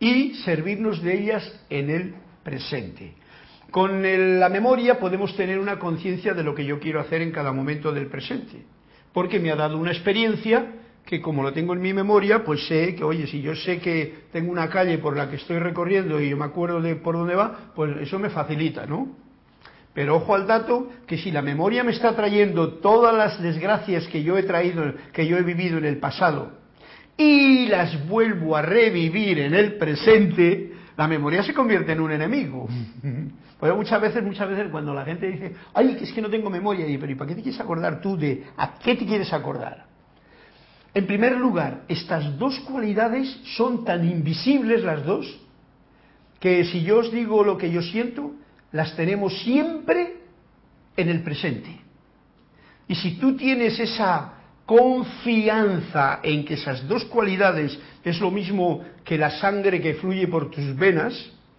y 0.01 0.35
servirnos 0.45 1.03
de 1.03 1.19
ellas 1.19 1.61
en 1.69 1.91
el 1.91 2.15
presente. 2.43 3.15
Con 3.71 4.03
la 4.41 4.49
memoria 4.49 4.99
podemos 4.99 5.37
tener 5.37 5.61
una 5.61 5.79
conciencia 5.79 6.35
de 6.35 6.43
lo 6.43 6.55
que 6.55 6.65
yo 6.65 6.81
quiero 6.81 6.99
hacer 6.99 7.23
en 7.23 7.31
cada 7.31 7.53
momento 7.53 7.93
del 7.93 8.07
presente, 8.07 8.65
porque 9.13 9.39
me 9.39 9.53
ha 9.53 9.57
dado 9.57 9.79
una 9.79 9.93
experiencia 9.93 10.73
que 11.05 11.21
como 11.21 11.43
lo 11.43 11.53
tengo 11.53 11.75
en 11.75 11.81
mi 11.81 11.93
memoria, 11.93 12.45
pues 12.45 12.67
sé 12.67 12.95
que, 12.95 13.05
oye, 13.05 13.27
si 13.27 13.41
yo 13.43 13.55
sé 13.55 13.79
que 13.79 14.25
tengo 14.33 14.51
una 14.51 14.69
calle 14.69 14.99
por 14.99 15.17
la 15.17 15.29
que 15.29 15.37
estoy 15.37 15.59
recorriendo 15.59 16.21
y 16.21 16.31
yo 16.31 16.37
me 16.37 16.45
acuerdo 16.45 16.81
de 16.81 16.97
por 16.97 17.17
dónde 17.17 17.35
va, 17.35 17.73
pues 17.75 17.97
eso 18.01 18.19
me 18.19 18.31
facilita, 18.31 18.87
¿no? 18.87 19.17
Pero 19.93 20.17
ojo 20.17 20.35
al 20.35 20.47
dato 20.47 20.89
que 21.07 21.19
si 21.19 21.31
la 21.31 21.43
memoria 21.43 21.83
me 21.83 21.93
está 21.93 22.15
trayendo 22.15 22.75
todas 22.75 23.15
las 23.15 23.43
desgracias 23.43 24.07
que 24.07 24.23
yo 24.23 24.39
he 24.39 24.45
traído, 24.45 24.95
que 25.13 25.27
yo 25.27 25.37
he 25.37 25.43
vivido 25.43 25.79
en 25.79 25.85
el 25.85 25.99
pasado, 25.99 26.60
y 27.21 27.67
las 27.67 28.09
vuelvo 28.09 28.57
a 28.57 28.63
revivir 28.63 29.41
en 29.41 29.53
el 29.53 29.75
presente, 29.77 30.73
la 30.97 31.07
memoria 31.07 31.43
se 31.43 31.53
convierte 31.53 31.93
en 31.93 32.01
un 32.01 32.13
enemigo. 32.13 32.67
Porque 33.59 33.75
muchas 33.75 34.01
veces, 34.01 34.25
muchas 34.25 34.49
veces 34.49 34.69
cuando 34.71 34.95
la 34.95 35.05
gente 35.05 35.31
dice, 35.31 35.55
ay, 35.75 35.99
es 36.01 36.13
que 36.15 36.23
no 36.23 36.31
tengo 36.31 36.49
memoria, 36.49 36.89
y 36.89 36.97
pero 36.97 37.13
¿y 37.13 37.15
para 37.17 37.29
qué 37.29 37.35
te 37.35 37.43
quieres 37.43 37.61
acordar 37.61 38.01
tú 38.01 38.17
de 38.17 38.45
a 38.57 38.79
qué 38.79 38.97
te 38.97 39.05
quieres 39.05 39.31
acordar? 39.35 39.85
En 40.95 41.07
primer 41.07 41.37
lugar, 41.37 41.83
estas 41.89 42.39
dos 42.39 42.59
cualidades 42.61 43.29
son 43.55 43.85
tan 43.85 44.09
invisibles 44.09 44.83
las 44.83 45.05
dos, 45.05 45.27
que 46.41 46.65
si 46.65 46.83
yo 46.85 47.01
os 47.01 47.13
digo 47.13 47.45
lo 47.45 47.59
que 47.59 47.71
yo 47.71 47.83
siento, 47.83 48.33
las 48.73 48.97
tenemos 48.97 49.43
siempre 49.43 50.15
en 50.97 51.11
el 51.11 51.23
presente. 51.23 51.81
Y 52.89 52.95
si 52.95 53.19
tú 53.19 53.37
tienes 53.37 53.79
esa 53.79 54.40
confianza 54.71 56.21
en 56.23 56.45
que 56.45 56.55
esas 56.55 56.87
dos 56.87 57.05
cualidades 57.07 57.77
es 58.05 58.21
lo 58.21 58.31
mismo 58.31 58.85
que 59.03 59.19
la 59.19 59.31
sangre 59.31 59.81
que 59.81 59.95
fluye 59.95 60.29
por 60.29 60.49
tus 60.49 60.77
venas, 60.77 61.13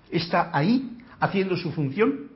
está 0.09 0.49
ahí 0.53 0.97
haciendo 1.19 1.57
su 1.57 1.73
función, 1.73 2.29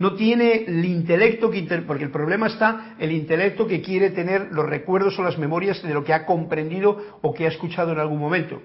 no 0.00 0.14
tiene 0.14 0.64
el 0.64 0.84
intelecto 0.84 1.48
que 1.48 1.62
porque 1.86 2.02
el 2.02 2.10
problema 2.10 2.48
está 2.48 2.96
el 2.98 3.12
intelecto 3.12 3.68
que 3.68 3.80
quiere 3.80 4.10
tener 4.10 4.48
los 4.50 4.66
recuerdos 4.66 5.16
o 5.16 5.22
las 5.22 5.38
memorias 5.38 5.80
de 5.80 5.94
lo 5.94 6.02
que 6.02 6.12
ha 6.12 6.26
comprendido 6.26 7.18
o 7.22 7.32
que 7.32 7.44
ha 7.44 7.48
escuchado 7.48 7.92
en 7.92 8.00
algún 8.00 8.18
momento. 8.18 8.60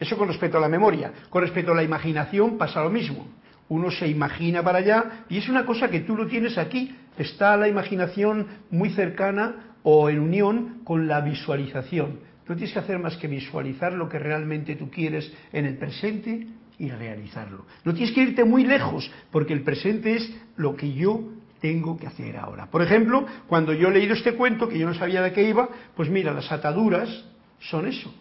Eso 0.00 0.16
con 0.16 0.28
respecto 0.28 0.56
a 0.56 0.62
la 0.62 0.70
memoria. 0.70 1.12
Con 1.28 1.42
respecto 1.42 1.72
a 1.72 1.74
la 1.74 1.82
imaginación 1.82 2.56
pasa 2.56 2.82
lo 2.82 2.88
mismo. 2.88 3.26
Uno 3.68 3.90
se 3.90 4.08
imagina 4.08 4.62
para 4.62 4.78
allá 4.78 5.24
y 5.28 5.36
es 5.36 5.50
una 5.50 5.66
cosa 5.66 5.90
que 5.90 6.00
tú 6.00 6.16
lo 6.16 6.26
tienes 6.26 6.56
aquí. 6.56 6.96
Está 7.18 7.58
la 7.58 7.68
imaginación 7.68 8.46
muy 8.70 8.88
cercana 8.88 9.71
o 9.82 10.08
en 10.08 10.20
unión 10.20 10.80
con 10.84 11.06
la 11.06 11.20
visualización. 11.20 12.20
No 12.48 12.56
tienes 12.56 12.72
que 12.72 12.80
hacer 12.80 12.98
más 12.98 13.16
que 13.16 13.28
visualizar 13.28 13.92
lo 13.92 14.08
que 14.08 14.18
realmente 14.18 14.76
tú 14.76 14.90
quieres 14.90 15.32
en 15.52 15.66
el 15.66 15.76
presente 15.76 16.46
y 16.78 16.90
realizarlo. 16.90 17.66
No 17.84 17.94
tienes 17.94 18.14
que 18.14 18.22
irte 18.22 18.44
muy 18.44 18.64
lejos, 18.64 19.10
porque 19.30 19.52
el 19.52 19.62
presente 19.62 20.16
es 20.16 20.34
lo 20.56 20.74
que 20.74 20.92
yo 20.92 21.30
tengo 21.60 21.96
que 21.96 22.08
hacer 22.08 22.36
ahora. 22.36 22.66
Por 22.66 22.82
ejemplo, 22.82 23.24
cuando 23.46 23.72
yo 23.72 23.88
he 23.88 23.92
leído 23.92 24.14
este 24.14 24.34
cuento, 24.34 24.68
que 24.68 24.78
yo 24.78 24.86
no 24.86 24.94
sabía 24.94 25.22
de 25.22 25.32
qué 25.32 25.48
iba, 25.48 25.68
pues 25.94 26.10
mira, 26.10 26.32
las 26.32 26.50
ataduras 26.50 27.24
son 27.60 27.86
eso. 27.86 28.12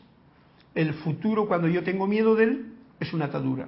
El 0.75 0.93
futuro, 0.93 1.47
cuando 1.47 1.67
yo 1.67 1.83
tengo 1.83 2.05
miedo 2.05 2.35
de 2.35 2.43
él, 2.43 2.65
es 2.99 3.13
una 3.13 3.25
atadura. 3.25 3.67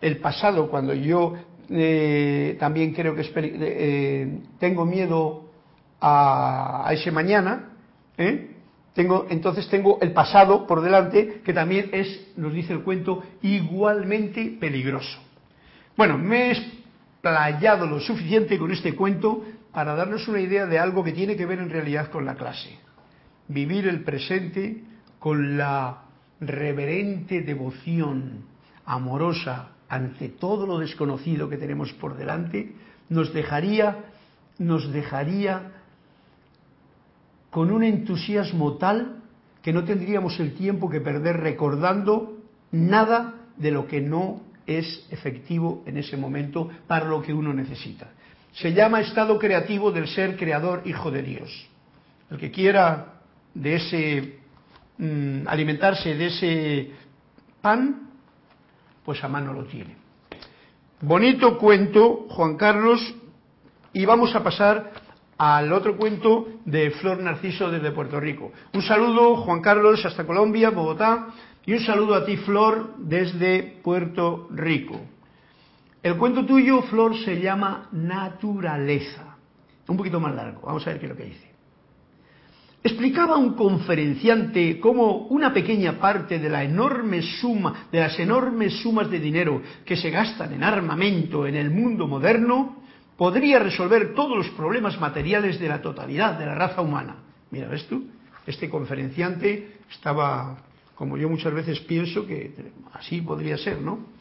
El 0.00 0.18
pasado, 0.18 0.68
cuando 0.68 0.92
yo 0.92 1.34
eh, 1.70 2.56
también 2.58 2.92
creo 2.92 3.14
que 3.14 3.22
eh, 3.34 4.40
tengo 4.58 4.84
miedo 4.84 5.51
a, 6.02 6.90
ese 6.92 7.10
mañana, 7.10 7.70
¿eh? 8.18 8.48
Entonces 8.94 9.68
tengo 9.70 9.98
el 10.02 10.12
pasado 10.12 10.66
por 10.66 10.82
delante, 10.82 11.40
que 11.42 11.54
también 11.54 11.88
es, 11.92 12.32
nos 12.36 12.52
dice 12.52 12.74
el 12.74 12.82
cuento, 12.82 13.22
igualmente 13.40 14.58
peligroso. 14.60 15.18
Bueno, 15.96 16.18
me 16.18 16.48
he 16.48 16.52
explayado 16.52 17.86
lo 17.86 18.00
suficiente 18.00 18.58
con 18.58 18.70
este 18.70 18.94
cuento 18.94 19.44
para 19.72 19.94
darnos 19.94 20.28
una 20.28 20.40
idea 20.40 20.66
de 20.66 20.78
algo 20.78 21.02
que 21.02 21.12
tiene 21.12 21.36
que 21.36 21.46
ver 21.46 21.60
en 21.60 21.70
realidad 21.70 22.10
con 22.10 22.26
la 22.26 22.34
clase. 22.34 22.78
Vivir 23.48 23.88
el 23.88 24.04
presente 24.04 24.84
con 25.18 25.56
la 25.56 26.02
reverente 26.40 27.40
devoción 27.40 28.44
amorosa 28.84 29.70
ante 29.88 30.28
todo 30.28 30.66
lo 30.66 30.78
desconocido 30.78 31.48
que 31.48 31.56
tenemos 31.56 31.92
por 31.94 32.16
delante, 32.16 32.74
nos 33.08 33.32
dejaría, 33.32 34.04
nos 34.58 34.92
dejaría 34.92 35.81
con 37.52 37.70
un 37.70 37.84
entusiasmo 37.84 38.78
tal 38.78 39.18
que 39.60 39.74
no 39.74 39.84
tendríamos 39.84 40.40
el 40.40 40.54
tiempo 40.54 40.88
que 40.88 41.02
perder 41.02 41.36
recordando 41.36 42.38
nada 42.70 43.34
de 43.58 43.70
lo 43.70 43.86
que 43.86 44.00
no 44.00 44.40
es 44.66 45.06
efectivo 45.10 45.82
en 45.84 45.98
ese 45.98 46.16
momento 46.16 46.70
para 46.86 47.04
lo 47.04 47.20
que 47.20 47.34
uno 47.34 47.52
necesita. 47.52 48.08
Se 48.54 48.72
llama 48.72 49.02
estado 49.02 49.38
creativo 49.38 49.92
del 49.92 50.08
ser 50.08 50.38
creador 50.38 50.80
hijo 50.86 51.10
de 51.10 51.22
Dios. 51.22 51.68
El 52.30 52.38
que 52.38 52.50
quiera 52.50 53.20
de 53.52 53.74
ese 53.76 54.38
mm, 54.96 55.46
alimentarse 55.46 56.14
de 56.14 56.26
ese 56.28 56.90
pan, 57.60 58.08
pues 59.04 59.22
a 59.22 59.28
mano 59.28 59.52
lo 59.52 59.64
tiene. 59.64 59.94
Bonito 61.02 61.58
cuento, 61.58 62.28
Juan 62.30 62.56
Carlos, 62.56 63.14
y 63.92 64.06
vamos 64.06 64.34
a 64.34 64.42
pasar 64.42 65.01
al 65.42 65.72
otro 65.72 65.96
cuento 65.96 66.46
de 66.64 66.92
Flor 66.92 67.20
Narciso 67.20 67.68
desde 67.68 67.90
Puerto 67.90 68.20
Rico. 68.20 68.52
Un 68.74 68.80
saludo, 68.80 69.38
Juan 69.38 69.60
Carlos, 69.60 70.06
hasta 70.06 70.24
Colombia, 70.24 70.70
Bogotá, 70.70 71.30
y 71.66 71.72
un 71.72 71.80
saludo 71.80 72.14
a 72.14 72.24
ti, 72.24 72.36
Flor, 72.36 72.94
desde 72.98 73.80
Puerto 73.82 74.46
Rico. 74.52 75.00
El 76.00 76.16
cuento 76.16 76.46
tuyo, 76.46 76.82
Flor, 76.82 77.16
se 77.16 77.40
llama 77.40 77.88
Naturaleza. 77.90 79.36
Un 79.88 79.96
poquito 79.96 80.20
más 80.20 80.32
largo, 80.32 80.60
vamos 80.64 80.86
a 80.86 80.90
ver 80.90 81.00
qué 81.00 81.06
es 81.06 81.10
lo 81.10 81.18
que 81.18 81.24
dice. 81.24 81.50
Explicaba 82.84 83.36
un 83.36 83.54
conferenciante 83.54 84.78
cómo 84.78 85.26
una 85.26 85.52
pequeña 85.52 85.98
parte 85.98 86.38
de 86.38 86.50
la 86.50 86.62
enorme 86.62 87.20
suma, 87.20 87.88
de 87.90 87.98
las 87.98 88.16
enormes 88.20 88.80
sumas 88.80 89.10
de 89.10 89.18
dinero 89.18 89.60
que 89.84 89.96
se 89.96 90.10
gastan 90.10 90.52
en 90.52 90.62
armamento 90.62 91.48
en 91.48 91.56
el 91.56 91.70
mundo 91.70 92.06
moderno, 92.06 92.81
podría 93.16 93.58
resolver 93.58 94.14
todos 94.14 94.36
los 94.36 94.48
problemas 94.50 94.98
materiales 95.00 95.58
de 95.58 95.68
la 95.68 95.80
totalidad 95.80 96.38
de 96.38 96.46
la 96.46 96.54
raza 96.54 96.80
humana. 96.80 97.16
Mira, 97.50 97.68
¿ves 97.68 97.86
tú? 97.86 98.06
Este 98.46 98.68
conferenciante 98.68 99.76
estaba, 99.90 100.56
como 100.94 101.16
yo 101.16 101.28
muchas 101.28 101.52
veces 101.52 101.80
pienso, 101.80 102.26
que 102.26 102.52
así 102.94 103.20
podría 103.20 103.56
ser, 103.58 103.80
¿no? 103.80 104.12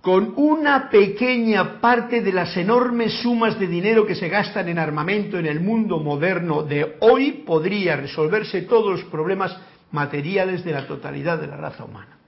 Con 0.00 0.34
una 0.36 0.88
pequeña 0.88 1.80
parte 1.80 2.22
de 2.22 2.32
las 2.32 2.56
enormes 2.56 3.12
sumas 3.22 3.58
de 3.58 3.66
dinero 3.66 4.06
que 4.06 4.14
se 4.14 4.28
gastan 4.28 4.68
en 4.68 4.78
armamento 4.78 5.36
en 5.36 5.46
el 5.46 5.60
mundo 5.60 5.98
moderno 5.98 6.62
de 6.62 6.96
hoy 7.00 7.42
podría 7.44 7.96
resolverse 7.96 8.62
todos 8.62 9.00
los 9.00 9.04
problemas 9.10 9.56
materiales 9.90 10.64
de 10.64 10.72
la 10.72 10.86
totalidad 10.86 11.40
de 11.40 11.48
la 11.48 11.56
raza 11.56 11.84
humana. 11.84 12.18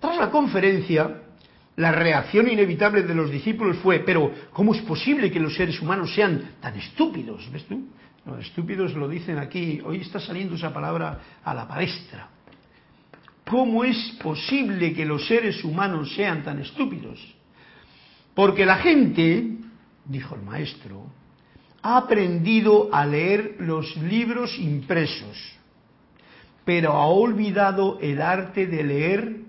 Tras 0.00 0.16
la 0.16 0.30
conferencia, 0.30 1.23
la 1.76 1.90
reacción 1.90 2.48
inevitable 2.48 3.02
de 3.02 3.14
los 3.14 3.30
discípulos 3.30 3.78
fue, 3.78 4.00
pero 4.00 4.32
¿cómo 4.52 4.74
es 4.74 4.82
posible 4.82 5.30
que 5.30 5.40
los 5.40 5.56
seres 5.56 5.80
humanos 5.80 6.14
sean 6.14 6.52
tan 6.60 6.76
estúpidos? 6.76 7.50
¿Ves 7.50 7.64
tú? 7.64 7.88
Los 8.24 8.46
estúpidos 8.46 8.94
lo 8.94 9.08
dicen 9.08 9.38
aquí, 9.38 9.80
hoy 9.84 10.00
está 10.00 10.20
saliendo 10.20 10.54
esa 10.54 10.72
palabra 10.72 11.20
a 11.44 11.52
la 11.52 11.66
palestra. 11.66 12.28
¿Cómo 13.44 13.84
es 13.84 14.16
posible 14.22 14.94
que 14.94 15.04
los 15.04 15.26
seres 15.26 15.62
humanos 15.64 16.14
sean 16.14 16.42
tan 16.42 16.60
estúpidos? 16.60 17.20
Porque 18.34 18.64
la 18.64 18.76
gente, 18.76 19.58
dijo 20.06 20.36
el 20.36 20.42
maestro, 20.42 21.06
ha 21.82 21.98
aprendido 21.98 22.88
a 22.92 23.04
leer 23.04 23.56
los 23.58 23.94
libros 23.98 24.58
impresos, 24.58 25.36
pero 26.64 26.92
ha 26.92 27.06
olvidado 27.06 27.98
el 28.00 28.22
arte 28.22 28.66
de 28.66 28.82
leer 28.82 29.43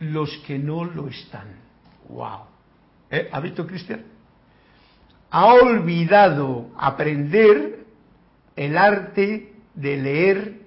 los 0.00 0.36
que 0.46 0.58
no 0.58 0.84
lo 0.84 1.08
están. 1.08 1.48
¡Wow! 2.08 2.40
¿Eh? 3.10 3.28
¿Ha 3.30 3.40
visto 3.40 3.66
Cristian? 3.66 4.04
Ha 5.30 5.46
olvidado 5.54 6.70
aprender 6.76 7.84
el 8.56 8.76
arte 8.76 9.52
de 9.74 9.96
leer 9.96 10.58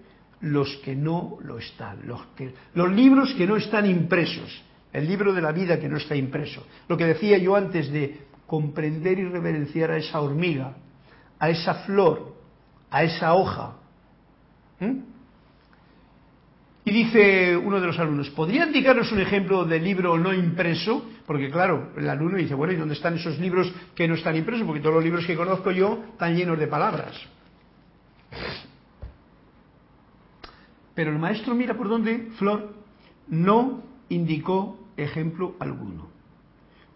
los 0.42 0.78
que 0.78 0.96
no 0.96 1.38
lo 1.44 1.60
están, 1.60 2.00
los, 2.08 2.92
libros 2.92 3.34
que 3.36 3.46
no 3.46 3.58
están 3.58 3.86
impresos. 3.86 4.64
el 4.94 5.08
libro 5.08 5.34
de 5.34 5.42
la 5.42 5.52
vida 5.52 5.80
que 5.80 5.88
no 5.88 5.98
está 5.98 6.16
impreso. 6.16 6.66
Lo 6.90 6.98
que 6.98 7.06
decía 7.06 7.38
yo 7.38 7.56
antes 7.56 7.90
de 7.92 8.26
comprender 8.46 9.20
y 9.20 9.26
reverenciar 9.26 9.92
a 9.92 9.98
esa 9.98 10.20
hormiga, 10.20 10.74
a 11.40 11.50
esa 11.50 11.76
flor, 11.86 12.36
a 12.90 13.04
esa 13.04 13.34
hoja. 13.34 13.76
Y 16.84 16.92
dice 16.92 17.56
uno 17.56 17.80
de 17.80 17.88
los 17.88 18.00
alumnos, 18.00 18.30
¿podría 18.32 18.66
indicarnos 18.66 19.12
un 19.12 19.20
ejemplo 19.20 19.66
de 19.66 19.80
libro 19.80 20.18
no 20.18 20.34
impreso? 20.34 21.06
Porque 21.28 21.52
claro, 21.52 21.92
el 21.96 22.10
alumno 22.10 22.38
dice, 22.38 22.56
bueno, 22.56 22.74
¿y 22.74 22.78
dónde 22.78 22.96
están 22.96 23.16
esos 23.16 23.38
libros 23.38 23.72
que 23.94 24.08
no 24.08 24.16
están 24.16 24.36
impresos? 24.36 24.66
Porque 24.66 24.82
todos 24.82 24.96
los 24.96 25.04
libros 25.04 25.26
que 25.26 25.36
conozco 25.36 25.70
yo 25.72 26.04
están 26.14 26.36
llenos 26.36 26.58
de 26.58 26.68
palabras. 26.68 27.16
Pero 30.96 31.12
el 31.12 31.20
maestro 31.20 31.54
mira 31.54 31.76
por 31.76 31.88
dónde, 31.88 32.30
Flor, 32.38 32.74
no 33.28 33.84
indicó 34.10 34.88
ejemplo 34.98 35.56
alguno. 35.60 36.10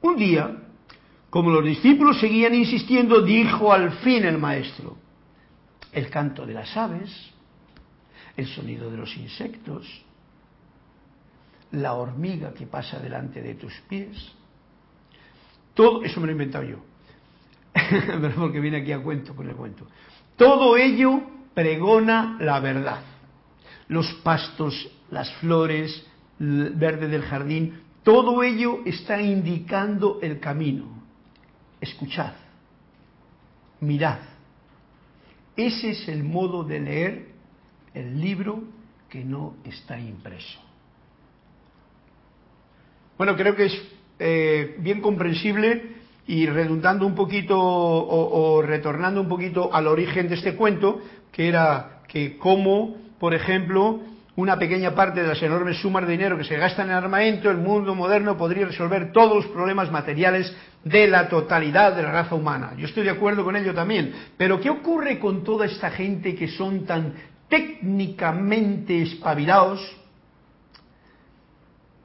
Un 0.01 0.17
día, 0.17 0.63
como 1.29 1.51
los 1.51 1.63
discípulos 1.63 2.19
seguían 2.19 2.55
insistiendo, 2.55 3.21
dijo 3.21 3.71
al 3.71 3.91
fin 3.99 4.25
el 4.25 4.37
maestro, 4.37 4.97
el 5.91 6.09
canto 6.09 6.45
de 6.45 6.53
las 6.53 6.75
aves, 6.75 7.34
el 8.37 8.47
sonido 8.47 8.89
de 8.89 8.97
los 8.97 9.15
insectos, 9.17 9.87
la 11.71 11.93
hormiga 11.93 12.53
que 12.53 12.67
pasa 12.67 12.99
delante 12.99 13.41
de 13.41 13.55
tus 13.55 13.73
pies, 13.89 14.31
todo, 15.73 16.03
eso 16.03 16.19
me 16.19 16.27
lo 16.27 16.31
he 16.31 16.33
inventado 16.33 16.63
yo, 16.63 16.77
porque 18.35 18.59
viene 18.59 18.77
aquí 18.77 18.91
a 18.91 19.01
cuento 19.01 19.35
con 19.35 19.49
el 19.49 19.55
cuento, 19.55 19.87
todo 20.37 20.77
ello 20.77 21.21
pregona 21.53 22.37
la 22.39 22.59
verdad. 22.59 23.01
Los 23.87 24.11
pastos, 24.23 24.89
las 25.09 25.31
flores, 25.35 26.05
el 26.39 26.71
verde 26.71 27.07
del 27.07 27.23
jardín, 27.23 27.81
todo 28.03 28.43
ello 28.43 28.79
está 28.85 29.21
indicando 29.21 30.19
el 30.21 30.39
camino. 30.39 31.03
Escuchad, 31.81 32.33
mirad. 33.79 34.19
Ese 35.55 35.91
es 35.91 36.07
el 36.09 36.23
modo 36.23 36.63
de 36.63 36.79
leer 36.79 37.34
el 37.95 38.21
libro 38.21 38.63
que 39.09 39.23
no 39.23 39.55
está 39.63 39.97
impreso. 39.97 40.59
Bueno, 43.17 43.35
creo 43.35 43.55
que 43.55 43.65
es 43.65 43.81
eh, 44.19 44.75
bien 44.79 45.01
comprensible 45.01 45.95
y 46.27 46.47
redundando 46.47 47.05
un 47.05 47.15
poquito 47.15 47.57
o, 47.57 48.61
retornando 48.61 49.21
un 49.21 49.29
poquito 49.29 49.73
al 49.73 49.87
origen 49.87 50.27
de 50.27 50.35
este 50.35 50.55
cuento, 50.55 50.99
que 51.31 51.47
era 51.47 52.01
que 52.07 52.37
cómo, 52.37 52.95
por 53.19 53.33
ejemplo, 53.33 54.01
una 54.35 54.57
pequeña 54.57 54.93
parte 54.93 55.21
de 55.21 55.27
las 55.27 55.41
enormes 55.41 55.77
sumas 55.77 56.05
de 56.05 56.11
dinero 56.11 56.37
que 56.37 56.43
se 56.43 56.57
gastan 56.57 56.89
en 56.89 56.95
armamento, 56.95 57.49
el 57.49 57.57
mundo 57.57 57.95
moderno 57.95 58.35
podría 58.35 58.65
resolver 58.65 59.13
todos 59.13 59.35
los 59.35 59.45
problemas 59.47 59.89
materiales 59.91 60.53
de 60.83 61.07
la 61.07 61.29
totalidad 61.29 61.95
de 61.95 62.03
la 62.03 62.11
raza 62.11 62.35
humana. 62.35 62.73
Yo 62.77 62.85
estoy 62.85 63.03
de 63.03 63.11
acuerdo 63.11 63.45
con 63.45 63.55
ello 63.55 63.73
también. 63.73 64.13
Pero 64.37 64.59
¿qué 64.59 64.69
ocurre 64.69 65.19
con 65.19 65.43
toda 65.43 65.65
esta 65.65 65.89
gente 65.89 66.35
que 66.35 66.49
son 66.49 66.85
tan 66.85 67.13
técnicamente 67.49 69.01
espabilados 69.01 69.79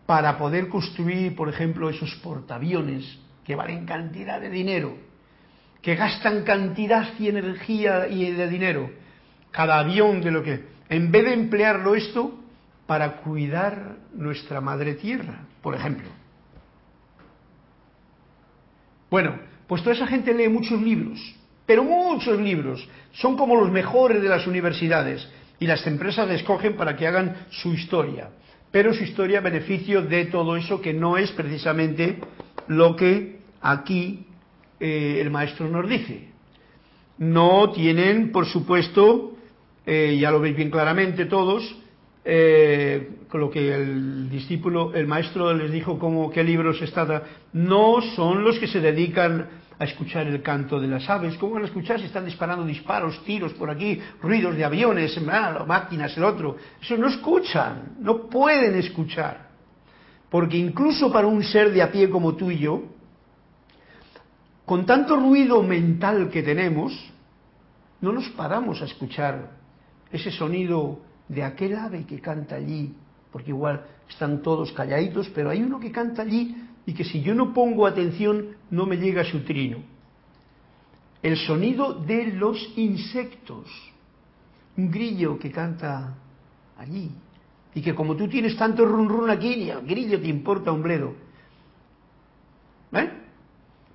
para 0.07 0.37
poder 0.39 0.69
construir, 0.69 1.37
por 1.37 1.49
ejemplo, 1.49 1.89
esos 1.89 2.15
portaaviones 2.17 3.19
que 3.45 3.55
valen 3.55 3.87
cantidad 3.87 4.41
de 4.41 4.51
dinero, 4.51 4.97
que 5.83 5.95
gastan 5.95 6.43
cantidad 6.43 7.13
de 7.15 7.29
energía 7.29 8.09
y 8.09 8.33
de 8.33 8.49
dinero, 8.49 8.91
cada 9.51 9.79
avión 9.79 10.21
de 10.21 10.31
lo 10.31 10.43
que, 10.43 10.65
en 10.89 11.11
vez 11.11 11.25
de 11.25 11.35
emplearlo 11.35 11.95
esto 11.95 12.39
para 12.87 13.19
cuidar 13.19 13.99
nuestra 14.13 14.61
madre 14.61 14.95
tierra, 14.95 15.47
por 15.63 15.75
ejemplo. 15.75 16.09
Bueno, 19.11 19.39
pues 19.67 19.83
toda 19.83 19.95
esa 19.95 20.07
gente 20.07 20.35
lee 20.35 20.49
muchos 20.49 20.81
libros, 20.83 21.21
pero 21.71 21.85
muchos 21.85 22.41
libros, 22.41 22.85
son 23.13 23.37
como 23.37 23.55
los 23.55 23.71
mejores 23.71 24.21
de 24.21 24.29
las 24.29 24.45
universidades 24.49 25.25
y 25.61 25.69
las 25.69 25.87
empresas 25.87 26.29
escogen 26.31 26.75
para 26.75 26.97
que 26.97 27.07
hagan 27.07 27.47
su 27.51 27.73
historia, 27.73 28.31
pero 28.73 28.93
su 28.93 29.05
historia 29.05 29.39
a 29.39 29.43
beneficio 29.43 30.03
de 30.03 30.25
todo 30.25 30.57
eso 30.57 30.81
que 30.81 30.93
no 30.93 31.17
es 31.17 31.31
precisamente 31.31 32.19
lo 32.67 32.97
que 32.97 33.39
aquí 33.61 34.27
eh, 34.81 35.19
el 35.21 35.31
maestro 35.31 35.69
nos 35.69 35.89
dice. 35.89 36.31
No 37.19 37.71
tienen, 37.71 38.33
por 38.33 38.47
supuesto, 38.47 39.37
eh, 39.87 40.19
ya 40.21 40.33
lo 40.33 40.41
veis 40.41 40.57
bien 40.57 40.73
claramente 40.73 41.27
todos, 41.27 41.63
eh, 42.25 43.11
con 43.29 43.43
lo 43.43 43.49
que 43.49 43.73
el 43.73 44.29
discípulo, 44.29 44.93
el 44.93 45.07
maestro 45.07 45.55
les 45.55 45.71
dijo 45.71 46.01
como 46.01 46.33
qué 46.33 46.43
libros 46.43 46.83
está, 46.83 47.23
no 47.53 48.03
son 48.17 48.43
los 48.43 48.59
que 48.59 48.67
se 48.67 48.81
dedican 48.81 49.60
a 49.81 49.85
escuchar 49.85 50.27
el 50.27 50.43
canto 50.43 50.79
de 50.79 50.87
las 50.87 51.09
aves. 51.09 51.39
¿Cómo 51.39 51.55
van 51.55 51.63
a 51.63 51.67
escuchar 51.67 51.99
si 51.99 52.05
están 52.05 52.27
disparando 52.27 52.67
disparos, 52.67 53.25
tiros 53.25 53.55
por 53.55 53.71
aquí, 53.71 53.99
ruidos 54.21 54.55
de 54.55 54.63
aviones, 54.63 55.19
máquinas, 55.23 56.15
el 56.19 56.25
otro? 56.25 56.59
Eso 56.83 56.99
no 56.99 57.09
escuchan, 57.09 57.95
no 57.99 58.29
pueden 58.29 58.75
escuchar. 58.75 59.49
Porque 60.29 60.59
incluso 60.59 61.11
para 61.11 61.27
un 61.27 61.43
ser 61.43 61.73
de 61.73 61.81
a 61.81 61.91
pie 61.91 62.11
como 62.11 62.35
tú 62.35 62.51
y 62.51 62.59
yo, 62.59 62.83
con 64.67 64.85
tanto 64.85 65.17
ruido 65.17 65.63
mental 65.63 66.29
que 66.29 66.43
tenemos, 66.43 66.93
no 68.03 68.13
nos 68.13 68.29
paramos 68.29 68.83
a 68.83 68.85
escuchar 68.85 69.51
ese 70.13 70.31
sonido 70.31 71.01
de 71.27 71.43
aquel 71.43 71.75
ave 71.77 72.05
que 72.05 72.21
canta 72.21 72.57
allí, 72.57 72.95
porque 73.33 73.49
igual 73.49 73.83
están 74.11 74.43
todos 74.43 74.73
calladitos, 74.73 75.31
pero 75.31 75.49
hay 75.49 75.63
uno 75.63 75.81
que 75.81 75.91
canta 75.91 76.21
allí 76.21 76.55
y 76.87 76.95
que 76.95 77.05
si 77.05 77.21
yo 77.23 77.35
no 77.35 77.53
pongo 77.53 77.87
atención 77.87 78.57
no 78.71 78.87
me 78.87 78.97
llega 78.97 79.25
su 79.25 79.41
trino. 79.41 79.79
El 81.23 81.37
sonido 81.37 81.95
de 81.95 82.33
los 82.33 82.73
insectos, 82.77 83.71
un 84.77 84.91
grillo 84.91 85.39
que 85.39 85.51
canta 85.51 86.17
allí, 86.79 87.11
y 87.75 87.83
que 87.83 87.95
como 87.95 88.17
tú 88.17 88.29
tienes 88.29 88.57
tanto 88.57 88.85
run 88.85 89.09
run 89.09 89.31
aquí, 89.31 89.57
ni 89.57 89.71
al 89.71 89.87
grillo 89.87 90.21
te 90.21 90.29
importa 90.29 90.73
un 90.73 90.83
bledo. 90.83 91.15
¿Eh? 92.93 93.20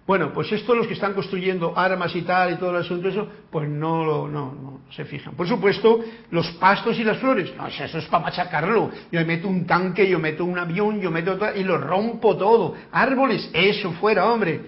Bueno, 0.07 0.31
pues 0.33 0.51
esto 0.51 0.75
los 0.75 0.85
que 0.85 0.93
están 0.93 1.13
construyendo 1.13 1.75
armas 1.75 2.15
y 2.15 2.21
tal 2.21 2.53
y 2.53 2.57
todo 2.57 2.69
el 2.69 2.75
asunto 2.77 3.07
eso, 3.07 3.27
pues 3.49 3.67
no, 3.67 4.27
no, 4.27 4.53
no 4.53 4.81
se 4.91 5.03
fijan. 5.03 5.35
Por 5.35 5.47
supuesto, 5.47 5.99
los 6.29 6.47
pastos 6.53 6.99
y 6.99 7.03
las 7.03 7.17
flores, 7.17 7.51
no, 7.57 7.65
eso 7.65 7.97
es 7.97 8.05
para 8.05 8.25
machacarlo. 8.25 8.91
Yo 9.11 9.25
meto 9.25 9.47
un 9.47 9.65
tanque, 9.65 10.07
yo 10.07 10.19
meto 10.19 10.45
un 10.45 10.59
avión, 10.59 11.01
yo 11.01 11.09
meto 11.09 11.39
y 11.55 11.63
lo 11.63 11.79
rompo 11.79 12.37
todo. 12.37 12.75
Árboles, 12.91 13.49
eso 13.51 13.93
fuera, 13.93 14.31
hombre. 14.31 14.61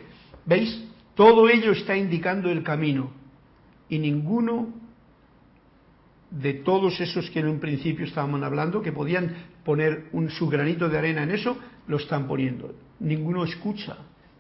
¿Veis? 0.44 0.86
Todo 1.14 1.48
ello 1.50 1.72
está 1.72 1.96
indicando 1.96 2.50
el 2.50 2.64
camino. 2.64 3.12
Y 3.90 4.00
ninguno 4.00 4.70
de 6.32 6.54
todos 6.56 7.00
esos 7.00 7.30
que 7.30 7.40
en 7.40 7.48
un 7.48 7.60
principio 7.60 8.06
estábamos 8.06 8.42
hablando, 8.42 8.82
que 8.82 8.92
podían 8.92 9.36
poner 9.64 10.06
un, 10.14 10.32
su 10.32 10.50
granito 10.50 10.90
de 10.90 10.98
arena 10.98 11.24
en 11.24 11.32
eso, 11.32 11.58
lo 11.88 11.98
están 11.98 12.28
poniendo. 12.28 12.74
Ninguno 13.00 13.44
escucha 13.44 13.98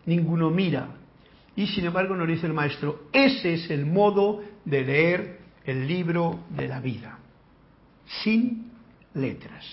ninguno 0.07 0.49
mira. 0.49 0.87
Y 1.55 1.67
sin 1.67 1.85
embargo 1.85 2.15
nos 2.15 2.27
dice 2.27 2.47
el 2.47 2.53
maestro, 2.53 3.03
ese 3.11 3.53
es 3.53 3.69
el 3.69 3.85
modo 3.85 4.41
de 4.65 4.83
leer 4.83 5.39
el 5.65 5.87
libro 5.87 6.39
de 6.49 6.67
la 6.67 6.79
vida, 6.79 7.19
sin 8.23 8.71
letras. 9.13 9.65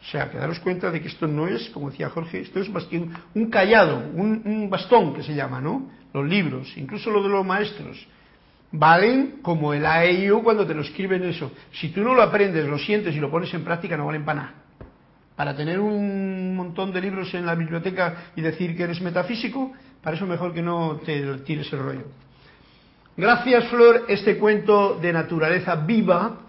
O 0.00 0.04
sea, 0.10 0.30
que 0.30 0.36
daros 0.36 0.60
cuenta 0.60 0.90
de 0.90 1.00
que 1.00 1.08
esto 1.08 1.26
no 1.26 1.48
es, 1.48 1.70
como 1.70 1.90
decía 1.90 2.10
Jorge, 2.10 2.40
esto 2.40 2.60
es 2.60 2.68
más 2.68 2.84
que 2.84 2.98
un, 3.34 3.50
callado, 3.50 4.10
un, 4.14 4.68
bastón 4.70 5.14
que 5.14 5.22
se 5.22 5.34
llama, 5.34 5.60
¿no? 5.60 5.90
Los 6.12 6.28
libros, 6.28 6.76
incluso 6.76 7.10
lo 7.10 7.22
de 7.22 7.30
los 7.30 7.44
maestros, 7.44 8.06
valen 8.70 9.38
como 9.40 9.72
el 9.72 9.86
AEIO 9.86 10.42
cuando 10.42 10.66
te 10.66 10.74
lo 10.74 10.82
escriben 10.82 11.24
eso. 11.24 11.52
Si 11.72 11.88
tú 11.88 12.02
no 12.02 12.14
lo 12.14 12.22
aprendes, 12.22 12.68
lo 12.68 12.78
sientes 12.78 13.16
y 13.16 13.18
lo 13.18 13.30
pones 13.30 13.52
en 13.54 13.64
práctica, 13.64 13.96
no 13.96 14.06
valen 14.06 14.24
para 14.24 14.40
nada 14.40 14.64
para 15.36 15.56
tener 15.56 15.80
un 15.80 16.54
montón 16.74 16.92
de 16.92 17.00
libros 17.00 17.32
en 17.34 17.46
la 17.46 17.54
biblioteca 17.54 18.32
y 18.34 18.40
decir 18.40 18.76
que 18.76 18.82
eres 18.82 19.00
metafísico, 19.00 19.72
para 20.02 20.16
eso 20.16 20.26
mejor 20.26 20.52
que 20.52 20.60
no 20.60 20.96
te 21.04 21.38
tires 21.44 21.72
el 21.72 21.78
rollo. 21.78 22.06
Gracias, 23.16 23.68
Flor, 23.68 24.06
este 24.08 24.38
cuento 24.38 24.98
de 25.00 25.12
naturaleza 25.12 25.76
viva 25.76 26.40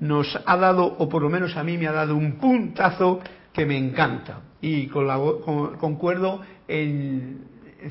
nos 0.00 0.38
ha 0.44 0.56
dado, 0.58 0.84
o 0.84 1.08
por 1.08 1.22
lo 1.22 1.30
menos 1.30 1.56
a 1.56 1.64
mí 1.64 1.78
me 1.78 1.86
ha 1.86 1.92
dado 1.92 2.14
un 2.14 2.32
puntazo 2.32 3.20
que 3.50 3.64
me 3.64 3.78
encanta. 3.78 4.40
Y 4.60 4.88
concuerdo 4.88 6.42
en 6.68 7.46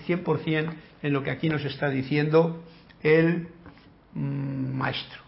100% 0.08 0.74
en 1.02 1.14
lo 1.14 1.24
que 1.24 1.32
aquí 1.32 1.50
nos 1.50 1.66
está 1.66 1.90
diciendo 1.90 2.64
el 3.02 3.48
maestro. 4.14 5.21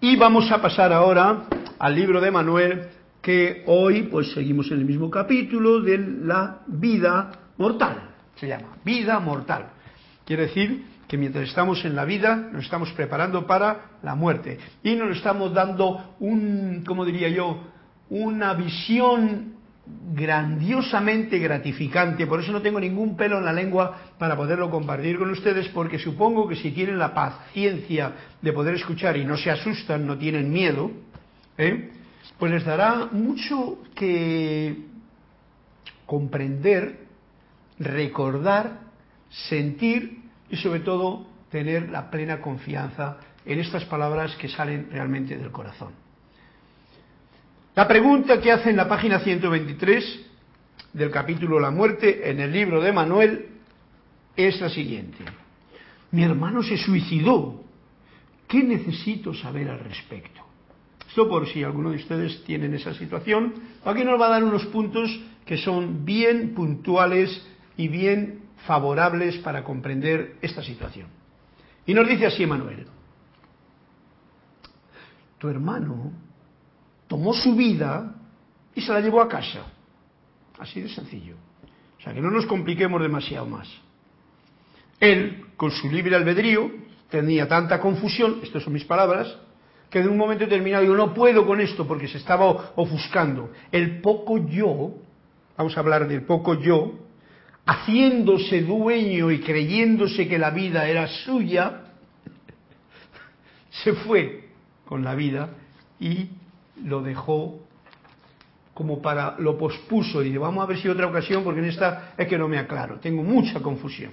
Y 0.00 0.14
vamos 0.16 0.50
a 0.52 0.60
pasar 0.60 0.92
ahora 0.92 1.44
al 1.78 1.94
libro 1.94 2.20
de 2.20 2.30
Manuel, 2.30 2.88
que 3.22 3.64
hoy 3.66 4.02
pues 4.04 4.30
seguimos 4.32 4.70
en 4.70 4.80
el 4.80 4.84
mismo 4.84 5.10
capítulo 5.10 5.80
de 5.80 5.96
la 5.98 6.58
vida 6.66 7.32
mortal. 7.56 8.10
Se 8.34 8.46
llama 8.46 8.76
vida 8.84 9.18
mortal. 9.20 9.68
Quiere 10.26 10.48
decir 10.48 10.84
que 11.08 11.16
mientras 11.16 11.48
estamos 11.48 11.82
en 11.86 11.96
la 11.96 12.04
vida 12.04 12.36
nos 12.36 12.64
estamos 12.64 12.92
preparando 12.92 13.46
para 13.46 13.92
la 14.02 14.14
muerte 14.14 14.58
y 14.82 14.94
nos 14.96 15.16
estamos 15.16 15.54
dando 15.54 16.16
un, 16.20 16.84
como 16.86 17.06
diría 17.06 17.30
yo, 17.30 17.62
una 18.10 18.52
visión 18.52 19.55
grandiosamente 19.86 21.38
gratificante, 21.38 22.26
por 22.26 22.40
eso 22.40 22.50
no 22.50 22.62
tengo 22.62 22.80
ningún 22.80 23.16
pelo 23.16 23.38
en 23.38 23.44
la 23.44 23.52
lengua 23.52 23.96
para 24.18 24.36
poderlo 24.36 24.70
compartir 24.70 25.18
con 25.18 25.30
ustedes, 25.30 25.68
porque 25.68 25.98
supongo 25.98 26.48
que 26.48 26.56
si 26.56 26.72
tienen 26.72 26.98
la 26.98 27.14
paciencia 27.14 28.12
de 28.40 28.52
poder 28.52 28.74
escuchar 28.74 29.16
y 29.16 29.24
no 29.24 29.36
se 29.36 29.50
asustan, 29.50 30.06
no 30.06 30.18
tienen 30.18 30.50
miedo, 30.50 30.90
¿eh? 31.56 31.90
pues 32.38 32.52
les 32.52 32.64
dará 32.64 33.08
mucho 33.12 33.78
que 33.94 34.86
comprender, 36.04 37.06
recordar, 37.78 38.80
sentir 39.28 40.22
y 40.50 40.56
sobre 40.56 40.80
todo 40.80 41.26
tener 41.50 41.90
la 41.90 42.10
plena 42.10 42.40
confianza 42.40 43.18
en 43.44 43.60
estas 43.60 43.84
palabras 43.84 44.34
que 44.36 44.48
salen 44.48 44.88
realmente 44.90 45.36
del 45.36 45.50
corazón. 45.50 46.05
La 47.76 47.86
pregunta 47.86 48.40
que 48.40 48.50
hace 48.50 48.70
en 48.70 48.76
la 48.76 48.88
página 48.88 49.20
123 49.20 50.20
del 50.94 51.10
capítulo 51.10 51.60
La 51.60 51.70
muerte 51.70 52.30
en 52.30 52.40
el 52.40 52.50
libro 52.50 52.80
de 52.80 52.90
Manuel 52.90 53.48
es 54.34 54.58
la 54.62 54.70
siguiente. 54.70 55.18
Mi 56.10 56.22
hermano 56.22 56.62
se 56.62 56.78
suicidó. 56.78 57.62
¿Qué 58.48 58.62
necesito 58.62 59.34
saber 59.34 59.68
al 59.68 59.80
respecto? 59.80 60.40
Esto 61.06 61.28
por 61.28 61.46
si 61.48 61.62
alguno 61.64 61.90
de 61.90 61.96
ustedes 61.96 62.42
tienen 62.44 62.72
esa 62.72 62.94
situación. 62.94 63.52
Aquí 63.84 64.04
nos 64.04 64.18
va 64.18 64.28
a 64.28 64.30
dar 64.30 64.44
unos 64.44 64.64
puntos 64.68 65.10
que 65.44 65.58
son 65.58 66.06
bien 66.06 66.54
puntuales 66.54 67.46
y 67.76 67.88
bien 67.88 68.40
favorables 68.66 69.36
para 69.40 69.62
comprender 69.64 70.36
esta 70.40 70.62
situación. 70.62 71.08
Y 71.84 71.92
nos 71.92 72.08
dice 72.08 72.24
así 72.24 72.46
Manuel, 72.46 72.86
tu 75.36 75.50
hermano 75.50 76.24
tomó 77.08 77.34
su 77.34 77.54
vida 77.54 78.14
y 78.74 78.80
se 78.80 78.92
la 78.92 79.00
llevó 79.00 79.20
a 79.20 79.28
casa. 79.28 79.66
Así 80.58 80.80
de 80.80 80.88
sencillo. 80.88 81.36
O 81.98 82.02
sea, 82.02 82.14
que 82.14 82.20
no 82.20 82.30
nos 82.30 82.46
compliquemos 82.46 83.00
demasiado 83.02 83.46
más. 83.46 83.68
Él, 85.00 85.46
con 85.56 85.70
su 85.70 85.90
libre 85.90 86.16
albedrío, 86.16 86.70
tenía 87.10 87.46
tanta 87.48 87.80
confusión, 87.80 88.40
estas 88.42 88.62
son 88.62 88.72
mis 88.72 88.84
palabras, 88.84 89.36
que 89.90 90.02
de 90.02 90.08
un 90.08 90.16
momento 90.16 90.44
determinado 90.44 90.84
yo 90.84 90.94
no 90.94 91.14
puedo 91.14 91.46
con 91.46 91.60
esto 91.60 91.86
porque 91.86 92.08
se 92.08 92.18
estaba 92.18 92.72
ofuscando. 92.76 93.50
El 93.70 94.00
poco 94.00 94.46
yo, 94.46 94.94
vamos 95.56 95.76
a 95.76 95.80
hablar 95.80 96.08
del 96.08 96.22
poco 96.24 96.54
yo, 96.54 96.92
haciéndose 97.66 98.62
dueño 98.62 99.30
y 99.30 99.40
creyéndose 99.40 100.28
que 100.28 100.38
la 100.38 100.50
vida 100.50 100.88
era 100.88 101.06
suya, 101.06 101.82
se 103.70 103.92
fue 103.92 104.48
con 104.84 105.04
la 105.04 105.14
vida 105.14 105.50
y 106.00 106.28
lo 106.84 107.02
dejó 107.02 107.60
como 108.74 109.00
para, 109.00 109.36
lo 109.38 109.56
pospuso 109.56 110.22
y 110.22 110.36
vamos 110.36 110.62
a 110.62 110.66
ver 110.66 110.78
si 110.78 110.88
otra 110.88 111.06
ocasión, 111.06 111.42
porque 111.42 111.60
en 111.60 111.66
esta 111.66 112.12
es 112.16 112.28
que 112.28 112.36
no 112.36 112.46
me 112.46 112.58
aclaro, 112.58 113.00
tengo 113.00 113.22
mucha 113.22 113.60
confusión. 113.60 114.12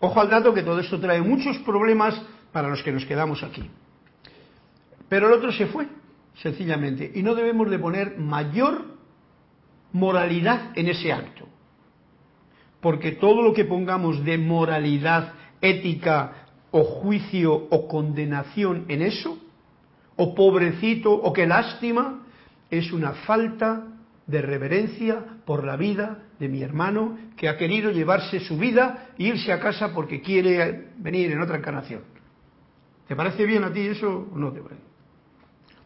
Ojo 0.00 0.20
al 0.20 0.28
dato 0.28 0.52
que 0.52 0.62
todo 0.62 0.80
esto 0.80 1.00
trae 1.00 1.22
muchos 1.22 1.56
problemas 1.58 2.20
para 2.52 2.68
los 2.68 2.82
que 2.82 2.92
nos 2.92 3.06
quedamos 3.06 3.42
aquí. 3.42 3.70
Pero 5.08 5.28
el 5.28 5.32
otro 5.32 5.52
se 5.52 5.66
fue, 5.66 5.88
sencillamente, 6.34 7.10
y 7.14 7.22
no 7.22 7.34
debemos 7.34 7.70
de 7.70 7.78
poner 7.78 8.18
mayor 8.18 8.84
moralidad 9.92 10.76
en 10.76 10.88
ese 10.88 11.12
acto. 11.12 11.48
Porque 12.80 13.12
todo 13.12 13.40
lo 13.40 13.54
que 13.54 13.64
pongamos 13.64 14.22
de 14.22 14.36
moralidad, 14.36 15.32
ética 15.62 16.48
o 16.70 16.84
juicio 16.84 17.54
o 17.70 17.88
condenación 17.88 18.84
en 18.88 19.00
eso, 19.00 19.38
o 20.16 20.34
pobrecito, 20.34 21.12
o 21.12 21.32
qué 21.32 21.46
lástima, 21.46 22.22
es 22.70 22.92
una 22.92 23.12
falta 23.12 23.86
de 24.26 24.42
reverencia 24.42 25.22
por 25.44 25.64
la 25.64 25.76
vida 25.76 26.24
de 26.38 26.48
mi 26.48 26.62
hermano 26.62 27.18
que 27.36 27.48
ha 27.48 27.56
querido 27.56 27.90
llevarse 27.90 28.40
su 28.40 28.56
vida 28.56 29.08
e 29.18 29.24
irse 29.24 29.52
a 29.52 29.60
casa 29.60 29.92
porque 29.92 30.20
quiere 30.20 30.88
venir 30.98 31.30
en 31.32 31.40
otra 31.40 31.58
encarnación. 31.58 32.02
¿Te 33.06 33.14
parece 33.14 33.44
bien 33.44 33.64
a 33.64 33.72
ti 33.72 33.80
eso 33.80 34.28
o 34.32 34.38
no 34.38 34.50
te 34.52 34.60
parece? 34.60 34.82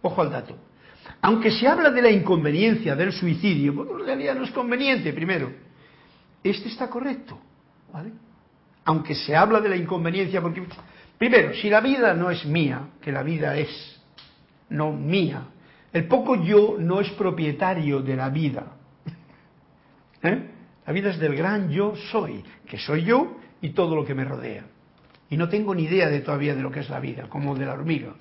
Ojo 0.03 0.22
al 0.22 0.31
dato. 0.31 0.57
Aunque 1.20 1.51
se 1.51 1.66
habla 1.66 1.91
de 1.91 2.03
la 2.03 2.11
inconveniencia 2.11 2.95
del 2.95 3.12
suicidio, 3.12 3.72
bueno, 3.72 3.99
en 3.99 4.07
realidad 4.07 4.35
no 4.37 4.45
es 4.45 4.51
conveniente, 4.53 5.12
primero. 5.12 5.51
Este 6.45 6.68
está 6.68 6.89
correcto, 6.89 7.39
¿vale? 7.93 8.12
Aunque 8.85 9.14
se 9.14 9.35
habla 9.35 9.61
de 9.61 9.68
la 9.68 9.76
inconveniencia, 9.76 10.41
porque, 10.41 10.62
primero, 11.18 11.53
si 11.55 11.68
la 11.68 11.81
vida 11.81 12.14
no 12.14 12.31
es 12.31 12.47
mía, 12.47 12.91
que 13.01 13.11
la 13.11 13.22
vida 13.22 13.57
es 13.57 13.97
no 14.71 14.93
mía. 14.93 15.45
El 15.93 16.07
poco 16.07 16.43
yo 16.43 16.77
no 16.79 17.01
es 17.01 17.11
propietario 17.11 18.01
de 18.01 18.16
la 18.16 18.29
vida. 18.29 18.66
¿Eh? 20.23 20.51
La 20.87 20.93
vida 20.93 21.11
es 21.11 21.19
del 21.19 21.35
gran 21.35 21.71
yo 21.71 21.95
soy, 22.11 22.43
que 22.66 22.79
soy 22.79 23.05
yo 23.05 23.37
y 23.61 23.71
todo 23.71 23.95
lo 23.95 24.05
que 24.05 24.14
me 24.14 24.25
rodea. 24.25 24.64
Y 25.31 25.37
no 25.37 25.49
tengo 25.49 25.75
ni 25.75 25.85
idea 25.85 26.09
de 26.09 26.21
todavía 26.21 26.55
de 26.55 26.62
lo 26.62 26.71
que 26.71 26.81
es 26.81 26.89
la 26.89 27.01
vida, 27.01 27.29
como 27.29 27.55
de 27.55 27.66
la 27.66 27.75
hormiga. 27.75 28.14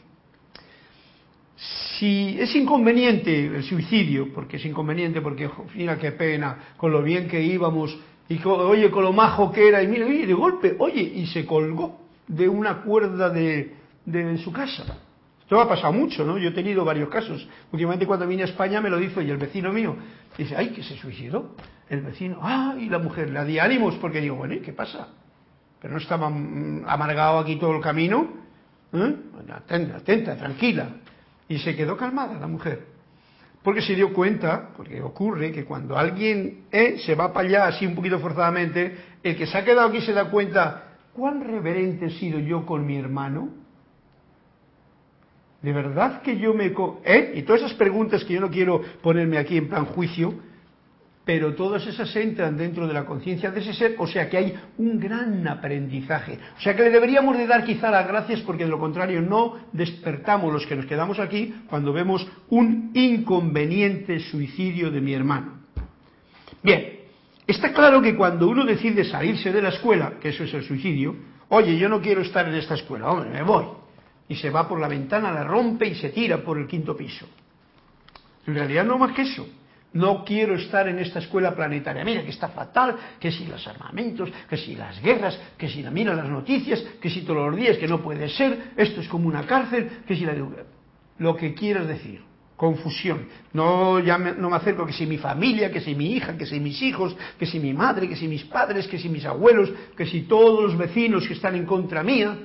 Si 1.97 2.37
es 2.39 2.53
inconveniente 2.55 3.47
el 3.47 3.63
suicidio, 3.63 4.33
porque 4.33 4.57
es 4.57 4.65
inconveniente, 4.65 5.21
porque 5.21 5.49
mira 5.75 5.97
qué 5.97 6.11
pena, 6.11 6.73
con 6.75 6.91
lo 6.91 7.01
bien 7.01 7.27
que 7.27 7.41
íbamos, 7.41 7.97
y 8.29 8.39
oye, 8.45 8.91
con 8.91 9.03
lo 9.03 9.13
majo 9.13 9.51
que 9.51 9.67
era, 9.67 9.81
y 9.81 9.87
mira, 9.87 10.05
de 10.05 10.33
golpe, 10.33 10.75
oye, 10.79 11.01
y 11.01 11.25
se 11.27 11.45
colgó 11.45 12.01
de 12.27 12.49
una 12.49 12.81
cuerda 12.81 13.29
de, 13.29 13.75
de 14.05 14.37
su 14.39 14.51
casa 14.51 15.06
esto 15.47 15.61
ha 15.61 15.69
pasado 15.69 15.93
mucho, 15.93 16.25
¿no? 16.25 16.37
Yo 16.37 16.49
he 16.49 16.51
tenido 16.51 16.83
varios 16.83 17.07
casos. 17.07 17.47
Últimamente 17.71 18.05
cuando 18.05 18.27
vine 18.27 18.41
a 18.41 18.47
España 18.47 18.81
me 18.81 18.89
lo 18.89 18.97
dijo 18.97 19.21
y 19.21 19.31
el 19.31 19.37
vecino 19.37 19.71
mío 19.71 19.95
dice, 20.37 20.57
ay, 20.57 20.71
que 20.71 20.83
se 20.83 20.97
suicidó. 20.97 21.55
El 21.87 22.01
vecino, 22.01 22.39
ah, 22.41 22.75
y 22.77 22.89
la 22.89 22.99
mujer 22.99 23.29
le 23.29 23.45
di 23.45 23.57
ánimos 23.57 23.95
porque 23.95 24.19
digo, 24.19 24.35
bueno, 24.35 24.55
¿y 24.55 24.59
qué 24.59 24.73
pasa? 24.73 25.07
Pero 25.81 25.93
no 25.93 26.01
estaba 26.01 26.29
mm, 26.29 26.83
amargado 26.85 27.39
aquí 27.39 27.55
todo 27.55 27.77
el 27.77 27.81
camino. 27.81 28.27
¿Eh? 28.91 29.15
atenta, 29.53 29.95
atenta, 29.95 30.35
tranquila. 30.35 30.89
Y 31.47 31.59
se 31.59 31.77
quedó 31.77 31.95
calmada 31.95 32.37
la 32.37 32.47
mujer. 32.47 32.85
Porque 33.63 33.81
se 33.81 33.95
dio 33.95 34.11
cuenta, 34.11 34.71
porque 34.75 35.01
ocurre 35.01 35.53
que 35.53 35.63
cuando 35.63 35.97
alguien 35.97 36.65
eh, 36.73 36.97
se 37.05 37.15
va 37.15 37.31
para 37.31 37.47
allá 37.47 37.67
así 37.67 37.85
un 37.85 37.95
poquito 37.95 38.19
forzadamente, 38.19 38.97
el 39.23 39.37
que 39.37 39.47
se 39.47 39.57
ha 39.57 39.63
quedado 39.63 39.87
aquí 39.87 40.01
se 40.01 40.11
da 40.11 40.29
cuenta, 40.29 40.97
¿cuán 41.13 41.41
reverente 41.41 42.07
he 42.07 42.11
sido 42.19 42.37
yo 42.37 42.65
con 42.65 42.85
mi 42.85 42.97
hermano? 42.97 43.65
¿De 45.61 45.73
verdad 45.73 46.21
que 46.21 46.37
yo 46.37 46.53
me... 46.53 46.71
¿Eh? 47.03 47.33
Y 47.35 47.41
todas 47.41 47.61
esas 47.61 47.73
preguntas 47.73 48.23
que 48.23 48.33
yo 48.33 48.41
no 48.41 48.49
quiero 48.49 48.81
ponerme 49.01 49.37
aquí 49.37 49.57
en 49.57 49.67
plan 49.67 49.85
juicio, 49.85 50.35
pero 51.25 51.55
todas 51.55 51.85
esas 51.85 52.15
entran 52.15 52.55
dentro 52.55 52.87
de 52.87 52.93
la 52.93 53.05
conciencia 53.05 53.51
de 53.51 53.59
ese 53.59 53.73
ser, 53.73 53.95
o 53.97 54.07
sea 54.07 54.29
que 54.29 54.37
hay 54.37 54.53
un 54.77 54.99
gran 54.99 55.45
aprendizaje. 55.47 56.39
O 56.57 56.61
sea 56.61 56.75
que 56.75 56.83
le 56.83 56.91
deberíamos 56.91 57.37
de 57.37 57.47
dar 57.47 57.65
quizá 57.65 57.89
las 57.91 58.07
gracias 58.07 58.41
porque 58.41 58.63
de 58.63 58.69
lo 58.69 58.79
contrario 58.79 59.21
no 59.21 59.55
despertamos 59.73 60.53
los 60.53 60.65
que 60.65 60.75
nos 60.75 60.85
quedamos 60.85 61.19
aquí 61.19 61.53
cuando 61.69 61.91
vemos 61.91 62.25
un 62.49 62.91
inconveniente 62.93 64.19
suicidio 64.19 64.89
de 64.91 65.01
mi 65.01 65.13
hermano. 65.13 65.63
Bien, 66.63 66.99
está 67.45 67.73
claro 67.73 68.01
que 68.01 68.15
cuando 68.15 68.47
uno 68.47 68.63
decide 68.63 69.03
salirse 69.03 69.51
de 69.51 69.61
la 69.61 69.69
escuela, 69.69 70.13
que 70.21 70.29
eso 70.29 70.43
es 70.43 70.53
el 70.53 70.63
suicidio, 70.63 71.15
oye, 71.49 71.77
yo 71.77 71.89
no 71.89 71.99
quiero 71.99 72.21
estar 72.21 72.47
en 72.47 72.55
esta 72.55 72.75
escuela, 72.75 73.11
hombre, 73.11 73.31
me 73.31 73.41
voy 73.41 73.65
y 74.29 74.35
se 74.35 74.49
va 74.49 74.67
por 74.67 74.79
la 74.79 74.87
ventana, 74.87 75.31
la 75.31 75.43
rompe 75.43 75.87
y 75.87 75.95
se 75.95 76.09
tira 76.09 76.37
por 76.37 76.57
el 76.57 76.67
quinto 76.67 76.95
piso. 76.95 77.27
En 78.45 78.55
realidad 78.55 78.85
no 78.85 78.97
más 78.97 79.13
que 79.13 79.23
eso. 79.23 79.47
No 79.93 80.23
quiero 80.23 80.55
estar 80.55 80.87
en 80.87 80.99
esta 80.99 81.19
escuela 81.19 81.55
planetaria. 81.55 82.03
Mira 82.03 82.23
que 82.23 82.29
está 82.29 82.49
fatal, 82.49 82.95
que 83.19 83.31
si 83.31 83.45
los 83.45 83.65
armamentos, 83.67 84.29
que 84.49 84.57
si 84.57 84.75
las 84.75 85.01
guerras, 85.01 85.39
que 85.57 85.69
si 85.69 85.81
la 85.81 85.91
mira 85.91 86.13
las 86.13 86.29
noticias, 86.29 86.83
que 87.01 87.09
si 87.09 87.21
todos 87.21 87.49
los 87.49 87.55
días, 87.55 87.77
que 87.77 87.87
no 87.87 88.01
puede 88.01 88.29
ser, 88.29 88.73
esto 88.75 89.01
es 89.01 89.07
como 89.07 89.27
una 89.27 89.45
cárcel, 89.45 90.01
que 90.05 90.15
si 90.15 90.25
la... 90.25 90.35
Lo 91.19 91.35
que 91.35 91.55
quieras 91.55 91.87
decir, 91.87 92.21
confusión. 92.55 93.27
No, 93.53 93.99
ya 93.99 94.17
no 94.17 94.49
me 94.49 94.55
acerco 94.57 94.85
que 94.85 94.93
si 94.93 95.05
mi 95.05 95.17
familia, 95.17 95.71
que 95.71 95.81
si 95.81 95.95
mi 95.95 96.11
hija, 96.11 96.37
que 96.37 96.45
si 96.45 96.59
mis 96.59 96.81
hijos, 96.81 97.15
que 97.39 97.45
si 97.45 97.59
mi 97.59 97.73
madre, 97.73 98.07
que 98.07 98.15
si 98.15 98.27
mis 98.27 98.43
padres, 98.43 98.87
que 98.87 98.99
si 98.99 99.09
mis 99.09 99.25
abuelos, 99.25 99.71
que 99.95 100.05
si 100.05 100.23
todos 100.23 100.63
los 100.63 100.77
vecinos 100.77 101.27
que 101.27 101.33
están 101.33 101.55
en 101.55 101.65
contra 101.65 102.03
mía. 102.03 102.37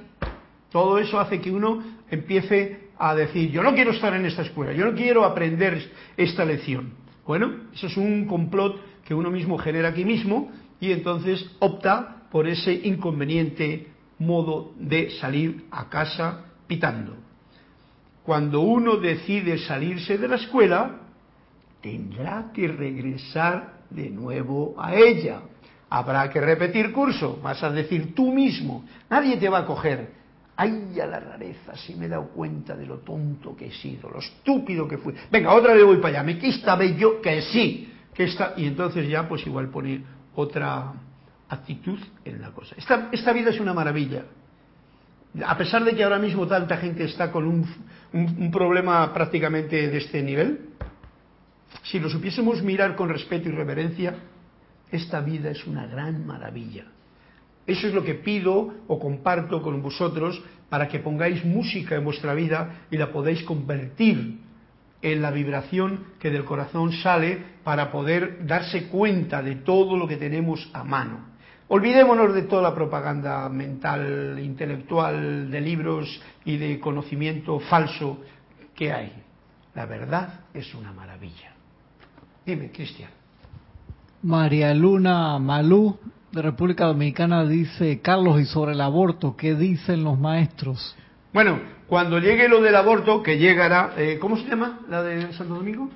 Todo 0.72 0.98
eso 0.98 1.20
hace 1.20 1.40
que 1.40 1.50
uno 1.50 1.82
empiece 2.10 2.88
a 2.98 3.14
decir, 3.14 3.50
yo 3.50 3.62
no 3.62 3.74
quiero 3.74 3.90
estar 3.90 4.14
en 4.14 4.24
esta 4.24 4.42
escuela, 4.42 4.72
yo 4.72 4.86
no 4.86 4.94
quiero 4.94 5.24
aprender 5.24 5.90
esta 6.16 6.44
lección. 6.44 6.94
Bueno, 7.26 7.68
eso 7.74 7.86
es 7.86 7.96
un 7.96 8.26
complot 8.26 8.80
que 9.04 9.14
uno 9.14 9.30
mismo 9.30 9.58
genera 9.58 9.88
aquí 9.88 10.04
mismo 10.04 10.50
y 10.80 10.92
entonces 10.92 11.46
opta 11.58 12.22
por 12.30 12.48
ese 12.48 12.72
inconveniente 12.72 13.88
modo 14.18 14.72
de 14.78 15.10
salir 15.10 15.66
a 15.70 15.88
casa 15.88 16.46
pitando. 16.66 17.16
Cuando 18.22 18.60
uno 18.60 18.96
decide 18.96 19.58
salirse 19.58 20.16
de 20.16 20.28
la 20.28 20.36
escuela, 20.36 21.00
tendrá 21.82 22.50
que 22.54 22.68
regresar 22.68 23.80
de 23.90 24.08
nuevo 24.10 24.74
a 24.78 24.94
ella. 24.94 25.42
habrá 25.90 26.30
que 26.30 26.40
repetir 26.40 26.90
curso, 26.92 27.38
vas 27.42 27.62
a 27.62 27.70
decir 27.70 28.14
tú 28.14 28.32
mismo, 28.32 28.84
nadie 29.10 29.36
te 29.36 29.50
va 29.50 29.58
a 29.58 29.66
coger. 29.66 30.21
Ay, 30.62 31.00
a 31.00 31.06
la 31.06 31.18
rareza, 31.18 31.74
si 31.74 31.96
me 31.96 32.06
he 32.06 32.08
dado 32.08 32.28
cuenta 32.28 32.76
de 32.76 32.86
lo 32.86 32.98
tonto 32.98 33.56
que 33.56 33.66
he 33.66 33.72
sido, 33.72 34.08
lo 34.08 34.20
estúpido 34.20 34.86
que 34.86 34.96
fui. 34.96 35.12
Venga, 35.28 35.52
otra 35.52 35.74
vez 35.74 35.84
voy 35.84 35.96
para 35.96 36.18
allá, 36.18 36.22
me 36.22 36.38
quista 36.38 36.80
yo 36.84 37.20
que 37.20 37.42
sí, 37.42 37.92
que 38.14 38.24
está, 38.24 38.54
y 38.56 38.66
entonces 38.66 39.08
ya 39.08 39.28
pues 39.28 39.44
igual 39.44 39.70
pone 39.70 40.04
otra 40.36 40.92
actitud 41.48 41.98
en 42.24 42.40
la 42.40 42.52
cosa. 42.52 42.76
Esta, 42.78 43.08
esta 43.10 43.32
vida 43.32 43.50
es 43.50 43.58
una 43.58 43.74
maravilla. 43.74 44.22
A 45.44 45.58
pesar 45.58 45.82
de 45.82 45.96
que 45.96 46.04
ahora 46.04 46.20
mismo 46.20 46.46
tanta 46.46 46.76
gente 46.76 47.06
está 47.06 47.32
con 47.32 47.44
un, 47.44 47.66
un 48.12 48.50
problema 48.52 49.12
prácticamente 49.12 49.88
de 49.88 49.98
este 49.98 50.22
nivel, 50.22 50.68
si 51.82 51.98
lo 51.98 52.08
supiésemos 52.08 52.62
mirar 52.62 52.94
con 52.94 53.08
respeto 53.08 53.48
y 53.48 53.52
reverencia, 53.52 54.14
esta 54.92 55.20
vida 55.22 55.50
es 55.50 55.66
una 55.66 55.86
gran 55.86 56.24
maravilla. 56.24 56.84
Eso 57.66 57.86
es 57.86 57.94
lo 57.94 58.02
que 58.04 58.14
pido 58.14 58.74
o 58.88 58.98
comparto 58.98 59.62
con 59.62 59.82
vosotros 59.82 60.42
para 60.68 60.88
que 60.88 60.98
pongáis 60.98 61.44
música 61.44 61.94
en 61.96 62.04
vuestra 62.04 62.34
vida 62.34 62.86
y 62.90 62.96
la 62.96 63.12
podáis 63.12 63.42
convertir 63.44 64.38
en 65.02 65.20
la 65.20 65.30
vibración 65.30 66.04
que 66.18 66.30
del 66.30 66.44
corazón 66.44 66.92
sale 66.92 67.38
para 67.64 67.90
poder 67.90 68.46
darse 68.46 68.88
cuenta 68.88 69.42
de 69.42 69.56
todo 69.56 69.96
lo 69.96 70.06
que 70.06 70.16
tenemos 70.16 70.70
a 70.72 70.84
mano. 70.84 71.32
Olvidémonos 71.68 72.34
de 72.34 72.42
toda 72.42 72.62
la 72.62 72.74
propaganda 72.74 73.48
mental, 73.48 74.38
intelectual, 74.42 75.50
de 75.50 75.60
libros 75.60 76.20
y 76.44 76.56
de 76.56 76.78
conocimiento 76.78 77.58
falso 77.60 78.18
que 78.74 78.92
hay. 78.92 79.12
La 79.74 79.86
verdad 79.86 80.40
es 80.52 80.74
una 80.74 80.92
maravilla. 80.92 81.54
Dime, 82.44 82.70
Cristian. 82.70 83.10
María 84.22 84.74
Luna 84.74 85.38
Malú, 85.38 85.98
de 86.32 86.42
República 86.42 86.86
Dominicana, 86.86 87.44
dice, 87.44 88.00
Carlos, 88.00 88.40
y 88.40 88.46
sobre 88.46 88.72
el 88.72 88.80
aborto, 88.80 89.36
¿qué 89.36 89.54
dicen 89.54 90.02
los 90.02 90.18
maestros? 90.18 90.96
Bueno, 91.32 91.60
cuando 91.86 92.18
llegue 92.18 92.48
lo 92.48 92.62
del 92.62 92.74
aborto, 92.74 93.22
que 93.22 93.36
llegará, 93.36 93.92
eh, 93.98 94.18
¿cómo 94.18 94.38
se 94.38 94.48
llama 94.48 94.80
la 94.88 95.02
de 95.02 95.32
Santo 95.34 95.54
Domingo? 95.54 95.90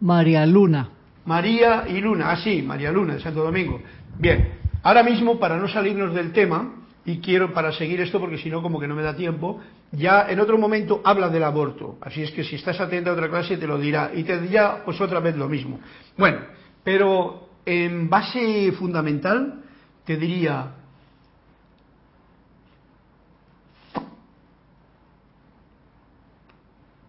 María 0.00 0.44
Luna. 0.44 0.90
María 1.24 1.84
y 1.88 2.00
Luna, 2.00 2.30
ah 2.30 2.36
sí, 2.36 2.62
María 2.62 2.90
Luna 2.90 3.14
de 3.14 3.20
Santo 3.20 3.44
Domingo. 3.44 3.80
Bien, 4.18 4.54
ahora 4.82 5.04
mismo, 5.04 5.38
para 5.38 5.56
no 5.56 5.68
salirnos 5.68 6.12
del 6.12 6.32
tema, 6.32 6.72
y 7.04 7.20
quiero 7.20 7.54
para 7.54 7.72
seguir 7.72 8.00
esto 8.00 8.18
porque 8.18 8.38
si 8.38 8.50
no 8.50 8.60
como 8.60 8.80
que 8.80 8.88
no 8.88 8.96
me 8.96 9.02
da 9.02 9.14
tiempo, 9.14 9.60
ya 9.92 10.26
en 10.28 10.40
otro 10.40 10.58
momento 10.58 11.00
habla 11.04 11.28
del 11.28 11.44
aborto. 11.44 11.96
Así 12.00 12.22
es 12.22 12.32
que 12.32 12.42
si 12.42 12.56
estás 12.56 12.80
atento 12.80 13.10
a 13.10 13.12
otra 13.12 13.30
clase 13.30 13.56
te 13.56 13.66
lo 13.68 13.78
dirá 13.78 14.10
y 14.12 14.24
te 14.24 14.40
dirá 14.40 14.82
pues 14.84 15.00
otra 15.00 15.20
vez 15.20 15.36
lo 15.36 15.48
mismo. 15.48 15.78
Bueno, 16.18 16.38
pero 16.82 17.45
en 17.66 18.08
base 18.08 18.72
fundamental 18.72 19.62
te 20.04 20.16
diría 20.16 20.72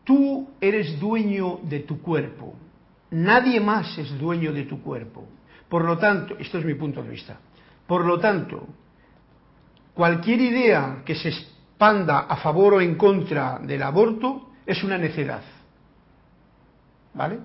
tú 0.03 0.49
eres 0.59 0.99
dueño 0.99 1.59
de 1.63 1.79
tu 1.81 2.01
cuerpo. 2.01 2.55
Nadie 3.11 3.61
más 3.61 3.97
es 3.97 4.17
dueño 4.19 4.51
de 4.51 4.63
tu 4.63 4.81
cuerpo. 4.81 5.25
Por 5.69 5.85
lo 5.85 5.97
tanto, 5.97 6.35
esto 6.37 6.57
es 6.57 6.65
mi 6.65 6.73
punto 6.73 7.01
de 7.01 7.09
vista. 7.09 7.39
Por 7.85 8.03
lo 8.03 8.19
tanto, 8.19 8.67
Cualquier 9.97 10.39
idea 10.41 11.01
que 11.03 11.15
se 11.15 11.29
expanda 11.29 12.19
a 12.29 12.35
favor 12.37 12.75
o 12.75 12.81
en 12.81 12.93
contra 12.93 13.57
del 13.57 13.81
aborto 13.81 14.51
es 14.63 14.83
una 14.83 14.95
necedad. 14.95 15.41
¿Vale? 17.15 17.39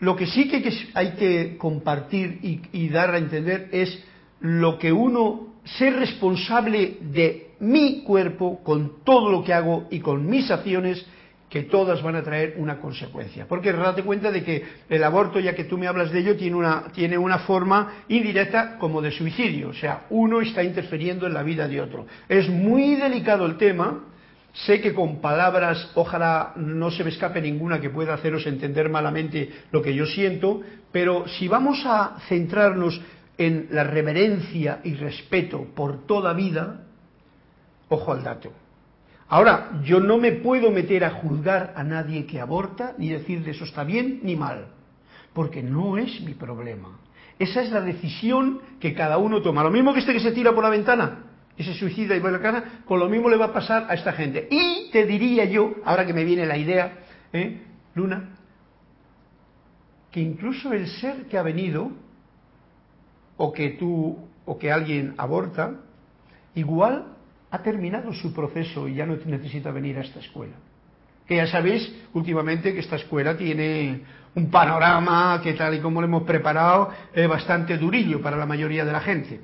Lo 0.00 0.14
que 0.14 0.26
sí 0.26 0.48
que 0.48 0.72
hay 0.94 1.12
que 1.12 1.56
compartir 1.58 2.38
y, 2.72 2.88
dar 2.88 3.14
a 3.14 3.18
entender 3.18 3.68
es 3.72 4.02
lo 4.40 4.78
que 4.78 4.92
uno, 4.92 5.54
ser 5.64 5.96
responsable 5.96 6.98
de 7.00 7.50
mi 7.60 8.02
cuerpo 8.02 8.62
con 8.62 9.04
todo 9.04 9.30
lo 9.30 9.42
que 9.42 9.52
hago 9.52 9.88
y 9.90 9.98
con 9.98 10.28
mis 10.28 10.50
acciones 10.50 11.04
que 11.50 11.62
todas 11.62 12.02
van 12.02 12.14
a 12.14 12.22
traer 12.22 12.54
una 12.58 12.78
consecuencia. 12.78 13.46
Porque 13.48 13.72
date 13.72 14.02
cuenta 14.02 14.30
de 14.30 14.44
que 14.44 14.62
el 14.88 15.02
aborto, 15.02 15.40
ya 15.40 15.54
que 15.54 15.64
tú 15.64 15.78
me 15.78 15.86
hablas 15.86 16.12
de 16.12 16.20
ello, 16.20 16.36
tiene 16.36 16.56
una, 16.56 16.84
tiene 16.92 17.16
una 17.16 17.38
forma 17.40 18.04
indirecta 18.08 18.78
como 18.78 19.00
de 19.00 19.10
suicidio. 19.10 19.70
O 19.70 19.74
sea, 19.74 20.06
uno 20.10 20.40
está 20.40 20.62
interfiriendo 20.62 21.26
en 21.26 21.34
la 21.34 21.42
vida 21.42 21.66
de 21.66 21.80
otro. 21.80 22.06
Es 22.28 22.48
muy 22.48 22.96
delicado 22.96 23.46
el 23.46 23.56
tema. 23.56 24.04
Sé 24.66 24.80
que 24.80 24.92
con 24.92 25.20
palabras, 25.20 25.90
ojalá 25.94 26.52
no 26.56 26.90
se 26.90 27.04
me 27.04 27.10
escape 27.10 27.40
ninguna 27.40 27.80
que 27.80 27.90
pueda 27.90 28.14
haceros 28.14 28.44
entender 28.46 28.88
malamente 28.88 29.50
lo 29.70 29.80
que 29.80 29.94
yo 29.94 30.04
siento, 30.04 30.62
pero 30.90 31.28
si 31.28 31.46
vamos 31.46 31.84
a 31.86 32.16
centrarnos 32.28 33.00
en 33.36 33.68
la 33.70 33.84
reverencia 33.84 34.80
y 34.82 34.94
respeto 34.94 35.64
por 35.76 36.06
toda 36.06 36.32
vida, 36.32 36.80
ojo 37.88 38.12
al 38.12 38.24
dato 38.24 38.52
Ahora, 39.28 39.80
yo 39.84 40.00
no 40.00 40.16
me 40.16 40.32
puedo 40.32 40.70
meter 40.70 41.04
a 41.04 41.10
juzgar 41.10 41.74
a 41.76 41.84
nadie 41.84 42.24
que 42.26 42.40
aborta 42.40 42.94
ni 42.96 43.10
decir 43.10 43.44
de 43.44 43.50
eso 43.50 43.64
está 43.64 43.84
bien 43.84 44.20
ni 44.22 44.36
mal, 44.36 44.68
porque 45.34 45.62
no 45.62 45.98
es 45.98 46.20
mi 46.22 46.32
problema. 46.32 46.98
Esa 47.38 47.62
es 47.62 47.70
la 47.70 47.82
decisión 47.82 48.60
que 48.80 48.94
cada 48.94 49.18
uno 49.18 49.42
toma. 49.42 49.62
Lo 49.62 49.70
mismo 49.70 49.92
que 49.92 50.00
este 50.00 50.14
que 50.14 50.20
se 50.20 50.32
tira 50.32 50.52
por 50.52 50.64
la 50.64 50.70
ventana 50.70 51.27
y 51.58 51.64
se 51.64 51.74
suicida 51.74 52.14
y 52.14 52.20
va 52.20 52.28
a 52.28 52.32
la 52.32 52.40
cara, 52.40 52.64
con 52.84 53.00
lo 53.00 53.08
mismo 53.08 53.28
le 53.28 53.36
va 53.36 53.46
a 53.46 53.52
pasar 53.52 53.86
a 53.88 53.94
esta 53.94 54.12
gente. 54.12 54.46
Y 54.48 54.90
te 54.92 55.04
diría 55.04 55.44
yo, 55.44 55.74
ahora 55.84 56.06
que 56.06 56.12
me 56.12 56.24
viene 56.24 56.46
la 56.46 56.56
idea, 56.56 57.00
¿eh? 57.32 57.60
Luna, 57.94 58.36
que 60.12 60.20
incluso 60.20 60.72
el 60.72 60.86
ser 60.86 61.26
que 61.26 61.36
ha 61.36 61.42
venido, 61.42 61.90
o 63.36 63.52
que 63.52 63.70
tú, 63.70 64.16
o 64.44 64.58
que 64.58 64.70
alguien 64.70 65.14
aborta, 65.18 65.80
igual 66.54 67.16
ha 67.50 67.62
terminado 67.62 68.12
su 68.12 68.32
proceso 68.32 68.86
y 68.86 68.94
ya 68.94 69.06
no 69.06 69.16
necesita 69.16 69.72
venir 69.72 69.98
a 69.98 70.02
esta 70.02 70.20
escuela. 70.20 70.54
Que 71.26 71.36
ya 71.36 71.46
sabéis 71.48 71.92
últimamente 72.14 72.72
que 72.72 72.80
esta 72.80 72.96
escuela 72.96 73.36
tiene 73.36 74.02
un 74.34 74.48
panorama 74.50 75.40
que 75.42 75.54
tal 75.54 75.74
y 75.74 75.80
como 75.80 76.00
lo 76.00 76.06
hemos 76.06 76.22
preparado 76.22 76.90
es 77.12 77.28
bastante 77.28 77.76
durillo 77.76 78.22
para 78.22 78.36
la 78.36 78.46
mayoría 78.46 78.84
de 78.84 78.92
la 78.92 79.00
gente. 79.00 79.40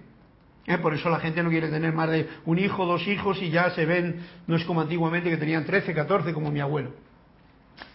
¿Eh? 0.66 0.78
Por 0.78 0.94
eso 0.94 1.10
la 1.10 1.20
gente 1.20 1.42
no 1.42 1.50
quiere 1.50 1.68
tener 1.68 1.92
más 1.92 2.10
de 2.10 2.28
un 2.46 2.58
hijo, 2.58 2.86
dos 2.86 3.06
hijos 3.06 3.40
y 3.42 3.50
ya 3.50 3.70
se 3.70 3.84
ven, 3.84 4.20
no 4.46 4.56
es 4.56 4.64
como 4.64 4.80
antiguamente 4.80 5.28
que 5.30 5.36
tenían 5.36 5.64
13, 5.64 5.92
14 5.94 6.32
como 6.32 6.50
mi 6.50 6.60
abuelo. 6.60 6.90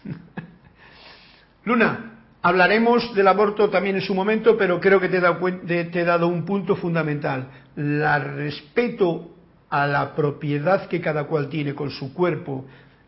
Luna, 1.64 2.20
hablaremos 2.42 3.14
del 3.14 3.28
aborto 3.28 3.70
también 3.70 3.96
en 3.96 4.02
su 4.02 4.14
momento, 4.14 4.56
pero 4.56 4.80
creo 4.80 5.00
que 5.00 5.08
te 5.08 5.18
he 5.18 5.84
te 5.84 6.00
he 6.00 6.04
dado 6.04 6.28
un 6.28 6.44
punto 6.44 6.76
fundamental. 6.76 7.48
La 7.76 8.18
respeto 8.18 9.30
a 9.68 9.86
la 9.86 10.14
propiedad 10.14 10.88
que 10.88 11.00
cada 11.00 11.24
cual 11.24 11.48
tiene 11.48 11.74
con 11.74 11.90
su 11.90 12.12
cuerpo 12.12 12.66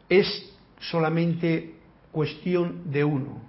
es 0.08 0.52
solamente 0.78 1.74
cuestión 2.12 2.82
de 2.92 3.04
uno, 3.04 3.42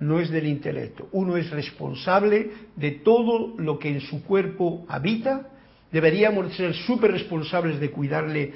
no 0.00 0.20
es 0.20 0.30
del 0.30 0.46
intelecto. 0.46 1.08
Uno 1.12 1.36
es 1.36 1.50
responsable 1.50 2.50
de 2.76 2.90
todo 2.92 3.54
lo 3.58 3.78
que 3.78 3.88
en 3.88 4.00
su 4.00 4.22
cuerpo 4.24 4.84
habita. 4.88 5.48
Deberíamos 5.92 6.54
ser 6.56 6.74
súper 6.74 7.12
responsables 7.12 7.78
de 7.78 7.90
cuidarle 7.90 8.54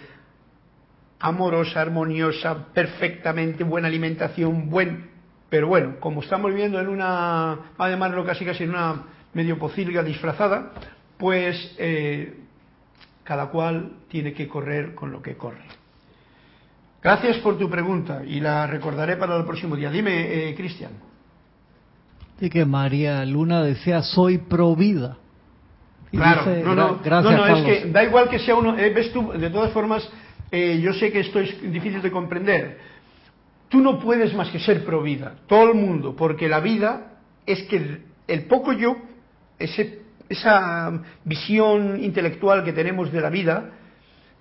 amorosa, 1.20 1.82
armoniosa, 1.82 2.72
perfectamente, 2.72 3.62
buena 3.62 3.89
alimentación, 3.89 4.70
buen... 4.70 5.11
Pero 5.49 5.68
bueno, 5.68 6.01
como 6.01 6.22
estamos 6.22 6.51
viviendo 6.51 6.80
en 6.80 6.89
una, 6.89 7.72
además 7.78 8.12
lo 8.12 8.24
casi 8.24 8.45
casi 8.45 8.64
en 8.64 8.70
una 8.70 9.05
medio 9.32 9.59
pocilga 9.59 10.03
disfrazada, 10.03 10.72
pues 11.18 11.74
eh, 11.78 12.41
cada 13.22 13.51
cual 13.51 13.93
tiene 14.09 14.32
que 14.32 14.49
correr 14.49 14.95
con 14.95 15.12
lo 15.12 15.22
que 15.22 15.37
corre. 15.37 15.62
Gracias 17.03 17.37
por 17.39 17.59
tu 17.59 17.70
pregunta 17.70 18.24
y 18.26 18.41
la 18.41 18.66
recordaré 18.66 19.16
para 19.16 19.37
el 19.37 19.45
próximo 19.45 19.76
día. 19.76 19.91
Dime, 19.91 20.49
eh, 20.49 20.55
Cristian. 20.57 20.93
Y 22.41 22.51
que 22.51 22.64
María 22.64 23.24
Luna 23.24 23.62
decía, 23.62 24.03
soy 24.03 24.39
pro 24.39 24.74
claro, 26.16 26.42
no, 26.64 26.74
no, 26.74 27.00
gracias, 27.04 27.32
no, 27.32 27.46
no 27.46 27.56
es 27.56 27.64
que 27.64 27.90
da 27.90 28.04
igual 28.04 28.28
que 28.28 28.38
sea 28.38 28.56
uno, 28.56 28.76
eh, 28.78 28.90
ves 28.90 29.12
tú, 29.12 29.32
de 29.32 29.50
todas 29.50 29.72
formas, 29.72 30.08
eh, 30.50 30.80
yo 30.82 30.92
sé 30.92 31.12
que 31.12 31.20
esto 31.20 31.40
es 31.40 31.60
difícil 31.72 32.02
de 32.02 32.10
comprender. 32.10 32.78
Tú 33.68 33.80
no 33.80 33.98
puedes 33.98 34.32
más 34.34 34.48
que 34.50 34.60
ser 34.60 34.84
pro 34.84 35.02
vida, 35.02 35.34
todo 35.46 35.70
el 35.70 35.74
mundo, 35.74 36.14
porque 36.16 36.48
la 36.48 36.60
vida 36.60 37.12
es 37.44 37.62
que 37.64 38.00
el 38.28 38.44
poco 38.44 38.72
yo, 38.72 38.96
ese 39.58 40.06
esa 40.28 41.02
visión 41.24 42.02
intelectual 42.02 42.64
que 42.64 42.72
tenemos 42.72 43.12
de 43.12 43.20
la 43.20 43.30
vida, 43.30 43.70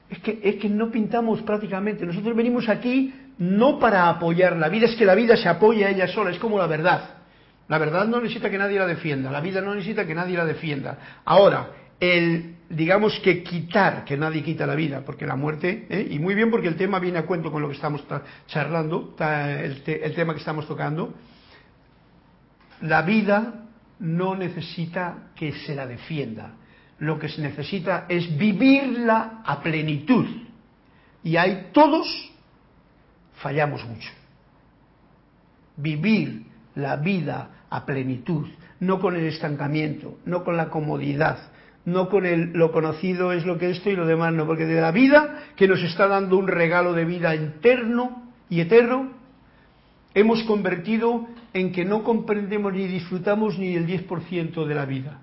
es 0.09 0.19
que, 0.19 0.39
es 0.43 0.55
que 0.55 0.69
no 0.69 0.91
pintamos 0.91 1.41
prácticamente. 1.41 2.05
Nosotros 2.05 2.35
venimos 2.35 2.69
aquí 2.69 3.13
no 3.37 3.79
para 3.79 4.09
apoyar 4.09 4.55
la 4.57 4.69
vida, 4.69 4.85
es 4.85 4.95
que 4.95 5.05
la 5.05 5.15
vida 5.15 5.35
se 5.35 5.49
apoya 5.49 5.87
a 5.87 5.89
ella 5.91 6.07
sola, 6.07 6.31
es 6.31 6.39
como 6.39 6.57
la 6.57 6.67
verdad. 6.67 7.14
La 7.67 7.77
verdad 7.77 8.07
no 8.07 8.21
necesita 8.21 8.49
que 8.49 8.57
nadie 8.57 8.77
la 8.77 8.85
defienda, 8.85 9.31
la 9.31 9.41
vida 9.41 9.61
no 9.61 9.73
necesita 9.73 10.05
que 10.05 10.13
nadie 10.13 10.37
la 10.37 10.45
defienda. 10.45 11.21
Ahora, 11.25 11.71
el, 11.99 12.57
digamos 12.69 13.19
que 13.21 13.41
quitar, 13.41 14.03
que 14.05 14.17
nadie 14.17 14.43
quita 14.43 14.67
la 14.67 14.75
vida, 14.75 15.01
porque 15.05 15.25
la 15.25 15.35
muerte, 15.35 15.87
¿eh? 15.89 16.07
y 16.11 16.19
muy 16.19 16.35
bien 16.35 16.51
porque 16.51 16.67
el 16.67 16.75
tema 16.75 16.99
viene 16.99 17.19
a 17.19 17.25
cuento 17.25 17.51
con 17.51 17.61
lo 17.61 17.69
que 17.69 17.75
estamos 17.75 18.03
charlando, 18.47 19.15
el 19.19 20.13
tema 20.15 20.33
que 20.33 20.39
estamos 20.39 20.67
tocando, 20.67 21.13
la 22.81 23.01
vida 23.01 23.65
no 23.99 24.35
necesita 24.35 25.29
que 25.35 25.53
se 25.53 25.73
la 25.73 25.87
defienda. 25.87 26.53
Lo 26.99 27.19
que 27.19 27.29
se 27.29 27.41
necesita 27.41 28.05
es 28.07 28.37
vivirla 28.37 29.41
a 29.45 29.61
plenitud. 29.61 30.25
Y 31.23 31.37
ahí 31.37 31.69
todos 31.73 32.31
fallamos 33.41 33.83
mucho. 33.85 34.09
Vivir 35.77 36.45
la 36.75 36.97
vida 36.97 37.49
a 37.75 37.85
plenitud, 37.85 38.47
no 38.79 38.99
con 38.99 39.15
el 39.15 39.25
estancamiento, 39.25 40.17
no 40.25 40.43
con 40.43 40.57
la 40.57 40.69
comodidad, 40.69 41.37
no 41.85 42.09
con 42.09 42.25
el 42.25 42.51
lo 42.53 42.71
conocido 42.71 43.31
es 43.31 43.45
lo 43.45 43.57
que 43.57 43.69
esto 43.69 43.89
y 43.89 43.95
lo 43.95 44.05
demás 44.05 44.33
no, 44.33 44.45
porque 44.45 44.65
de 44.65 44.81
la 44.81 44.91
vida 44.91 45.43
que 45.55 45.67
nos 45.67 45.81
está 45.83 46.07
dando 46.07 46.37
un 46.37 46.47
regalo 46.47 46.93
de 46.93 47.05
vida 47.05 47.35
interno 47.35 48.31
y 48.49 48.61
eterno, 48.61 49.11
hemos 50.13 50.43
convertido 50.43 51.27
en 51.53 51.71
que 51.71 51.85
no 51.85 52.03
comprendemos 52.03 52.73
ni 52.73 52.87
disfrutamos 52.87 53.57
ni 53.59 53.75
el 53.75 53.87
10% 53.87 54.65
de 54.65 54.75
la 54.75 54.85
vida. 54.85 55.19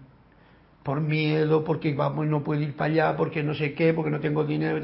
Por 0.83 1.01
miedo, 1.01 1.65
porque 1.65 1.95
vamos, 1.95 2.27
no 2.27 2.43
puedo 2.43 2.61
ir 2.61 2.75
para 2.75 2.93
allá, 2.93 3.17
porque 3.17 3.43
no 3.43 3.55
sé 3.55 3.73
qué, 3.75 3.95
porque 3.95 4.11
no 4.11 4.21
tengo 4.21 4.45
dinero. 4.45 4.81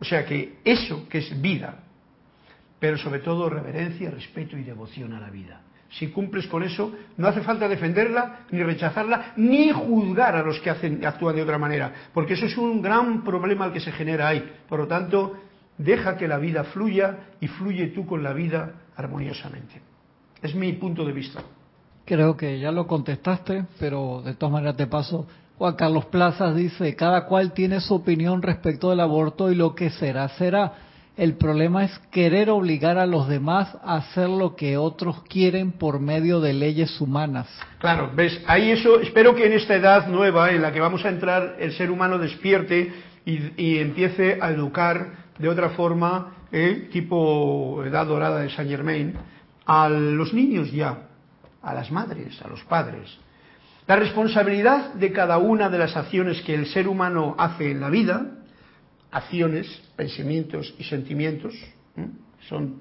O 0.00 0.04
sea 0.04 0.26
que 0.26 0.58
eso 0.64 1.08
que 1.08 1.18
es 1.18 1.40
vida, 1.40 1.84
pero 2.78 2.98
sobre 2.98 3.20
todo 3.20 3.48
reverencia, 3.48 4.10
respeto 4.10 4.56
y 4.56 4.62
devoción 4.62 5.14
a 5.14 5.20
la 5.20 5.30
vida. 5.30 5.62
Si 5.90 6.08
cumples 6.08 6.46
con 6.46 6.62
eso, 6.62 6.92
no 7.16 7.26
hace 7.26 7.40
falta 7.40 7.68
defenderla, 7.68 8.46
ni 8.50 8.62
rechazarla, 8.62 9.32
ni 9.36 9.70
juzgar 9.72 10.36
a 10.36 10.42
los 10.42 10.60
que 10.60 10.70
hacen, 10.70 11.04
actúan 11.04 11.34
de 11.34 11.42
otra 11.42 11.58
manera, 11.58 11.92
porque 12.14 12.34
eso 12.34 12.46
es 12.46 12.56
un 12.56 12.80
gran 12.80 13.24
problema 13.24 13.64
al 13.64 13.72
que 13.72 13.80
se 13.80 13.90
genera 13.90 14.28
ahí. 14.28 14.48
Por 14.68 14.78
lo 14.78 14.86
tanto, 14.86 15.36
deja 15.76 16.16
que 16.16 16.28
la 16.28 16.38
vida 16.38 16.64
fluya 16.64 17.30
y 17.40 17.48
fluye 17.48 17.88
tú 17.88 18.06
con 18.06 18.22
la 18.22 18.32
vida 18.32 18.74
armoniosamente. 18.96 19.80
Es 20.40 20.54
mi 20.54 20.72
punto 20.74 21.04
de 21.04 21.12
vista. 21.12 21.42
Creo 22.04 22.36
que 22.36 22.58
ya 22.58 22.70
lo 22.70 22.86
contestaste, 22.86 23.64
pero 23.78 24.22
de 24.24 24.34
todas 24.34 24.52
maneras 24.52 24.76
te 24.76 24.86
paso. 24.86 25.26
Juan 25.58 25.74
Carlos 25.74 26.06
Plazas 26.06 26.56
dice, 26.56 26.96
cada 26.96 27.26
cual 27.26 27.52
tiene 27.52 27.80
su 27.80 27.94
opinión 27.94 28.42
respecto 28.42 28.90
del 28.90 29.00
aborto 29.00 29.50
y 29.50 29.54
lo 29.54 29.74
que 29.74 29.90
será, 29.90 30.28
será. 30.30 30.72
El 31.20 31.34
problema 31.34 31.84
es 31.84 31.98
querer 32.10 32.48
obligar 32.48 32.96
a 32.96 33.04
los 33.04 33.28
demás 33.28 33.76
a 33.84 33.96
hacer 33.96 34.26
lo 34.26 34.56
que 34.56 34.78
otros 34.78 35.22
quieren 35.24 35.70
por 35.70 36.00
medio 36.00 36.40
de 36.40 36.54
leyes 36.54 36.98
humanas. 36.98 37.46
Claro, 37.78 38.10
ves, 38.16 38.42
ahí 38.46 38.70
eso, 38.70 38.98
espero 39.02 39.34
que 39.34 39.44
en 39.44 39.52
esta 39.52 39.74
edad 39.74 40.06
nueva 40.06 40.50
en 40.50 40.62
la 40.62 40.72
que 40.72 40.80
vamos 40.80 41.04
a 41.04 41.10
entrar 41.10 41.56
el 41.58 41.72
ser 41.72 41.90
humano 41.90 42.16
despierte 42.16 42.90
y, 43.26 43.76
empiece 43.76 44.38
a 44.40 44.50
educar 44.50 45.08
de 45.38 45.50
otra 45.50 45.68
forma, 45.68 46.36
eh, 46.52 46.88
tipo 46.90 47.84
edad 47.84 48.06
dorada 48.06 48.40
de 48.40 48.48
Saint 48.48 48.70
Germain, 48.70 49.12
a 49.66 49.90
los 49.90 50.32
niños 50.32 50.72
ya, 50.72 51.00
a 51.60 51.74
las 51.74 51.92
madres, 51.92 52.40
a 52.40 52.48
los 52.48 52.64
padres. 52.64 53.14
La 53.86 53.96
responsabilidad 53.96 54.94
de 54.94 55.12
cada 55.12 55.36
una 55.36 55.68
de 55.68 55.76
las 55.76 55.98
acciones 55.98 56.40
que 56.40 56.54
el 56.54 56.64
ser 56.68 56.88
humano 56.88 57.34
hace 57.36 57.72
en 57.72 57.80
la 57.82 57.90
vida 57.90 58.39
acciones, 59.10 59.66
pensamientos 59.96 60.74
y 60.78 60.84
sentimientos. 60.84 61.54
Son 62.48 62.80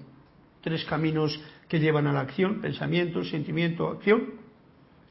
tres 0.61 0.85
caminos 0.85 1.39
que 1.67 1.79
llevan 1.79 2.07
a 2.07 2.13
la 2.13 2.21
acción, 2.21 2.61
pensamiento, 2.61 3.23
sentimiento, 3.23 3.87
acción. 3.89 4.33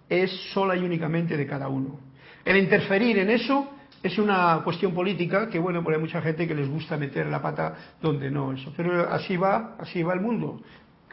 Es 0.08 0.30
sola 0.52 0.76
y 0.76 0.80
únicamente 0.80 1.36
de 1.36 1.46
cada 1.46 1.68
uno. 1.68 2.00
El 2.44 2.56
interferir 2.56 3.18
en 3.18 3.30
eso 3.30 3.68
es 4.02 4.18
una 4.18 4.60
cuestión 4.64 4.94
política 4.94 5.48
que, 5.48 5.58
bueno, 5.58 5.82
pues 5.82 5.96
hay 5.96 6.02
mucha 6.02 6.22
gente 6.22 6.46
que 6.46 6.54
les 6.54 6.68
gusta 6.68 6.96
meter 6.96 7.26
la 7.26 7.42
pata 7.42 7.74
donde 8.00 8.30
no 8.30 8.52
eso. 8.52 8.72
Pero 8.76 9.10
así 9.10 9.36
va, 9.36 9.76
así 9.78 10.02
va 10.02 10.14
el 10.14 10.20
mundo. 10.20 10.62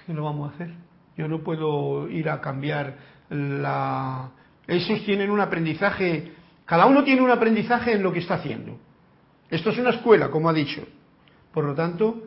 ¿Qué 0.05 0.13
lo 0.13 0.23
vamos 0.23 0.51
a 0.51 0.55
hacer? 0.55 0.73
Yo 1.17 1.27
no 1.27 1.39
puedo 1.39 2.07
ir 2.09 2.29
a 2.29 2.41
cambiar 2.41 2.97
la... 3.29 4.31
Esos 4.67 5.03
tienen 5.03 5.29
un 5.29 5.39
aprendizaje, 5.39 6.33
cada 6.65 6.85
uno 6.85 7.03
tiene 7.03 7.21
un 7.21 7.31
aprendizaje 7.31 7.93
en 7.93 8.03
lo 8.03 8.11
que 8.11 8.19
está 8.19 8.35
haciendo. 8.35 8.79
Esto 9.49 9.69
es 9.69 9.77
una 9.77 9.91
escuela, 9.91 10.29
como 10.29 10.49
ha 10.49 10.53
dicho. 10.53 10.85
Por 11.53 11.65
lo 11.65 11.73
tanto, 11.73 12.23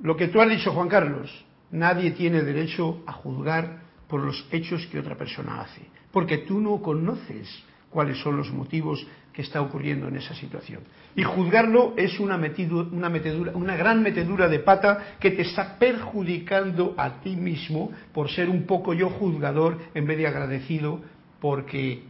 lo 0.00 0.16
que 0.16 0.28
tú 0.28 0.40
has 0.40 0.48
dicho, 0.48 0.72
Juan 0.72 0.88
Carlos, 0.88 1.44
nadie 1.70 2.12
tiene 2.12 2.42
derecho 2.42 3.02
a 3.06 3.12
juzgar 3.12 3.82
por 4.08 4.20
los 4.20 4.46
hechos 4.50 4.86
que 4.86 4.98
otra 4.98 5.16
persona 5.16 5.60
hace, 5.60 5.82
porque 6.12 6.38
tú 6.38 6.60
no 6.60 6.80
conoces 6.80 7.48
cuáles 7.90 8.18
son 8.18 8.36
los 8.36 8.50
motivos 8.52 9.06
que 9.32 9.42
está 9.42 9.60
ocurriendo 9.60 10.08
en 10.08 10.16
esa 10.16 10.34
situación. 10.34 10.82
Y 11.16 11.22
juzgarlo 11.22 11.94
es 11.96 12.18
una, 12.20 12.36
una, 12.36 13.08
metedura, 13.08 13.52
una 13.54 13.76
gran 13.76 14.02
metedura 14.02 14.48
de 14.48 14.60
pata 14.60 15.16
que 15.18 15.32
te 15.32 15.42
está 15.42 15.78
perjudicando 15.78 16.94
a 16.96 17.20
ti 17.20 17.34
mismo 17.36 17.92
por 18.12 18.30
ser 18.30 18.48
un 18.48 18.64
poco 18.64 18.94
yo 18.94 19.10
juzgador 19.10 19.78
en 19.94 20.06
vez 20.06 20.18
de 20.18 20.26
agradecido 20.26 21.02
porque 21.40 22.02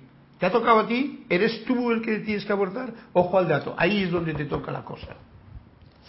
¿Te 0.44 0.48
ha 0.48 0.52
tocado 0.52 0.80
a 0.80 0.86
ti? 0.86 1.24
¿Eres 1.30 1.64
tú 1.64 1.90
el 1.90 2.02
que 2.02 2.18
tienes 2.18 2.44
que 2.44 2.52
abortar? 2.52 2.92
Ojo 3.14 3.38
al 3.38 3.48
dato, 3.48 3.74
ahí 3.78 4.02
es 4.02 4.10
donde 4.10 4.34
te 4.34 4.44
toca 4.44 4.70
la 4.70 4.84
cosa. 4.84 5.16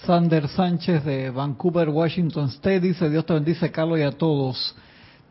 Sander 0.06 0.50
Sánchez 0.50 1.06
de 1.06 1.30
Vancouver, 1.30 1.88
Washington 1.88 2.48
State 2.48 2.82
dice, 2.82 3.10
Dios 3.10 3.26
te 3.26 3.34
bendice 3.34 3.72
Carlos 3.72 3.98
y 3.98 4.02
a 4.02 4.12
todos. 4.12 4.76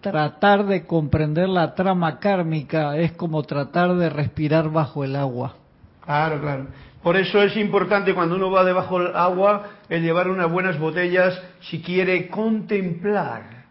Tratar 0.01 0.65
de 0.65 0.87
comprender 0.87 1.51
la 1.51 1.75
trama 1.75 2.19
kármica 2.19 2.97
es 2.97 3.13
como 3.13 3.43
tratar 3.43 3.95
de 3.95 4.09
respirar 4.09 4.71
bajo 4.71 5.05
el 5.05 5.17
agua. 5.17 5.55
Claro, 6.03 6.41
claro. 6.41 6.69
Por 7.03 7.19
eso 7.19 7.43
es 7.43 7.59
importante 7.59 8.15
cuando 8.15 8.37
uno 8.37 8.51
va 8.51 8.65
debajo 8.65 9.01
del 9.01 9.15
agua 9.15 9.67
el 9.91 10.03
llevar 10.03 10.31
unas 10.31 10.51
buenas 10.51 10.79
botellas 10.79 11.39
si 11.61 11.83
quiere 11.83 12.29
contemplar 12.29 13.67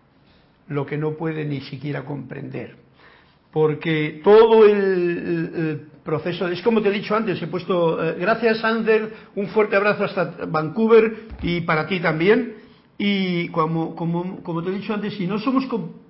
lo 0.67 0.85
que 0.85 0.95
no 0.95 1.13
puede 1.13 1.43
ni 1.43 1.61
siquiera 1.61 2.05
comprender 2.05 2.82
porque 3.53 4.19
todo 4.23 4.65
el, 4.65 5.87
proceso, 6.03 6.49
es 6.49 6.61
como 6.61 6.81
te 6.81 6.89
he 6.89 6.91
dicho 6.91 7.15
antes, 7.15 7.41
he 7.41 7.47
puesto, 7.47 8.03
eh, 8.03 8.17
gracias 8.19 8.61
Ander, 8.65 9.13
un 9.35 9.47
fuerte 9.47 9.77
abrazo 9.77 10.03
hasta 10.03 10.45
Vancouver 10.47 11.27
y 11.41 11.61
para 11.61 11.87
ti 11.87 12.01
también, 12.01 12.55
y 12.97 13.47
como, 13.49 13.95
como, 13.95 14.63
te 14.63 14.69
he 14.69 14.73
dicho 14.73 14.93
antes, 14.93 15.13
si 15.13 15.27
no 15.27 15.39
somos 15.39 15.65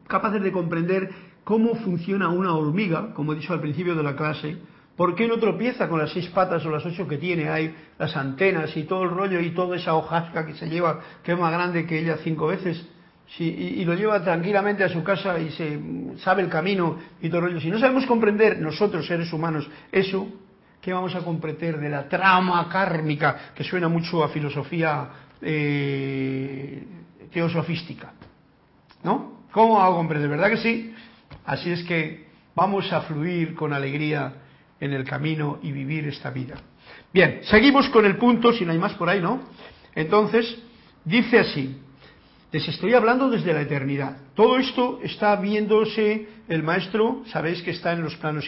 capaces 0.08 0.42
de 0.42 0.52
comprender 0.52 1.10
cómo 1.44 1.76
funciona 1.76 2.30
una 2.30 2.56
hormiga, 2.56 3.14
como 3.14 3.34
he 3.34 3.36
dicho 3.36 3.54
al 3.54 3.62
principio 3.62 3.94
de 3.94 4.02
la 4.02 4.16
clase, 4.16 4.58
¿por 4.96 5.14
qué 5.14 5.28
no 5.28 5.38
tropieza 5.38 5.88
con 5.88 6.00
las 6.00 6.12
seis 6.12 6.30
patas 6.30 6.66
o 6.66 6.72
las 6.72 6.84
ocho 6.86 7.08
que 7.08 7.18
tiene 7.18 7.50
ahí, 7.50 7.76
las 8.00 8.16
antenas 8.18 8.76
y 8.76 8.86
todo 8.86 9.04
el 9.04 9.12
rollo 9.12 9.40
y 9.40 9.52
toda 9.52 9.76
esa 9.76 9.94
hojasca 9.94 10.46
que 10.48 10.56
se 10.56 10.70
lleva, 10.70 11.02
que 11.24 11.34
es 11.34 11.40
más 11.40 11.52
grande 11.52 11.86
que 11.86 12.00
ella 12.00 12.18
cinco 12.24 12.48
veces? 12.48 12.84
Y, 13.40 13.84
lo 13.84 13.96
lleva 13.96 14.24
tranquilamente 14.24 14.84
a 14.84 14.90
su 14.90 15.04
casa 15.04 15.40
y 15.40 15.50
se 15.52 15.80
sabe 16.18 16.44
el 16.44 16.50
camino 16.50 17.00
y 17.22 17.30
todo 17.30 17.42
rollo. 17.42 17.60
Si 17.60 17.70
no 17.70 17.80
sabemos 17.80 18.06
comprender 18.06 18.60
nosotros, 18.60 19.08
seres 19.08 19.32
humanos, 19.34 19.68
eso, 19.92 20.28
¿qué 20.82 20.94
vamos 20.94 21.16
a 21.16 21.22
comprender 21.22 21.80
de 21.80 21.90
la 21.90 22.08
trama 22.08 22.68
kármica 22.70 23.54
que 23.56 23.64
suena 23.64 23.88
mucho 23.88 24.24
a 24.24 24.30
filosofía 24.30 25.10
eh, 25.42 26.84
teosofística? 27.32 28.14
¿No? 29.04 29.46
¿Cómo 29.52 29.82
hago 29.82 29.98
comprender? 29.98 30.30
¿Verdad 30.30 30.50
que 30.50 30.58
sí? 30.58 30.94
Así 31.46 31.72
es 31.72 31.84
que 31.84 32.28
vamos 32.56 32.92
a 32.94 33.02
fluir 33.02 33.56
con 33.56 33.74
alegría 33.74 34.34
en 34.80 34.94
el 34.94 35.04
camino 35.04 35.60
y 35.64 35.72
vivir 35.72 36.08
esta 36.08 36.30
vida. 36.30 36.56
Bien, 37.12 37.40
seguimos 37.44 37.90
con 37.90 38.06
el 38.06 38.18
punto, 38.18 38.54
si 38.54 38.66
no 38.66 38.72
hay 38.72 38.78
más 38.78 38.94
por 38.94 39.10
ahí, 39.10 39.22
¿no? 39.22 39.42
Entonces, 39.96 40.58
dice 41.06 41.40
así, 41.40 41.83
les 42.54 42.68
estoy 42.68 42.94
hablando 42.94 43.32
desde 43.32 43.52
la 43.52 43.62
eternidad. 43.62 44.16
Todo 44.36 44.60
esto 44.60 45.00
está 45.02 45.36
viéndose 45.38 46.28
el 46.48 46.62
maestro, 46.62 47.24
sabéis 47.26 47.64
que 47.64 47.72
está 47.72 47.94
en 47.94 48.04
los 48.04 48.16
planos 48.18 48.46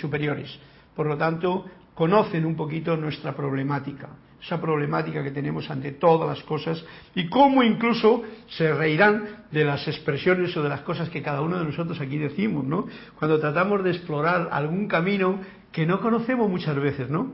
superiores. 0.00 0.58
Por 0.96 1.06
lo 1.06 1.18
tanto, 1.18 1.66
conocen 1.94 2.46
un 2.46 2.56
poquito 2.56 2.96
nuestra 2.96 3.36
problemática, 3.36 4.08
esa 4.42 4.58
problemática 4.58 5.22
que 5.22 5.32
tenemos 5.32 5.70
ante 5.70 5.92
todas 5.92 6.26
las 6.26 6.42
cosas 6.44 6.82
y 7.14 7.28
cómo 7.28 7.62
incluso 7.62 8.22
se 8.48 8.72
reirán 8.72 9.44
de 9.50 9.66
las 9.66 9.86
expresiones 9.86 10.56
o 10.56 10.62
de 10.62 10.70
las 10.70 10.80
cosas 10.80 11.10
que 11.10 11.20
cada 11.20 11.42
uno 11.42 11.58
de 11.58 11.66
nosotros 11.66 12.00
aquí 12.00 12.16
decimos, 12.16 12.64
¿no? 12.64 12.86
Cuando 13.18 13.38
tratamos 13.38 13.84
de 13.84 13.90
explorar 13.90 14.48
algún 14.50 14.88
camino 14.88 15.40
que 15.70 15.84
no 15.84 16.00
conocemos 16.00 16.48
muchas 16.48 16.76
veces, 16.76 17.10
¿no? 17.10 17.32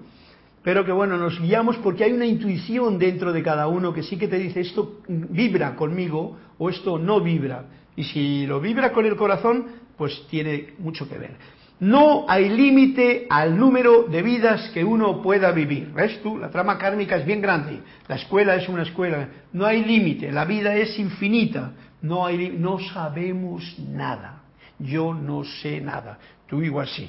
Pero 0.62 0.84
que 0.84 0.92
bueno, 0.92 1.16
nos 1.16 1.40
guiamos 1.40 1.76
porque 1.78 2.04
hay 2.04 2.12
una 2.12 2.26
intuición 2.26 2.98
dentro 2.98 3.32
de 3.32 3.42
cada 3.42 3.68
uno 3.68 3.92
que 3.92 4.02
sí 4.02 4.16
que 4.16 4.28
te 4.28 4.38
dice 4.38 4.60
esto 4.60 5.00
vibra 5.08 5.76
conmigo 5.76 6.36
o 6.58 6.68
esto 6.68 6.98
no 6.98 7.20
vibra. 7.20 7.64
Y 7.96 8.04
si 8.04 8.46
lo 8.46 8.60
vibra 8.60 8.92
con 8.92 9.06
el 9.06 9.16
corazón, 9.16 9.66
pues 9.96 10.26
tiene 10.28 10.74
mucho 10.78 11.08
que 11.08 11.18
ver. 11.18 11.36
No 11.80 12.26
hay 12.28 12.48
límite 12.48 13.26
al 13.30 13.56
número 13.56 14.04
de 14.04 14.22
vidas 14.22 14.70
que 14.70 14.82
uno 14.82 15.22
pueda 15.22 15.52
vivir. 15.52 15.92
¿Ves 15.92 16.20
tú? 16.22 16.36
La 16.36 16.50
trama 16.50 16.76
kármica 16.76 17.16
es 17.16 17.24
bien 17.24 17.40
grande. 17.40 17.80
La 18.08 18.16
escuela 18.16 18.56
es 18.56 18.68
una 18.68 18.82
escuela. 18.82 19.28
No 19.52 19.64
hay 19.64 19.84
límite. 19.84 20.32
La 20.32 20.44
vida 20.44 20.74
es 20.74 20.98
infinita. 20.98 21.72
No, 22.02 22.26
hay, 22.26 22.50
no 22.58 22.80
sabemos 22.80 23.62
nada. 23.78 24.42
Yo 24.80 25.14
no 25.14 25.44
sé 25.44 25.80
nada. 25.80 26.18
Tú 26.48 26.62
igual 26.62 26.88
sí. 26.88 27.08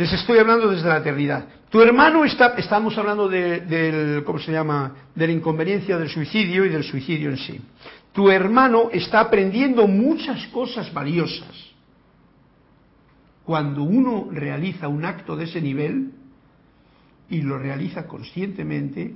Les 0.00 0.10
estoy 0.14 0.38
hablando 0.38 0.70
desde 0.70 0.88
la 0.88 0.96
eternidad. 0.96 1.44
Tu 1.68 1.78
hermano 1.82 2.24
está, 2.24 2.54
estamos 2.56 2.96
hablando 2.96 3.28
de, 3.28 3.60
del, 3.60 4.24
¿cómo 4.24 4.38
se 4.38 4.50
llama? 4.50 4.94
De 5.14 5.26
la 5.26 5.32
inconveniencia 5.34 5.98
del 5.98 6.08
suicidio 6.08 6.64
y 6.64 6.70
del 6.70 6.84
suicidio 6.84 7.28
en 7.28 7.36
sí. 7.36 7.60
Tu 8.14 8.30
hermano 8.30 8.88
está 8.90 9.20
aprendiendo 9.20 9.86
muchas 9.86 10.46
cosas 10.46 10.90
valiosas. 10.94 11.54
cuando 13.44 13.82
uno 13.82 14.28
realiza 14.32 14.88
un 14.88 15.04
acto 15.04 15.36
de 15.36 15.44
ese 15.44 15.60
nivel 15.60 16.12
y 17.28 17.42
lo 17.42 17.58
realiza 17.58 18.06
conscientemente, 18.06 19.14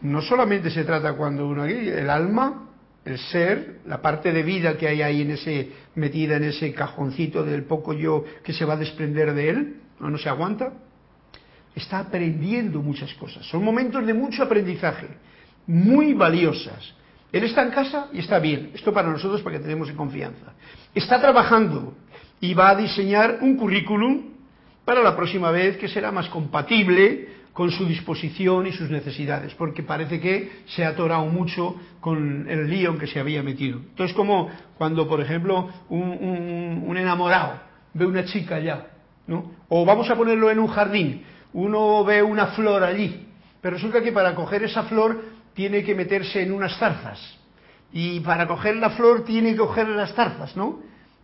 no 0.00 0.20
solamente 0.20 0.68
se 0.68 0.82
trata 0.82 1.12
cuando 1.12 1.46
uno 1.46 1.64
el 1.64 2.10
alma, 2.10 2.65
el 3.06 3.18
ser, 3.18 3.78
la 3.86 4.02
parte 4.02 4.32
de 4.32 4.42
vida 4.42 4.76
que 4.76 4.88
hay 4.88 5.00
ahí 5.00 5.22
en 5.22 5.30
ese 5.30 5.70
metida 5.94 6.36
en 6.36 6.44
ese 6.44 6.74
cajoncito 6.74 7.44
del 7.44 7.62
poco 7.64 7.92
yo 7.92 8.24
que 8.42 8.52
se 8.52 8.64
va 8.64 8.74
a 8.74 8.76
desprender 8.76 9.32
de 9.32 9.48
él, 9.48 9.76
no, 10.00 10.10
no 10.10 10.18
se 10.18 10.28
aguanta, 10.28 10.72
está 11.74 12.00
aprendiendo 12.00 12.82
muchas 12.82 13.14
cosas. 13.14 13.46
Son 13.46 13.62
momentos 13.62 14.04
de 14.04 14.12
mucho 14.12 14.42
aprendizaje, 14.42 15.06
muy 15.66 16.14
valiosas. 16.14 16.94
Él 17.32 17.44
está 17.44 17.62
en 17.62 17.70
casa 17.70 18.08
y 18.12 18.18
está 18.18 18.38
bien. 18.40 18.72
Esto 18.74 18.92
para 18.92 19.08
nosotros 19.08 19.40
porque 19.42 19.60
tenemos 19.60 19.90
confianza. 19.92 20.54
Está 20.94 21.20
trabajando 21.20 21.94
y 22.40 22.54
va 22.54 22.70
a 22.70 22.76
diseñar 22.76 23.38
un 23.40 23.56
currículum 23.56 24.32
para 24.84 25.02
la 25.02 25.14
próxima 25.14 25.50
vez 25.50 25.76
que 25.76 25.88
será 25.88 26.10
más 26.10 26.28
compatible 26.28 27.35
con 27.56 27.70
su 27.70 27.86
disposición 27.86 28.66
y 28.66 28.72
sus 28.72 28.90
necesidades, 28.90 29.54
porque 29.54 29.82
parece 29.82 30.20
que 30.20 30.60
se 30.66 30.84
ha 30.84 30.88
atorado 30.88 31.24
mucho 31.24 31.74
con 32.00 32.46
el 32.50 32.68
lío 32.68 32.90
en 32.90 32.98
que 32.98 33.06
se 33.06 33.18
había 33.18 33.42
metido. 33.42 33.78
Entonces, 33.78 34.14
como 34.14 34.50
cuando, 34.76 35.08
por 35.08 35.22
ejemplo, 35.22 35.70
un, 35.88 36.94
enamorado 36.98 37.58
ve 37.94 38.04
una 38.04 38.26
chica 38.26 38.56
allá, 38.56 38.88
¿no? 39.26 39.52
O 39.70 39.86
vamos 39.86 40.10
a 40.10 40.16
ponerlo 40.16 40.50
en 40.50 40.58
un 40.58 40.66
jardín, 40.66 41.24
uno 41.54 42.04
ve 42.04 42.22
una 42.22 42.48
flor 42.48 42.84
allí, 42.84 43.26
pero 43.62 43.76
resulta 43.76 44.02
que 44.02 44.12
para 44.12 44.34
coger 44.34 44.62
esa 44.62 44.82
flor 44.82 45.24
tiene 45.54 45.82
que 45.82 45.94
meterse 45.94 46.42
en 46.42 46.52
unas 46.52 46.76
zarzas, 46.76 47.38
y 47.90 48.20
para 48.20 48.46
coger 48.46 48.76
la 48.76 48.90
flor 48.90 49.24
tiene 49.24 49.52
que 49.52 49.56
coger 49.56 49.88
las 49.88 50.12
zarzas, 50.12 50.54
¿no? 50.58 50.80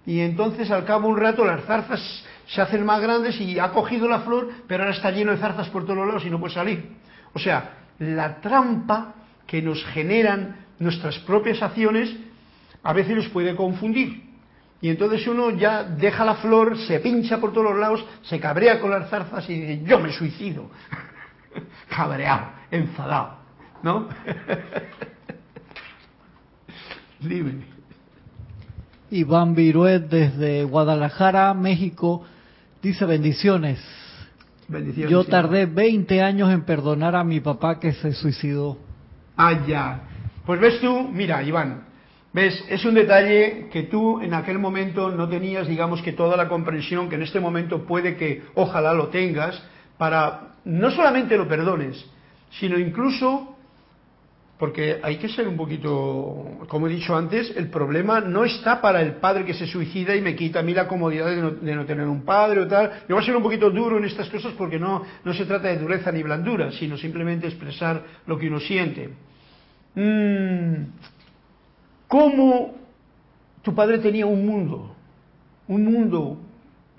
Y 0.07 0.21
entonces 0.21 0.71
al 0.71 0.87
cabo 0.87 1.09
un 1.09 1.19
rato 1.19 1.45
las 1.45 1.63
zarzas 1.67 2.25
se 2.47 2.61
hacen 2.61 2.85
más 2.85 3.01
grandes 3.01 3.41
y 3.41 3.59
ha 3.59 3.71
cogido 3.71 4.09
la 4.09 4.21
flor, 4.21 4.51
pero 4.67 4.85
ahora 4.85 4.95
está 4.95 5.11
lleno 5.11 5.33
de 5.33 5.39
zarzas 5.39 5.69
por 5.69 5.85
todos 5.85 6.07
lados 6.07 6.25
y 6.25 6.31
no 6.31 6.41
puede 6.41 6.55
salir. 6.55 6.93
O 7.35 7.39
sea, 7.39 7.79
la 7.99 8.41
trampa 8.41 9.15
que 9.47 9.63
nos 9.63 9.85
generan 9.87 10.57
nuestras 10.79 11.19
propias 11.21 11.63
acciones 11.63 12.15
a 12.83 12.93
veces 12.93 13.17
nos 13.17 13.29
puede 13.29 13.55
confundir. 13.55 14.31
Y 14.81 14.89
entonces 14.89 15.27
uno 15.29 15.51
ya 15.51 15.85
deja 15.85 16.25
la 16.25 16.35
flor, 16.35 16.77
se 16.77 16.99
pincha 16.99 17.39
por 17.39 17.53
todos 17.53 17.71
los 17.71 17.79
lados, 17.79 18.05
se 18.23 18.41
cabrea 18.41 18.81
con 18.81 18.91
las 18.91 19.09
zarzas 19.09 19.49
y 19.49 19.61
dice, 19.61 19.85
yo 19.85 20.01
me 20.01 20.13
suicido. 20.13 20.69
Cabreado, 21.89 22.49
enfadado, 22.71 23.37
¿no? 23.83 24.09
Dime. 27.21 27.71
Iván 29.11 29.55
Viruet 29.55 30.09
desde 30.09 30.65
Guadalajara, 30.65 31.55
México, 31.55 32.25
dice 32.83 33.05
bendiciones. 33.07 33.81
bendiciones 34.69 35.11
Yo 35.11 35.25
tardé 35.25 35.67
20 35.67 36.21
años 36.21 36.53
en 36.53 36.63
perdonar 36.63 37.15
a 37.15 37.25
mi 37.25 37.41
papá 37.41 37.79
que 37.79 37.93
se 37.93 38.13
suicidó. 38.13 38.79
Ah, 39.37 39.65
ya. 39.67 40.03
Pues 40.45 40.61
ves 40.61 40.81
tú, 40.81 41.09
mira, 41.09 41.43
Iván, 41.43 41.85
ves, 42.33 42.65
es 42.69 42.85
un 42.85 42.95
detalle 42.95 43.69
que 43.73 43.85
tú 43.85 44.21
en 44.21 44.35
aquel 44.35 44.59
momento 44.59 45.11
no 45.11 45.29
tenías, 45.29 45.69
digamos 45.69 46.03
que 46.03 46.13
toda 46.13 46.37
la 46.37 46.49
comprensión 46.49 47.09
que 47.09 47.15
en 47.15 47.23
este 47.23 47.41
momento 47.41 47.85
puede 47.85 48.17
que 48.17 48.43
ojalá 48.55 48.93
lo 48.93 49.09
tengas, 49.09 49.63
para 49.97 50.55
no 50.65 50.91
solamente 50.91 51.37
lo 51.37 51.47
perdones, 51.47 52.05
sino 52.51 52.79
incluso 52.79 53.52
porque 54.63 55.01
hay 55.03 55.17
que 55.17 55.29
ser 55.29 55.49
un 55.49 55.57
poquito, 55.57 56.61
como 56.69 56.87
he 56.87 56.91
dicho 56.91 57.17
antes, 57.17 57.53
el 57.57 57.69
problema 57.69 58.21
no 58.21 58.45
está 58.45 58.81
para 58.81 59.03
el 59.03 59.15
padre 59.17 59.45
que 59.45 59.55
se 59.55 59.67
suicida 59.67 60.15
y 60.15 60.21
me 60.21 60.37
quita 60.37 60.61
a 60.61 60.63
mí 60.63 60.73
la 60.73 60.87
comodidad 60.87 61.27
de 61.27 61.75
no, 61.75 61.85
tener 61.85 62.07
un 62.07 62.25
padre 62.25 62.61
o 62.61 62.69
tal. 62.69 63.03
Yo 63.09 63.17
voy 63.17 63.25
a 63.25 63.27
ser 63.27 63.35
un 63.35 63.43
poquito 63.43 63.71
duro 63.71 63.99
en 63.99 64.05
estas 64.05 64.29
cosas 64.29 64.53
porque 64.57 64.79
no, 64.79 65.03
no 65.25 65.35
se 65.35 65.47
trata 65.47 65.67
de 65.67 65.79
dureza 65.79 66.13
ni 66.13 66.23
blandura, 66.23 66.71
sino 66.71 66.97
simplemente 66.97 67.49
expresar 67.49 68.05
lo 68.25 68.39
que 68.39 68.47
uno 68.47 68.61
siente. 68.61 69.09
Mm, 69.97 70.85
¿Cómo 72.07 72.77
tu 73.63 73.75
padre 73.75 73.99
tenía 73.99 74.27
un 74.27 74.47
mundo? 74.47 74.95
Un 75.67 75.93
mundo 75.93 76.39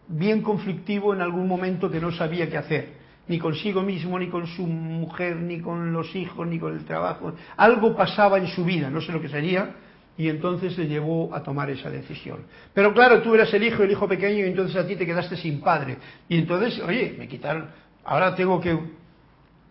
bien 0.09 0.41
conflictivo 0.41 1.13
en 1.13 1.21
algún 1.21 1.47
momento 1.47 1.89
que 1.89 2.01
no 2.01 2.11
sabía 2.11 2.49
qué 2.49 2.57
hacer 2.57 3.02
ni 3.27 3.39
consigo 3.39 3.81
mismo, 3.81 4.19
ni 4.19 4.27
con 4.27 4.47
su 4.47 4.67
mujer, 4.67 5.37
ni 5.37 5.59
con 5.59 5.93
los 5.93 6.15
hijos, 6.15 6.45
ni 6.47 6.59
con 6.59 6.73
el 6.73 6.83
trabajo. 6.85 7.33
Algo 7.55 7.95
pasaba 7.95 8.37
en 8.37 8.47
su 8.47 8.65
vida, 8.65 8.89
no 8.89 9.01
sé 9.01 9.11
lo 9.11 9.21
que 9.21 9.29
sería, 9.29 9.75
y 10.17 10.27
entonces 10.27 10.77
le 10.77 10.87
llevó 10.87 11.33
a 11.33 11.41
tomar 11.41 11.69
esa 11.69 11.89
decisión. 11.89 12.39
Pero 12.73 12.93
claro, 12.93 13.21
tú 13.21 13.33
eras 13.33 13.53
el 13.53 13.63
hijo, 13.63 13.83
el 13.83 13.91
hijo 13.91 14.07
pequeño, 14.07 14.39
y 14.39 14.49
entonces 14.49 14.75
a 14.75 14.85
ti 14.85 14.95
te 14.95 15.05
quedaste 15.05 15.37
sin 15.37 15.61
padre. 15.61 15.97
Y 16.27 16.37
entonces, 16.37 16.79
oye, 16.81 17.15
me 17.17 17.27
quitaron, 17.27 17.69
ahora 18.03 18.35
tengo 18.35 18.59
que... 18.59 18.77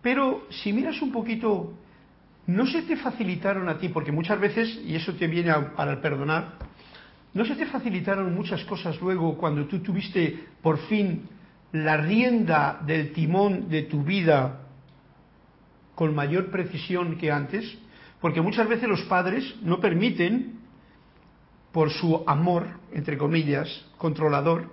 Pero 0.01 0.47
si 0.49 0.73
miras 0.73 1.01
un 1.01 1.11
poquito, 1.11 1.73
no 2.47 2.65
se 2.65 2.81
te 2.81 2.97
facilitaron 2.97 3.69
a 3.69 3.77
ti, 3.77 3.89
porque 3.89 4.11
muchas 4.11 4.39
veces, 4.39 4.81
y 4.85 4.95
eso 4.95 5.13
te 5.13 5.27
viene 5.27 5.53
para 5.75 5.91
el 5.91 5.99
perdonar, 5.99 6.57
no 7.33 7.45
se 7.45 7.55
te 7.55 7.65
facilitaron 7.65 8.33
muchas 8.35 8.63
cosas 8.65 8.99
luego 8.99 9.37
cuando 9.37 9.65
tú 9.65 9.79
tuviste 9.79 10.45
por 10.61 10.77
fin 10.77 11.29
la 11.73 11.97
rienda 11.97 12.79
del 12.85 13.11
timón 13.13 13.67
de 13.67 13.83
tu 13.83 14.03
vida 14.03 14.61
con 15.95 16.15
mayor 16.15 16.49
precisión 16.49 17.17
que 17.17 17.31
antes, 17.31 17.77
porque 18.21 18.41
muchas 18.41 18.67
veces 18.69 18.87
los 18.87 19.01
padres 19.03 19.55
no 19.61 19.79
permiten, 19.79 20.59
por 21.71 21.89
su 21.91 22.23
amor, 22.27 22.67
entre 22.93 23.17
comillas, 23.17 23.67
controlador, 23.97 24.69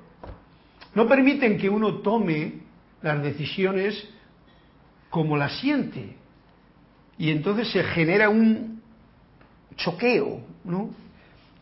no 0.95 1.09
permiten 1.09 1.57
que 1.57 1.71
uno 1.71 1.97
tome 1.97 2.61
las 3.01 3.23
decisiones 3.23 4.07
como 5.09 5.37
las 5.37 5.59
siente. 5.61 6.17
Y 7.17 7.31
entonces 7.31 7.71
se 7.71 7.83
genera 7.85 8.29
un 8.29 8.83
choqueo, 9.77 10.43
¿no? 10.65 10.91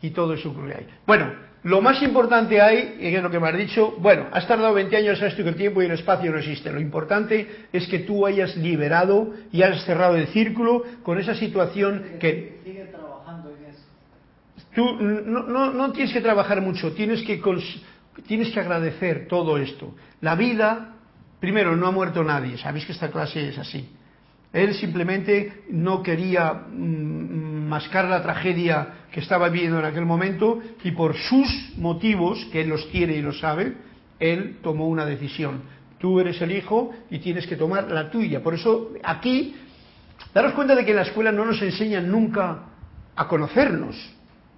Y 0.02 0.10
todo 0.10 0.34
eso 0.34 0.50
ocurre 0.50 0.74
ahí. 0.78 0.88
Bueno, 1.06 1.47
lo 1.64 1.80
más 1.80 2.00
importante 2.02 2.60
hay, 2.60 2.96
y 3.00 3.14
es 3.14 3.22
lo 3.22 3.30
que 3.30 3.40
me 3.40 3.48
has 3.48 3.56
dicho, 3.56 3.96
bueno, 3.98 4.26
has 4.32 4.46
tardado 4.46 4.74
20 4.74 4.96
años, 4.96 5.18
sabes 5.18 5.36
tú 5.36 5.42
que 5.42 5.48
el 5.48 5.56
tiempo 5.56 5.82
y 5.82 5.86
el 5.86 5.92
espacio 5.92 6.30
no 6.30 6.38
existen. 6.38 6.74
Lo 6.74 6.80
importante 6.80 7.66
es 7.72 7.88
que 7.88 8.00
tú 8.00 8.26
hayas 8.26 8.56
liberado 8.56 9.34
y 9.50 9.62
has 9.62 9.84
cerrado 9.84 10.16
el 10.16 10.28
círculo 10.28 10.84
con 11.02 11.18
esa 11.18 11.34
situación 11.34 12.04
que... 12.20 12.60
Sigue 12.64 12.84
trabajando 12.84 13.50
en 13.50 13.64
eso. 13.70 13.82
Tú 14.74 15.02
no, 15.02 15.72
no, 15.72 15.92
tienes 15.92 16.12
que 16.12 16.20
trabajar 16.20 16.60
mucho, 16.60 16.92
tienes 16.92 17.22
que, 17.22 17.42
tienes 18.26 18.52
que 18.52 18.60
agradecer 18.60 19.26
todo 19.26 19.58
esto. 19.58 19.96
La 20.20 20.36
vida, 20.36 20.94
primero, 21.40 21.74
no 21.74 21.88
ha 21.88 21.90
muerto 21.90 22.22
nadie, 22.22 22.56
sabéis 22.56 22.86
que 22.86 22.92
esta 22.92 23.10
clase 23.10 23.48
es 23.48 23.58
así. 23.58 23.88
Él 24.52 24.74
simplemente 24.74 25.64
no 25.70 26.02
quería 26.02 26.52
mm, 26.52 27.68
mascar 27.68 28.06
la 28.06 28.22
tragedia 28.22 28.94
que 29.12 29.20
estaba 29.20 29.48
viviendo 29.48 29.78
en 29.78 29.84
aquel 29.84 30.06
momento 30.06 30.60
y 30.82 30.92
por 30.92 31.16
sus 31.16 31.76
motivos, 31.76 32.46
que 32.50 32.62
él 32.62 32.68
los 32.68 32.84
quiere 32.86 33.16
y 33.16 33.22
lo 33.22 33.32
sabe, 33.32 33.74
él 34.18 34.58
tomó 34.62 34.88
una 34.88 35.04
decisión. 35.04 35.62
Tú 35.98 36.20
eres 36.20 36.40
el 36.40 36.52
hijo 36.52 36.92
y 37.10 37.18
tienes 37.18 37.46
que 37.46 37.56
tomar 37.56 37.90
la 37.90 38.10
tuya. 38.10 38.42
Por 38.42 38.54
eso 38.54 38.92
aquí, 39.02 39.56
daros 40.32 40.52
cuenta 40.52 40.74
de 40.74 40.84
que 40.84 40.90
en 40.90 40.96
la 40.96 41.02
escuela 41.02 41.32
no 41.32 41.44
nos 41.44 41.60
enseñan 41.60 42.10
nunca 42.10 42.60
a 43.16 43.28
conocernos, 43.28 43.96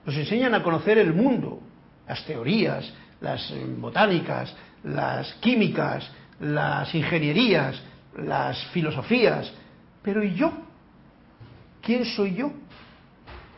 nos 0.04 0.16
enseñan 0.16 0.54
a 0.54 0.62
conocer 0.62 0.98
el 0.98 1.14
mundo, 1.14 1.60
las 2.06 2.24
teorías, 2.26 2.92
las 3.20 3.52
botánicas, 3.78 4.54
las 4.84 5.32
químicas, 5.34 6.10
las 6.40 6.94
ingenierías, 6.94 7.80
las 8.16 8.62
filosofías, 8.68 9.52
pero 10.02 10.22
¿y 10.22 10.34
yo? 10.34 10.52
¿Quién 11.82 12.04
soy 12.04 12.34
yo? 12.34 12.52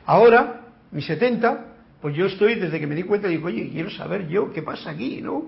Ahora, 0.06 0.66
mis 0.90 1.06
70, 1.06 1.66
pues 2.00 2.16
yo 2.16 2.26
estoy, 2.26 2.56
desde 2.56 2.80
que 2.80 2.86
me 2.86 2.94
di 2.94 3.04
cuenta, 3.04 3.28
digo, 3.28 3.46
oye, 3.46 3.70
quiero 3.70 3.90
saber 3.90 4.28
yo 4.28 4.52
qué 4.52 4.62
pasa 4.62 4.90
aquí, 4.90 5.20
¿no? 5.20 5.44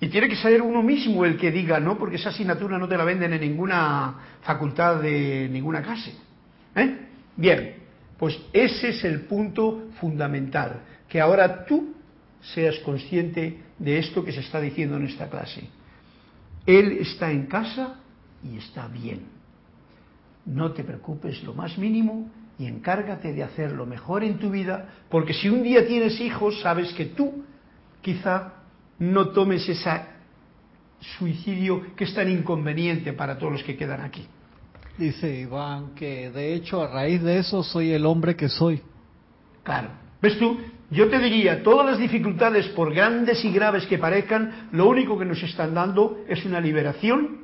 Y 0.00 0.08
tiene 0.08 0.28
que 0.28 0.36
ser 0.36 0.62
uno 0.62 0.82
mismo 0.82 1.24
el 1.24 1.36
que 1.36 1.50
diga, 1.50 1.78
¿no? 1.78 1.96
Porque 1.96 2.16
esa 2.16 2.30
asignatura 2.30 2.78
no 2.78 2.88
te 2.88 2.96
la 2.96 3.04
venden 3.04 3.32
en 3.32 3.40
ninguna 3.40 4.14
facultad 4.42 5.00
de 5.00 5.48
ninguna 5.50 5.82
clase. 5.82 6.12
¿Eh? 6.74 6.98
Bien, 7.36 7.74
pues 8.18 8.38
ese 8.52 8.90
es 8.90 9.04
el 9.04 9.22
punto 9.22 9.90
fundamental, 10.00 10.80
que 11.08 11.20
ahora 11.20 11.64
tú 11.64 11.94
seas 12.40 12.78
consciente 12.80 13.60
de 13.78 13.98
esto 13.98 14.24
que 14.24 14.32
se 14.32 14.40
está 14.40 14.60
diciendo 14.60 14.96
en 14.96 15.06
esta 15.06 15.28
clase. 15.28 15.68
Él 16.66 16.98
está 17.00 17.30
en 17.30 17.46
casa 17.46 18.00
y 18.42 18.58
está 18.58 18.88
bien. 18.88 19.41
No 20.44 20.72
te 20.72 20.84
preocupes 20.84 21.42
lo 21.44 21.54
más 21.54 21.78
mínimo 21.78 22.30
y 22.58 22.66
encárgate 22.66 23.32
de 23.32 23.42
hacer 23.42 23.72
lo 23.72 23.86
mejor 23.86 24.24
en 24.24 24.38
tu 24.38 24.50
vida, 24.50 24.88
porque 25.08 25.34
si 25.34 25.48
un 25.48 25.62
día 25.62 25.86
tienes 25.86 26.20
hijos, 26.20 26.60
sabes 26.60 26.92
que 26.94 27.06
tú 27.06 27.44
quizá 28.00 28.54
no 28.98 29.28
tomes 29.30 29.68
ese 29.68 29.90
suicidio 31.18 31.94
que 31.96 32.04
es 32.04 32.14
tan 32.14 32.30
inconveniente 32.30 33.12
para 33.12 33.38
todos 33.38 33.52
los 33.52 33.62
que 33.64 33.76
quedan 33.76 34.00
aquí. 34.00 34.26
Dice 34.98 35.40
Iván 35.40 35.94
que 35.94 36.30
de 36.30 36.54
hecho 36.54 36.82
a 36.82 36.88
raíz 36.88 37.22
de 37.22 37.38
eso 37.38 37.62
soy 37.62 37.92
el 37.92 38.04
hombre 38.04 38.36
que 38.36 38.48
soy. 38.48 38.82
Claro. 39.62 39.88
¿Ves 40.20 40.38
tú? 40.38 40.58
Yo 40.90 41.08
te 41.08 41.18
diría, 41.18 41.62
todas 41.62 41.86
las 41.86 41.98
dificultades, 41.98 42.68
por 42.68 42.92
grandes 42.92 43.44
y 43.44 43.50
graves 43.50 43.86
que 43.86 43.96
parezcan, 43.96 44.68
lo 44.72 44.88
único 44.88 45.18
que 45.18 45.24
nos 45.24 45.42
están 45.42 45.72
dando 45.72 46.22
es 46.28 46.44
una 46.44 46.60
liberación 46.60 47.41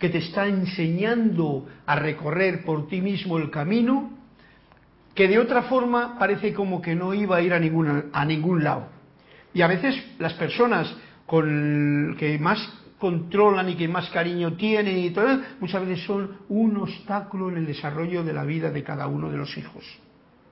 que 0.00 0.08
te 0.08 0.18
está 0.18 0.48
enseñando 0.48 1.68
a 1.84 1.94
recorrer 1.94 2.64
por 2.64 2.88
ti 2.88 3.02
mismo 3.02 3.36
el 3.36 3.50
camino, 3.50 4.10
que 5.14 5.28
de 5.28 5.38
otra 5.38 5.64
forma 5.64 6.18
parece 6.18 6.54
como 6.54 6.80
que 6.80 6.94
no 6.94 7.12
iba 7.12 7.36
a 7.36 7.42
ir 7.42 7.52
a, 7.52 7.60
ninguna, 7.60 8.06
a 8.10 8.24
ningún 8.24 8.64
lado. 8.64 8.88
Y 9.52 9.60
a 9.60 9.66
veces 9.66 9.94
las 10.18 10.32
personas 10.34 10.92
con 11.26 12.16
que 12.18 12.38
más 12.38 12.58
controlan 12.98 13.68
y 13.68 13.76
que 13.76 13.88
más 13.88 14.08
cariño 14.08 14.54
tienen 14.54 14.96
y 14.98 15.10
todo, 15.10 15.38
muchas 15.60 15.86
veces 15.86 16.04
son 16.06 16.38
un 16.48 16.78
obstáculo 16.78 17.50
en 17.50 17.58
el 17.58 17.66
desarrollo 17.66 18.24
de 18.24 18.32
la 18.32 18.44
vida 18.44 18.70
de 18.70 18.82
cada 18.82 19.06
uno 19.06 19.30
de 19.30 19.36
los 19.36 19.56
hijos. 19.58 19.84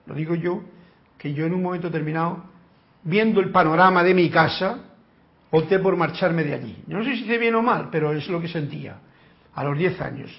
Lo 0.06 0.14
digo 0.14 0.34
yo, 0.34 0.62
que 1.16 1.32
yo 1.32 1.46
en 1.46 1.54
un 1.54 1.62
momento 1.62 1.88
determinado, 1.88 2.44
viendo 3.02 3.40
el 3.40 3.50
panorama 3.50 4.04
de 4.04 4.12
mi 4.12 4.28
casa, 4.28 4.84
opté 5.50 5.78
por 5.78 5.96
marcharme 5.96 6.44
de 6.44 6.54
allí. 6.54 6.82
No 6.86 7.02
sé 7.02 7.16
si 7.16 7.24
hice 7.24 7.38
bien 7.38 7.54
o 7.54 7.62
mal, 7.62 7.88
pero 7.90 8.12
es 8.12 8.28
lo 8.28 8.40
que 8.42 8.48
sentía 8.48 9.07
a 9.58 9.64
los 9.64 9.76
10 9.76 10.00
años. 10.00 10.30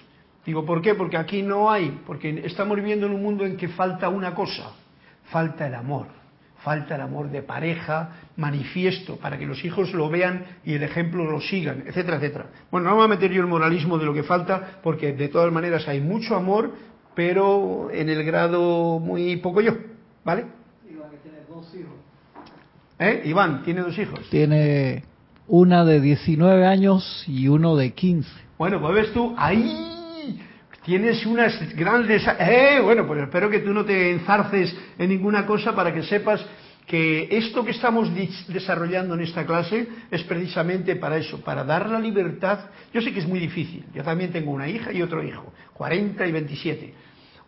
Digo, 0.46 0.66
¿por 0.66 0.82
qué? 0.82 0.96
Porque 0.96 1.18
aquí 1.18 1.42
no 1.42 1.70
hay, 1.70 2.00
porque 2.08 2.42
estamos 2.46 2.78
viviendo 2.78 3.06
en 3.06 3.14
un 3.14 3.22
mundo 3.22 3.46
en 3.46 3.58
que 3.58 3.68
falta 3.68 4.08
una 4.08 4.34
cosa, 4.34 4.72
falta 5.26 5.68
el 5.68 5.76
amor, 5.76 6.08
falta 6.64 6.96
el 6.96 7.02
amor 7.02 7.30
de 7.30 7.42
pareja 7.42 8.12
manifiesto 8.38 9.18
para 9.18 9.38
que 9.38 9.46
los 9.46 9.64
hijos 9.66 9.94
lo 9.94 10.10
vean 10.10 10.46
y 10.64 10.74
el 10.74 10.84
ejemplo 10.84 11.30
lo 11.30 11.42
sigan, 11.42 11.84
etcétera, 11.86 12.16
etcétera. 12.16 12.46
Bueno, 12.72 12.86
no 12.86 12.92
me 12.92 12.96
voy 12.96 13.06
a 13.06 13.10
meter 13.10 13.30
yo 13.30 13.42
el 13.42 13.48
moralismo 13.48 13.98
de 13.98 14.06
lo 14.06 14.14
que 14.14 14.24
falta, 14.24 14.80
porque 14.82 15.12
de 15.12 15.28
todas 15.28 15.52
maneras 15.52 15.86
hay 15.90 16.00
mucho 16.00 16.38
amor, 16.38 16.72
pero 17.14 17.90
en 17.92 18.08
el 18.08 18.24
grado 18.24 19.00
muy 19.00 19.36
poco 19.36 19.60
yo, 19.60 19.74
¿vale? 20.24 20.46
Iván, 20.90 21.12
que 21.12 21.18
tiene 21.18 21.40
dos 21.50 21.76
hijos. 21.76 21.94
¿Eh? 22.98 23.22
Iván, 23.26 23.64
tiene 23.64 23.82
dos 23.82 24.00
hijos. 24.00 24.22
Tiene 24.30 25.04
una 25.46 25.84
de 25.84 26.00
19 26.00 26.66
años 26.66 27.26
y 27.28 27.50
uno 27.50 27.76
de 27.76 27.92
15. 27.92 28.49
Bueno, 28.60 28.82
pues 28.82 28.94
ves 28.94 29.14
tú, 29.14 29.34
ahí 29.38 30.38
tienes 30.84 31.26
unas 31.26 31.58
grandes... 31.78 32.28
Eh, 32.40 32.82
bueno, 32.84 33.08
pues 33.08 33.22
espero 33.22 33.50
que 33.50 33.60
tú 33.60 33.74
no 33.74 33.86
te 33.86 34.12
enzarces 34.12 34.76
en 34.98 35.08
ninguna 35.08 35.46
cosa 35.46 35.74
para 35.74 35.94
que 35.94 36.04
sepas 36.04 36.46
que 36.86 37.30
esto 37.32 37.64
que 37.64 37.72
estamos 37.72 38.12
desarrollando 38.50 39.14
en 39.14 39.22
esta 39.22 39.46
clase 39.46 39.88
es 40.12 40.24
precisamente 40.24 40.98
para 40.98 41.16
eso, 41.16 41.40
para 41.40 41.64
dar 41.64 41.90
la 41.90 42.02
libertad. 42.02 42.66
Yo 42.94 43.00
sé 43.00 43.14
que 43.14 43.20
es 43.20 43.28
muy 43.30 43.40
difícil, 43.40 43.86
yo 43.94 44.04
también 44.04 44.34
tengo 44.34 44.52
una 44.52 44.68
hija 44.68 44.92
y 44.92 45.02
otro 45.02 45.24
hijo, 45.24 45.54
40 45.76 46.28
y 46.28 46.32
27 46.34 46.94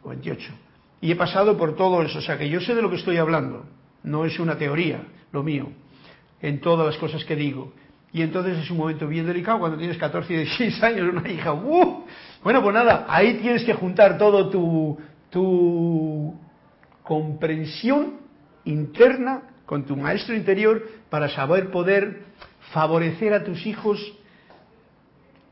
o 0.03 0.09
28, 0.11 0.53
y 1.01 1.11
he 1.11 1.15
pasado 1.17 1.57
por 1.57 1.75
todo 1.75 2.03
eso, 2.03 2.19
o 2.19 2.21
sea 2.21 2.37
que 2.37 2.47
yo 2.47 2.61
sé 2.61 2.73
de 2.73 2.81
lo 2.81 2.89
que 2.89 2.95
estoy 2.95 3.17
hablando, 3.17 3.65
no 4.03 4.23
es 4.23 4.39
una 4.39 4.57
teoría 4.57 5.03
lo 5.33 5.43
mío, 5.43 5.73
en 6.41 6.61
todas 6.61 6.85
las 6.85 6.95
cosas 6.95 7.25
que 7.25 7.35
digo. 7.35 7.73
Y 8.13 8.21
entonces 8.21 8.57
es 8.57 8.69
un 8.69 8.77
momento 8.77 9.07
bien 9.07 9.25
delicado 9.25 9.59
cuando 9.59 9.77
tienes 9.77 9.97
14 9.97 10.33
y 10.33 10.37
16 10.37 10.83
años, 10.83 11.13
una 11.13 11.29
hija, 11.29 11.53
¡uh! 11.53 12.05
Bueno, 12.43 12.61
pues 12.61 12.73
nada, 12.73 13.05
ahí 13.07 13.35
tienes 13.35 13.63
que 13.63 13.73
juntar 13.73 14.17
todo 14.17 14.49
tu, 14.49 14.97
tu 15.29 16.35
comprensión 17.03 18.17
interna 18.65 19.43
con 19.65 19.85
tu 19.85 19.95
maestro 19.95 20.35
interior 20.35 20.85
para 21.09 21.29
saber 21.29 21.71
poder 21.71 22.23
favorecer 22.73 23.33
a 23.33 23.43
tus 23.43 23.65
hijos 23.65 23.99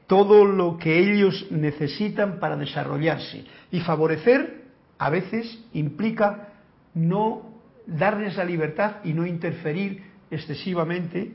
todo 0.07 0.43
lo 0.43 0.77
que 0.77 0.99
ellos 0.99 1.47
necesitan 1.51 2.39
para 2.39 2.57
desarrollarse. 2.57 3.45
Y 3.71 3.79
favorecer 3.81 4.63
a 4.97 5.09
veces 5.09 5.63
implica 5.73 6.49
no 6.93 7.53
darles 7.85 8.35
la 8.35 8.43
libertad 8.43 8.97
y 9.03 9.13
no 9.13 9.25
interferir 9.25 10.03
excesivamente 10.31 11.33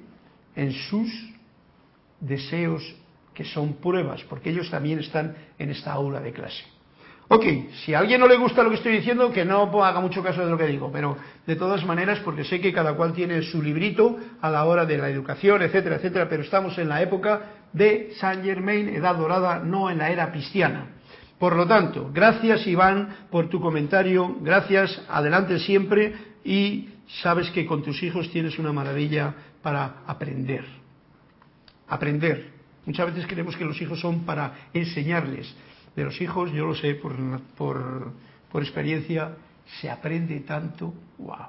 en 0.56 0.72
sus 0.72 1.10
deseos 2.20 2.82
que 3.34 3.44
son 3.44 3.74
pruebas, 3.74 4.22
porque 4.24 4.50
ellos 4.50 4.70
también 4.70 5.00
están 5.00 5.34
en 5.58 5.70
esta 5.70 5.92
aula 5.92 6.20
de 6.20 6.32
clase. 6.32 6.64
Ok, 7.28 7.44
si 7.84 7.94
a 7.94 8.00
alguien 8.00 8.20
no 8.20 8.28
le 8.28 8.36
gusta 8.36 8.62
lo 8.62 8.68
que 8.68 8.76
estoy 8.76 8.92
diciendo, 8.92 9.32
que 9.32 9.46
no 9.46 9.62
haga 9.82 10.00
mucho 10.00 10.22
caso 10.22 10.44
de 10.44 10.50
lo 10.50 10.58
que 10.58 10.66
digo, 10.66 10.90
pero 10.92 11.16
de 11.46 11.56
todas 11.56 11.84
maneras, 11.84 12.20
porque 12.20 12.44
sé 12.44 12.60
que 12.60 12.72
cada 12.72 12.94
cual 12.94 13.14
tiene 13.14 13.40
su 13.42 13.62
librito 13.62 14.18
a 14.42 14.50
la 14.50 14.64
hora 14.66 14.84
de 14.84 14.98
la 14.98 15.08
educación, 15.08 15.62
etcétera, 15.62 15.96
etcétera, 15.96 16.28
pero 16.28 16.42
estamos 16.42 16.76
en 16.76 16.88
la 16.88 17.00
época 17.00 17.40
de 17.72 18.12
Saint 18.20 18.44
Germain, 18.44 18.90
edad 18.90 19.16
dorada, 19.16 19.58
no 19.58 19.90
en 19.90 19.98
la 19.98 20.10
era 20.10 20.30
cristiana. 20.30 20.90
Por 21.38 21.56
lo 21.56 21.66
tanto, 21.66 22.10
gracias 22.12 22.66
Iván 22.66 23.26
por 23.30 23.48
tu 23.48 23.58
comentario, 23.58 24.36
gracias, 24.40 25.02
adelante 25.08 25.58
siempre 25.58 26.14
y 26.44 26.90
sabes 27.22 27.50
que 27.50 27.66
con 27.66 27.82
tus 27.82 28.02
hijos 28.02 28.30
tienes 28.30 28.58
una 28.58 28.72
maravilla 28.72 29.34
para 29.64 30.02
aprender. 30.06 30.62
Aprender. 31.88 32.52
Muchas 32.84 33.06
veces 33.06 33.26
creemos 33.26 33.56
que 33.56 33.64
los 33.64 33.80
hijos 33.80 33.98
son 33.98 34.24
para 34.24 34.68
enseñarles. 34.74 35.52
De 35.96 36.04
los 36.04 36.20
hijos, 36.20 36.52
yo 36.52 36.66
lo 36.66 36.74
sé 36.74 36.96
por, 36.96 37.14
por, 37.56 38.62
experiencia, 38.62 39.36
se 39.80 39.88
aprende 39.88 40.40
tanto. 40.40 40.92
¡Wow! 41.16 41.46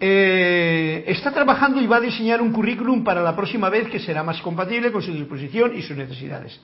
Eh, 0.00 1.04
está 1.06 1.30
trabajando 1.30 1.80
y 1.80 1.86
va 1.86 1.98
a 1.98 2.00
diseñar 2.00 2.42
un 2.42 2.52
currículum 2.52 3.04
para 3.04 3.22
la 3.22 3.36
próxima 3.36 3.68
vez 3.68 3.88
que 3.88 4.00
será 4.00 4.24
más 4.24 4.40
compatible 4.42 4.90
con 4.90 5.02
su 5.02 5.12
disposición 5.12 5.76
y 5.76 5.82
sus 5.82 5.96
necesidades. 5.96 6.60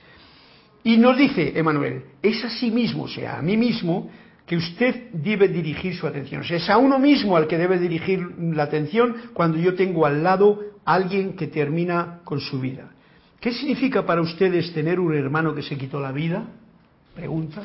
Y 0.83 0.97
nos 0.97 1.17
dice 1.17 1.53
Emanuel, 1.55 2.05
es 2.23 2.45
a 2.45 2.51
sí 2.51 2.73
mismo, 2.73 3.05
o 3.05 3.09
sea, 3.09 3.39
a 3.39 3.43
mí 3.43 3.57
mismo, 3.57 4.11
que 4.47 4.57
usted 4.57 5.11
debe 5.13 5.49
dirigir 5.49 5.97
su 5.97 6.07
atención. 6.07 6.43
O 6.43 6.45
sea, 6.45 6.57
es 6.57 6.71
a 6.71 6.79
uno 6.79 6.99
mismo 6.99 7.37
al 7.37 7.49
que 7.49 7.59
debe 7.59 7.79
dirigir 7.79 8.21
la 8.39 8.63
atención 8.63 9.17
cuando 9.35 9.59
yo 9.59 9.75
tengo 9.75 10.07
al 10.07 10.23
lado 10.23 10.61
a 10.85 10.95
alguien 10.95 11.35
que 11.35 11.49
termina 11.49 12.21
con 12.25 12.41
su 12.41 12.61
vida. 12.61 12.91
¿Qué 13.41 13.53
significa 13.53 14.07
para 14.07 14.23
ustedes 14.23 14.73
tener 14.73 15.01
un 15.01 15.15
hermano 15.15 15.55
que 15.55 15.63
se 15.63 15.77
quitó 15.77 16.01
la 16.01 16.13
vida? 16.13 16.47
Pregunta. 17.15 17.63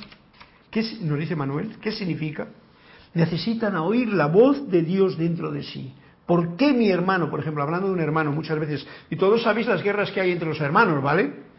¿Qué 0.71 0.83
nos 1.01 1.19
dice 1.19 1.35
Manuel? 1.35 1.75
¿Qué 1.81 1.91
significa? 1.91 2.47
Necesitan 3.13 3.75
oír 3.75 4.11
la 4.13 4.27
voz 4.27 4.69
de 4.69 4.81
Dios 4.81 5.17
dentro 5.17 5.51
de 5.51 5.63
sí. 5.63 5.93
¿Por 6.25 6.55
qué 6.55 6.73
mi 6.73 6.89
hermano, 6.89 7.29
por 7.29 7.41
ejemplo, 7.41 7.61
hablando 7.61 7.87
de 7.87 7.93
un 7.93 7.99
hermano 7.99 8.31
muchas 8.31 8.57
veces, 8.59 8.87
y 9.09 9.17
todos 9.17 9.43
sabéis 9.43 9.67
las 9.67 9.83
guerras 9.83 10.11
que 10.11 10.21
hay 10.21 10.31
entre 10.31 10.47
los 10.47 10.61
hermanos, 10.61 11.03
¿vale? 11.03 11.50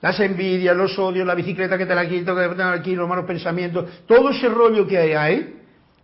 Las 0.00 0.20
envidias, 0.20 0.76
los 0.76 0.98
odios, 0.98 1.26
la 1.26 1.34
bicicleta 1.34 1.78
que 1.78 1.86
te 1.86 1.94
la 1.94 2.06
quito, 2.08 2.36
que 2.36 2.48
te 2.54 2.62
aquí, 2.62 2.94
los 2.94 3.08
malos 3.08 3.24
pensamientos, 3.24 4.04
todo 4.06 4.30
ese 4.30 4.48
rollo 4.48 4.86
que 4.86 4.98
hay 4.98 5.12
ahí, 5.12 5.54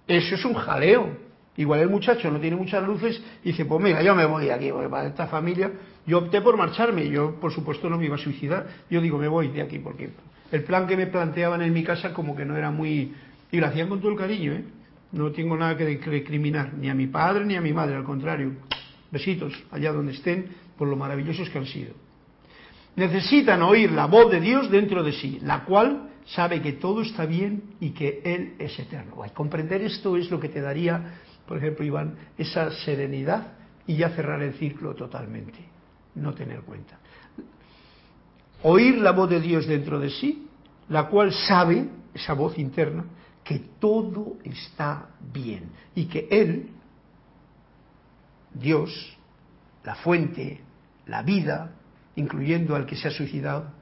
eso 0.07 0.35
es 0.35 0.45
un 0.45 0.55
jaleo. 0.55 1.31
Igual 1.57 1.81
el 1.81 1.91
muchacho 1.91 2.31
no 2.31 2.41
tiene 2.41 2.57
muchas 2.57 2.83
luces 2.83 3.21
y 3.45 3.51
dice, 3.51 3.67
pues 3.67 3.83
mira, 3.83 4.03
yo 4.03 4.15
me 4.15 4.25
voy 4.25 4.47
de 4.47 4.53
aquí, 4.53 4.71
porque 4.71 4.89
para 4.89 5.09
esta 5.09 5.27
familia, 5.27 5.71
yo 6.07 6.19
opté 6.19 6.41
por 6.41 6.57
marcharme, 6.57 7.11
yo 7.11 7.39
por 7.39 7.53
supuesto 7.53 7.91
no 7.91 7.99
me 7.99 8.07
iba 8.07 8.15
a 8.15 8.19
suicidar, 8.19 8.67
yo 8.89 9.01
digo, 9.01 9.19
me 9.19 9.29
voy 9.29 9.49
de 9.49 9.61
aquí, 9.61 9.79
porque 9.79 10.11
el 10.51 10.65
plan 10.65 10.87
que 10.87 10.97
me 10.97 11.07
planteaban 11.07 11.61
en 11.61 11.73
mi 11.73 11.85
casa 11.85 12.15
como 12.15 12.35
que 12.35 12.45
no 12.45 12.57
era 12.57 12.71
muy... 12.71 13.13
Y 13.53 13.59
lo 13.59 13.67
hacían 13.67 13.89
con 13.89 14.01
todo 14.01 14.13
el 14.13 14.17
cariño, 14.17 14.53
¿eh? 14.53 14.65
No 15.13 15.33
tengo 15.33 15.57
nada 15.57 15.77
que 15.77 15.85
recriminar, 15.99 16.73
ni 16.73 16.89
a 16.89 16.95
mi 16.95 17.09
padre 17.09 17.45
ni 17.45 17.57
a 17.57 17.61
mi 17.61 17.73
madre, 17.73 17.97
al 17.97 18.05
contrario. 18.05 18.53
Besitos 19.11 19.53
allá 19.73 19.93
donde 19.93 20.13
estén, 20.13 20.47
por 20.79 20.89
lo 20.89 20.97
maravillosos 20.97 21.51
que 21.51 21.59
han 21.59 21.67
sido 21.67 21.93
necesitan 22.97 23.63
oír 23.63 23.91
la 23.93 24.07
voz 24.07 24.31
de 24.31 24.41
Dios 24.41 24.71
dentro 24.71 25.03
de 25.03 25.13
sí, 25.13 25.39
la 25.43 25.65
cual 25.65 26.11
sabe 26.27 26.61
que 26.61 26.75
todo 26.75 27.03
está 27.03 27.27
bien 27.27 27.75
y 27.81 27.91
que 27.91 28.21
Él 28.25 28.55
es 28.59 28.79
eterno. 28.79 29.17
comprender 29.35 29.83
esto 29.83 30.17
es 30.17 30.31
lo 30.31 30.39
que 30.39 30.49
te 30.49 30.61
daría, 30.61 31.21
por 31.47 31.59
ejemplo, 31.59 31.85
Iván, 31.85 32.17
esa 32.39 32.71
serenidad 32.71 33.55
y 33.87 33.97
ya 33.97 34.11
cerrar 34.11 34.43
el 34.43 34.55
círculo 34.55 34.95
totalmente, 34.95 35.59
no 36.15 36.33
tener 36.35 36.61
cuenta. 36.61 36.99
Oír 38.63 38.99
la 38.99 39.13
voz 39.13 39.31
de 39.31 39.41
Dios 39.41 39.67
dentro 39.67 39.99
de 39.99 40.11
sí, 40.11 40.47
la 40.89 41.09
cual 41.09 41.33
sabe, 41.33 41.89
esa 42.15 42.35
voz 42.35 42.59
interna, 42.59 43.05
que 43.43 43.59
todo 43.81 44.37
está 44.45 45.11
bien 45.33 45.71
y 45.95 46.05
que 46.07 46.29
Él, 46.31 46.71
Dios, 48.53 49.17
la 49.83 49.95
fuente, 49.97 50.61
la 51.07 51.23
vida, 51.23 51.73
incluyendo 52.21 52.77
al 52.77 52.87
que 52.87 52.97
se 52.97 53.09
ha 53.09 53.11
suicidado, 53.11 53.73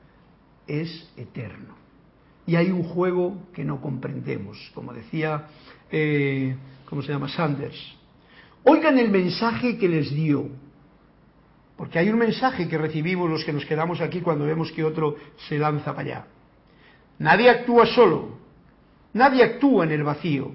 es 0.66 1.10
eterno. 1.16 1.74
Y 2.46 2.56
hay 2.56 2.70
un 2.70 2.82
juego 2.82 3.36
que 3.52 3.64
no 3.64 3.80
comprendemos, 3.80 4.70
como 4.74 4.94
decía, 4.94 5.46
eh, 5.90 6.56
¿cómo 6.86 7.02
se 7.02 7.12
llama? 7.12 7.28
Sanders. 7.28 7.76
Oigan 8.64 8.98
el 8.98 9.10
mensaje 9.10 9.76
que 9.76 9.88
les 9.88 10.14
dio, 10.14 10.48
porque 11.76 11.98
hay 11.98 12.08
un 12.08 12.18
mensaje 12.18 12.68
que 12.68 12.78
recibimos 12.78 13.30
los 13.30 13.44
que 13.44 13.52
nos 13.52 13.66
quedamos 13.66 14.00
aquí 14.00 14.20
cuando 14.20 14.46
vemos 14.46 14.72
que 14.72 14.84
otro 14.84 15.16
se 15.48 15.58
lanza 15.58 15.94
para 15.94 16.00
allá. 16.00 16.26
Nadie 17.18 17.50
actúa 17.50 17.86
solo, 17.86 18.38
nadie 19.12 19.44
actúa 19.44 19.84
en 19.84 19.92
el 19.92 20.02
vacío, 20.02 20.52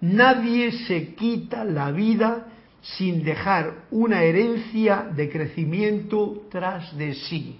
nadie 0.00 0.72
se 0.86 1.14
quita 1.14 1.64
la 1.64 1.90
vida 1.90 2.46
sin 2.84 3.24
dejar 3.24 3.86
una 3.90 4.22
herencia 4.22 5.08
de 5.14 5.30
crecimiento 5.30 6.44
tras 6.50 6.96
de 6.96 7.14
sí. 7.14 7.58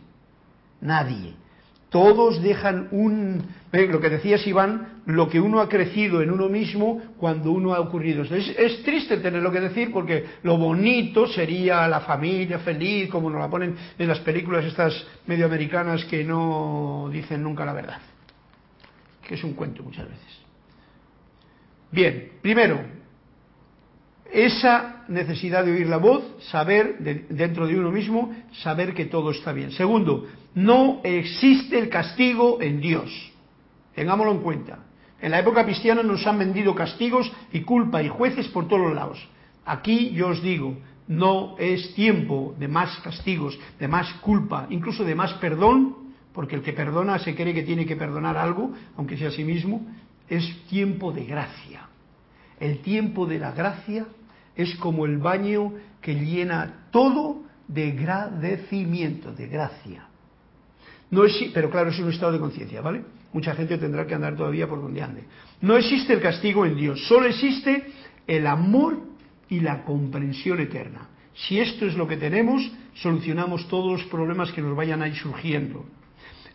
Nadie. 0.81 1.35
todos 1.89 2.43
dejan 2.43 2.89
un, 2.91 3.43
lo 3.73 4.01
que 4.01 4.11
decías 4.11 4.45
Iván, 4.47 5.03
lo 5.07 5.29
que 5.29 5.41
uno 5.41 5.61
ha 5.61 5.69
crecido 5.69 6.21
en 6.21 6.31
uno 6.31 6.49
mismo 6.49 7.01
cuando 7.17 7.53
uno 7.53 7.73
ha 7.73 7.81
ocurrido. 7.81 8.23
Es, 8.25 8.49
es 8.59 8.83
triste 8.83 9.19
tenerlo 9.19 9.53
que 9.53 9.61
decir 9.61 9.93
porque 9.93 10.25
lo 10.43 10.59
bonito 10.59 11.29
sería 11.29 11.87
la 11.87 12.01
familia 12.01 12.59
feliz, 12.59 13.09
como 13.09 13.31
nos 13.31 13.41
la 13.41 13.49
ponen 13.49 13.77
en 13.97 14.09
las 14.09 14.19
películas 14.19 14.65
estas 14.65 15.07
medioamericanas 15.27 16.05
que 16.05 16.25
no 16.25 17.09
dicen 17.13 17.43
nunca 17.43 17.65
la 17.65 17.73
verdad, 17.73 17.99
que 19.27 19.37
es 19.37 19.45
un 19.45 19.55
cuento 19.55 19.85
muchas 19.85 20.09
veces. 20.09 20.39
Bien, 21.93 22.33
primero, 22.43 22.81
esa 24.33 24.94
necesidad 25.09 25.65
de 25.65 25.73
oír 25.73 25.87
la 25.89 25.99
voz, 25.99 26.25
saber 26.51 26.99
dentro 27.29 27.67
de 27.67 27.79
uno 27.79 27.91
mismo, 27.91 28.35
saber 28.63 28.95
que 28.95 29.07
todo 29.07 29.31
está 29.31 29.53
bien. 29.53 29.71
Segundo, 29.73 30.27
no 30.55 31.01
existe 31.03 31.79
el 31.79 31.89
castigo 31.89 32.61
en 32.61 32.81
Dios. 32.81 33.33
Tengámoslo 33.95 34.33
en 34.33 34.41
cuenta. 34.41 34.79
En 35.21 35.31
la 35.31 35.39
época 35.39 35.65
cristiana 35.65 36.03
nos 36.03 36.27
han 36.27 36.39
vendido 36.39 36.75
castigos 36.75 37.31
y 37.53 37.63
culpa 37.63 38.03
y 38.03 38.09
jueces 38.09 38.49
por 38.49 38.69
todos 38.69 38.83
los 38.83 38.95
lados. 38.95 39.27
Aquí 39.65 40.11
yo 40.11 40.29
os 40.29 40.43
digo, 40.43 40.77
no 41.09 41.57
es 41.59 41.95
tiempo 41.95 42.55
de 42.59 42.69
más 42.69 42.99
castigos, 43.01 43.59
de 43.79 43.89
más 43.89 44.13
culpa, 44.15 44.67
incluso 44.71 45.05
de 45.05 45.15
más 45.15 45.33
perdón, 45.35 45.97
porque 46.33 46.57
el 46.57 46.63
que 46.63 46.73
perdona 46.73 47.19
se 47.19 47.35
cree 47.35 47.55
que 47.55 47.63
tiene 47.63 47.87
que 47.87 47.97
perdonar 47.97 48.37
algo, 48.37 48.73
aunque 48.97 49.17
sea 49.17 49.29
a 49.29 49.31
sí 49.33 49.45
mismo, 49.45 49.87
es 50.29 50.67
tiempo 50.69 51.13
de 51.13 51.25
gracia. 51.25 51.89
El 52.59 52.79
tiempo 52.79 53.27
de 53.27 53.39
la 53.39 53.53
gracia 53.53 54.07
es 54.57 54.75
como 54.77 55.07
el 55.07 55.19
baño 55.19 55.73
que 56.01 56.15
llena 56.15 56.87
todo 56.91 57.43
de 57.69 57.91
agradecimiento, 57.91 59.33
de 59.33 59.49
gracia. 59.49 60.07
No 61.11 61.25
es, 61.25 61.33
pero 61.53 61.71
claro, 61.71 61.91
es 61.91 61.99
un 61.99 62.11
estado 62.11 62.33
de 62.33 62.39
conciencia, 62.39 62.81
¿vale? 62.81 63.05
Mucha 63.33 63.55
gente 63.55 63.79
tendrá 63.79 64.07
que 64.07 64.15
andar 64.15 64.37
todavía 64.37 64.69
por 64.69 64.81
donde 64.81 65.03
ande. 65.03 65.25
No 65.61 65.77
existe 65.77 66.13
el 66.13 66.21
castigo 66.21 66.65
en 66.67 66.77
Dios, 66.77 67.07
solo 67.07 67.27
existe 67.27 67.93
el 68.27 68.47
amor 68.47 68.99
y 69.49 69.61
la 69.61 69.85
comprensión 69.85 70.61
eterna. 70.61 71.09
Si 71.35 71.59
esto 71.59 71.87
es 71.87 71.97
lo 71.97 72.07
que 72.07 72.17
tenemos, 72.17 72.71
solucionamos 72.95 73.69
todos 73.69 74.01
los 74.01 74.09
problemas 74.09 74.53
que 74.53 74.63
nos 74.63 74.77
vayan 74.77 75.03
a 75.03 75.09
ir 75.09 75.17
surgiendo. 75.17 75.85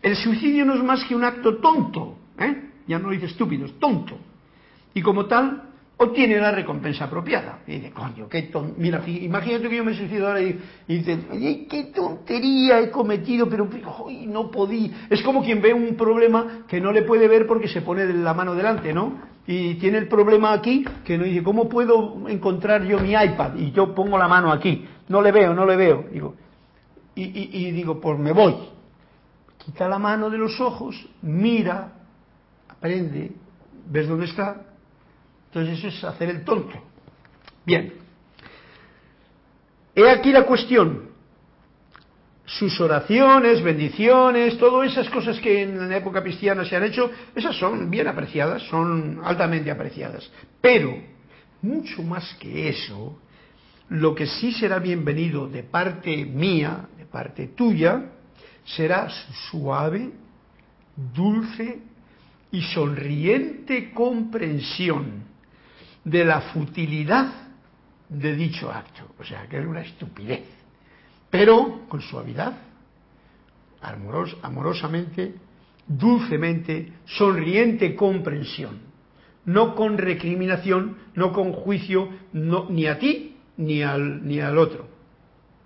El 0.02 0.16
suicidio 0.16 0.64
no 0.64 0.74
es 0.74 0.82
más 0.82 1.04
que 1.04 1.14
un 1.14 1.24
acto 1.24 1.58
tonto, 1.58 2.18
¿eh? 2.38 2.70
ya 2.86 2.98
no 2.98 3.10
dice 3.10 3.26
estúpido, 3.26 3.66
es 3.66 3.78
tonto. 3.78 4.18
Y 4.94 5.02
como 5.02 5.26
tal, 5.26 5.69
obtiene 6.02 6.38
la 6.38 6.50
recompensa 6.50 7.04
apropiada. 7.04 7.58
Y 7.66 7.72
dice, 7.72 7.90
coño, 7.90 8.26
qué 8.26 8.42
tontería. 8.44 9.00
Mira, 9.00 9.02
imagínate 9.06 9.68
que 9.68 9.76
yo 9.76 9.84
me 9.84 9.94
suicido 9.94 10.28
ahora 10.28 10.40
y, 10.40 10.58
dice, 10.88 11.66
qué 11.68 11.92
tontería 11.94 12.80
he 12.80 12.90
cometido, 12.90 13.48
pero 13.48 13.68
no 14.26 14.50
podí. 14.50 14.90
Es 15.10 15.22
como 15.22 15.44
quien 15.44 15.60
ve 15.60 15.74
un 15.74 15.96
problema 15.96 16.64
que 16.66 16.80
no 16.80 16.90
le 16.90 17.02
puede 17.02 17.28
ver 17.28 17.46
porque 17.46 17.68
se 17.68 17.82
pone 17.82 18.06
la 18.14 18.32
mano 18.32 18.54
delante, 18.54 18.94
¿no? 18.94 19.28
Y 19.46 19.74
tiene 19.74 19.98
el 19.98 20.08
problema 20.08 20.52
aquí 20.52 20.84
que 21.04 21.18
no 21.18 21.24
dice, 21.24 21.42
¿cómo 21.42 21.68
puedo 21.68 22.28
encontrar 22.28 22.82
yo 22.84 22.98
mi 22.98 23.10
iPad? 23.10 23.56
Y 23.56 23.72
yo 23.72 23.94
pongo 23.94 24.16
la 24.16 24.28
mano 24.28 24.50
aquí. 24.52 24.86
No 25.08 25.20
le 25.20 25.32
veo, 25.32 25.52
no 25.52 25.66
le 25.66 25.76
veo. 25.76 26.06
Digo, 26.10 26.34
y, 27.14 27.66
y 27.66 27.70
digo, 27.72 28.00
pues 28.00 28.18
me 28.18 28.32
voy. 28.32 28.54
Quita 29.58 29.86
la 29.86 29.98
mano 29.98 30.30
de 30.30 30.38
los 30.38 30.58
ojos, 30.62 30.96
mira, 31.20 31.92
aprende, 32.68 33.32
ves 33.86 34.08
dónde 34.08 34.24
está, 34.24 34.62
entonces 35.52 35.78
eso 35.78 35.88
es 35.88 36.04
hacer 36.04 36.30
el 36.30 36.44
tonto. 36.44 36.80
Bien. 37.66 37.92
He 39.94 40.08
aquí 40.08 40.30
la 40.30 40.44
cuestión. 40.44 41.10
Sus 42.46 42.80
oraciones, 42.80 43.62
bendiciones, 43.62 44.58
todas 44.58 44.92
esas 44.92 45.08
cosas 45.10 45.38
que 45.40 45.62
en 45.62 45.88
la 45.88 45.96
época 45.96 46.22
cristiana 46.22 46.64
se 46.64 46.76
han 46.76 46.84
hecho, 46.84 47.10
esas 47.34 47.56
son 47.56 47.90
bien 47.90 48.06
apreciadas, 48.08 48.62
son 48.64 49.20
altamente 49.24 49.70
apreciadas. 49.70 50.30
Pero, 50.60 50.96
mucho 51.62 52.02
más 52.02 52.34
que 52.34 52.68
eso, 52.68 53.20
lo 53.88 54.14
que 54.14 54.26
sí 54.26 54.52
será 54.52 54.78
bienvenido 54.78 55.48
de 55.48 55.62
parte 55.64 56.24
mía, 56.24 56.88
de 56.96 57.06
parte 57.06 57.48
tuya, 57.48 58.10
será 58.64 59.08
su 59.08 59.32
suave, 59.50 60.10
dulce 60.96 61.80
y 62.52 62.62
sonriente 62.62 63.92
comprensión 63.92 65.29
de 66.04 66.24
la 66.24 66.40
futilidad 66.40 67.32
de 68.08 68.34
dicho 68.34 68.70
acto. 68.70 69.14
O 69.18 69.24
sea, 69.24 69.46
que 69.48 69.58
es 69.58 69.66
una 69.66 69.82
estupidez. 69.82 70.44
Pero 71.30 71.82
con 71.88 72.00
suavidad, 72.00 72.54
amorosamente, 74.42 75.34
dulcemente, 75.86 76.92
sonriente 77.04 77.94
comprensión. 77.94 78.90
No 79.44 79.74
con 79.74 79.96
recriminación, 79.96 80.98
no 81.14 81.32
con 81.32 81.52
juicio, 81.52 82.08
no, 82.32 82.68
ni 82.68 82.86
a 82.86 82.98
ti 82.98 83.36
ni 83.56 83.82
al, 83.82 84.26
ni 84.26 84.40
al 84.40 84.58
otro, 84.58 84.86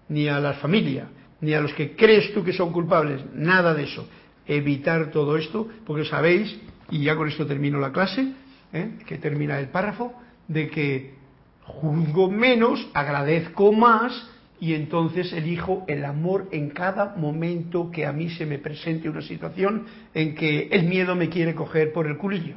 ni 0.08 0.28
a 0.28 0.38
la 0.40 0.54
familia, 0.54 1.08
ni 1.40 1.54
a 1.54 1.60
los 1.60 1.72
que 1.74 1.94
crees 1.94 2.32
tú 2.32 2.44
que 2.44 2.52
son 2.52 2.72
culpables, 2.72 3.24
nada 3.34 3.74
de 3.74 3.84
eso. 3.84 4.08
Evitar 4.46 5.10
todo 5.10 5.36
esto, 5.36 5.68
porque 5.86 6.04
sabéis, 6.04 6.58
y 6.90 7.04
ya 7.04 7.16
con 7.16 7.28
esto 7.28 7.46
termino 7.46 7.78
la 7.78 7.92
clase, 7.92 8.32
¿eh? 8.72 8.98
que 9.06 9.18
termina 9.18 9.58
el 9.58 9.68
párrafo, 9.68 10.12
de 10.48 10.68
que 10.68 11.14
juzgo 11.62 12.30
menos, 12.30 12.88
agradezco 12.94 13.72
más 13.72 14.30
y 14.60 14.74
entonces 14.74 15.32
elijo 15.32 15.84
el 15.88 16.04
amor 16.04 16.48
en 16.52 16.70
cada 16.70 17.16
momento 17.16 17.90
que 17.90 18.06
a 18.06 18.12
mí 18.12 18.30
se 18.30 18.46
me 18.46 18.58
presente 18.58 19.08
una 19.08 19.22
situación 19.22 19.86
en 20.14 20.34
que 20.34 20.68
el 20.68 20.84
miedo 20.84 21.14
me 21.14 21.28
quiere 21.28 21.54
coger 21.54 21.92
por 21.92 22.06
el 22.06 22.16
culillo. 22.16 22.56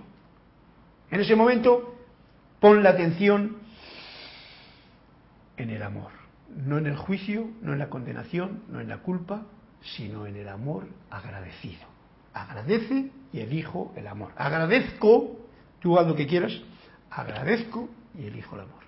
En 1.10 1.22
ese 1.22 1.36
momento 1.36 1.96
pon 2.60 2.84
la 2.84 2.92
atención 2.92 3.58
en 5.58 5.70
el 5.70 5.82
amor, 5.82 6.12
no 6.56 6.78
en 6.78 6.88
el 6.88 6.96
juicio, 6.96 7.50
no 7.62 7.74
en 7.74 7.80
la 7.80 7.90
condenación, 7.90 8.64
no 8.70 8.80
en 8.80 8.90
la 8.90 9.00
culpa, 9.00 9.46
sino 9.82 10.28
en 10.28 10.36
el 10.36 10.50
amor 10.50 10.88
agradecido. 11.10 11.88
Agradece 12.34 13.12
y 13.34 13.40
elijo 13.40 13.94
el 13.96 14.08
amor. 14.08 14.32
Agradezco, 14.38 15.40
tú 15.80 15.98
haz 15.98 16.08
lo 16.08 16.16
que 16.16 16.28
quieras, 16.28 16.54
agradezco 17.12 17.90
y 18.18 18.28
elijo 18.28 18.56
el 18.56 18.62
amor. 18.62 18.84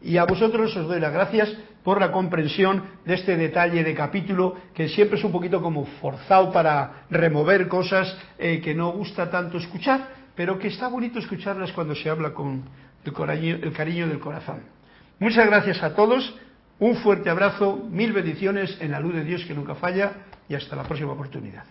Y 0.00 0.16
a 0.16 0.24
vosotros 0.24 0.76
os 0.76 0.88
doy 0.88 0.98
las 0.98 1.12
gracias 1.12 1.54
por 1.84 2.00
la 2.00 2.10
comprensión 2.10 2.84
de 3.04 3.14
este 3.14 3.36
detalle 3.36 3.84
de 3.84 3.94
capítulo 3.94 4.56
que 4.74 4.88
siempre 4.88 5.18
es 5.18 5.24
un 5.24 5.32
poquito 5.32 5.60
como 5.60 5.84
forzado 6.00 6.52
para 6.52 7.04
remover 7.10 7.68
cosas 7.68 8.16
eh, 8.38 8.60
que 8.60 8.74
no 8.74 8.90
gusta 8.92 9.30
tanto 9.30 9.58
escuchar, 9.58 10.08
pero 10.34 10.58
que 10.58 10.68
está 10.68 10.88
bonito 10.88 11.18
escucharlas 11.18 11.72
cuando 11.72 11.94
se 11.94 12.08
habla 12.08 12.32
con 12.32 12.64
el, 13.04 13.64
el 13.64 13.72
cariño 13.72 14.08
del 14.08 14.20
corazón. 14.20 14.62
Muchas 15.18 15.46
gracias 15.46 15.82
a 15.82 15.94
todos, 15.94 16.34
un 16.78 16.96
fuerte 16.96 17.30
abrazo, 17.30 17.86
mil 17.90 18.12
bendiciones 18.12 18.76
en 18.80 18.90
la 18.90 19.00
luz 19.00 19.14
de 19.14 19.24
Dios 19.24 19.44
que 19.44 19.54
nunca 19.54 19.74
falla 19.74 20.12
y 20.48 20.54
hasta 20.54 20.74
la 20.74 20.82
próxima 20.82 21.12
oportunidad. 21.12 21.64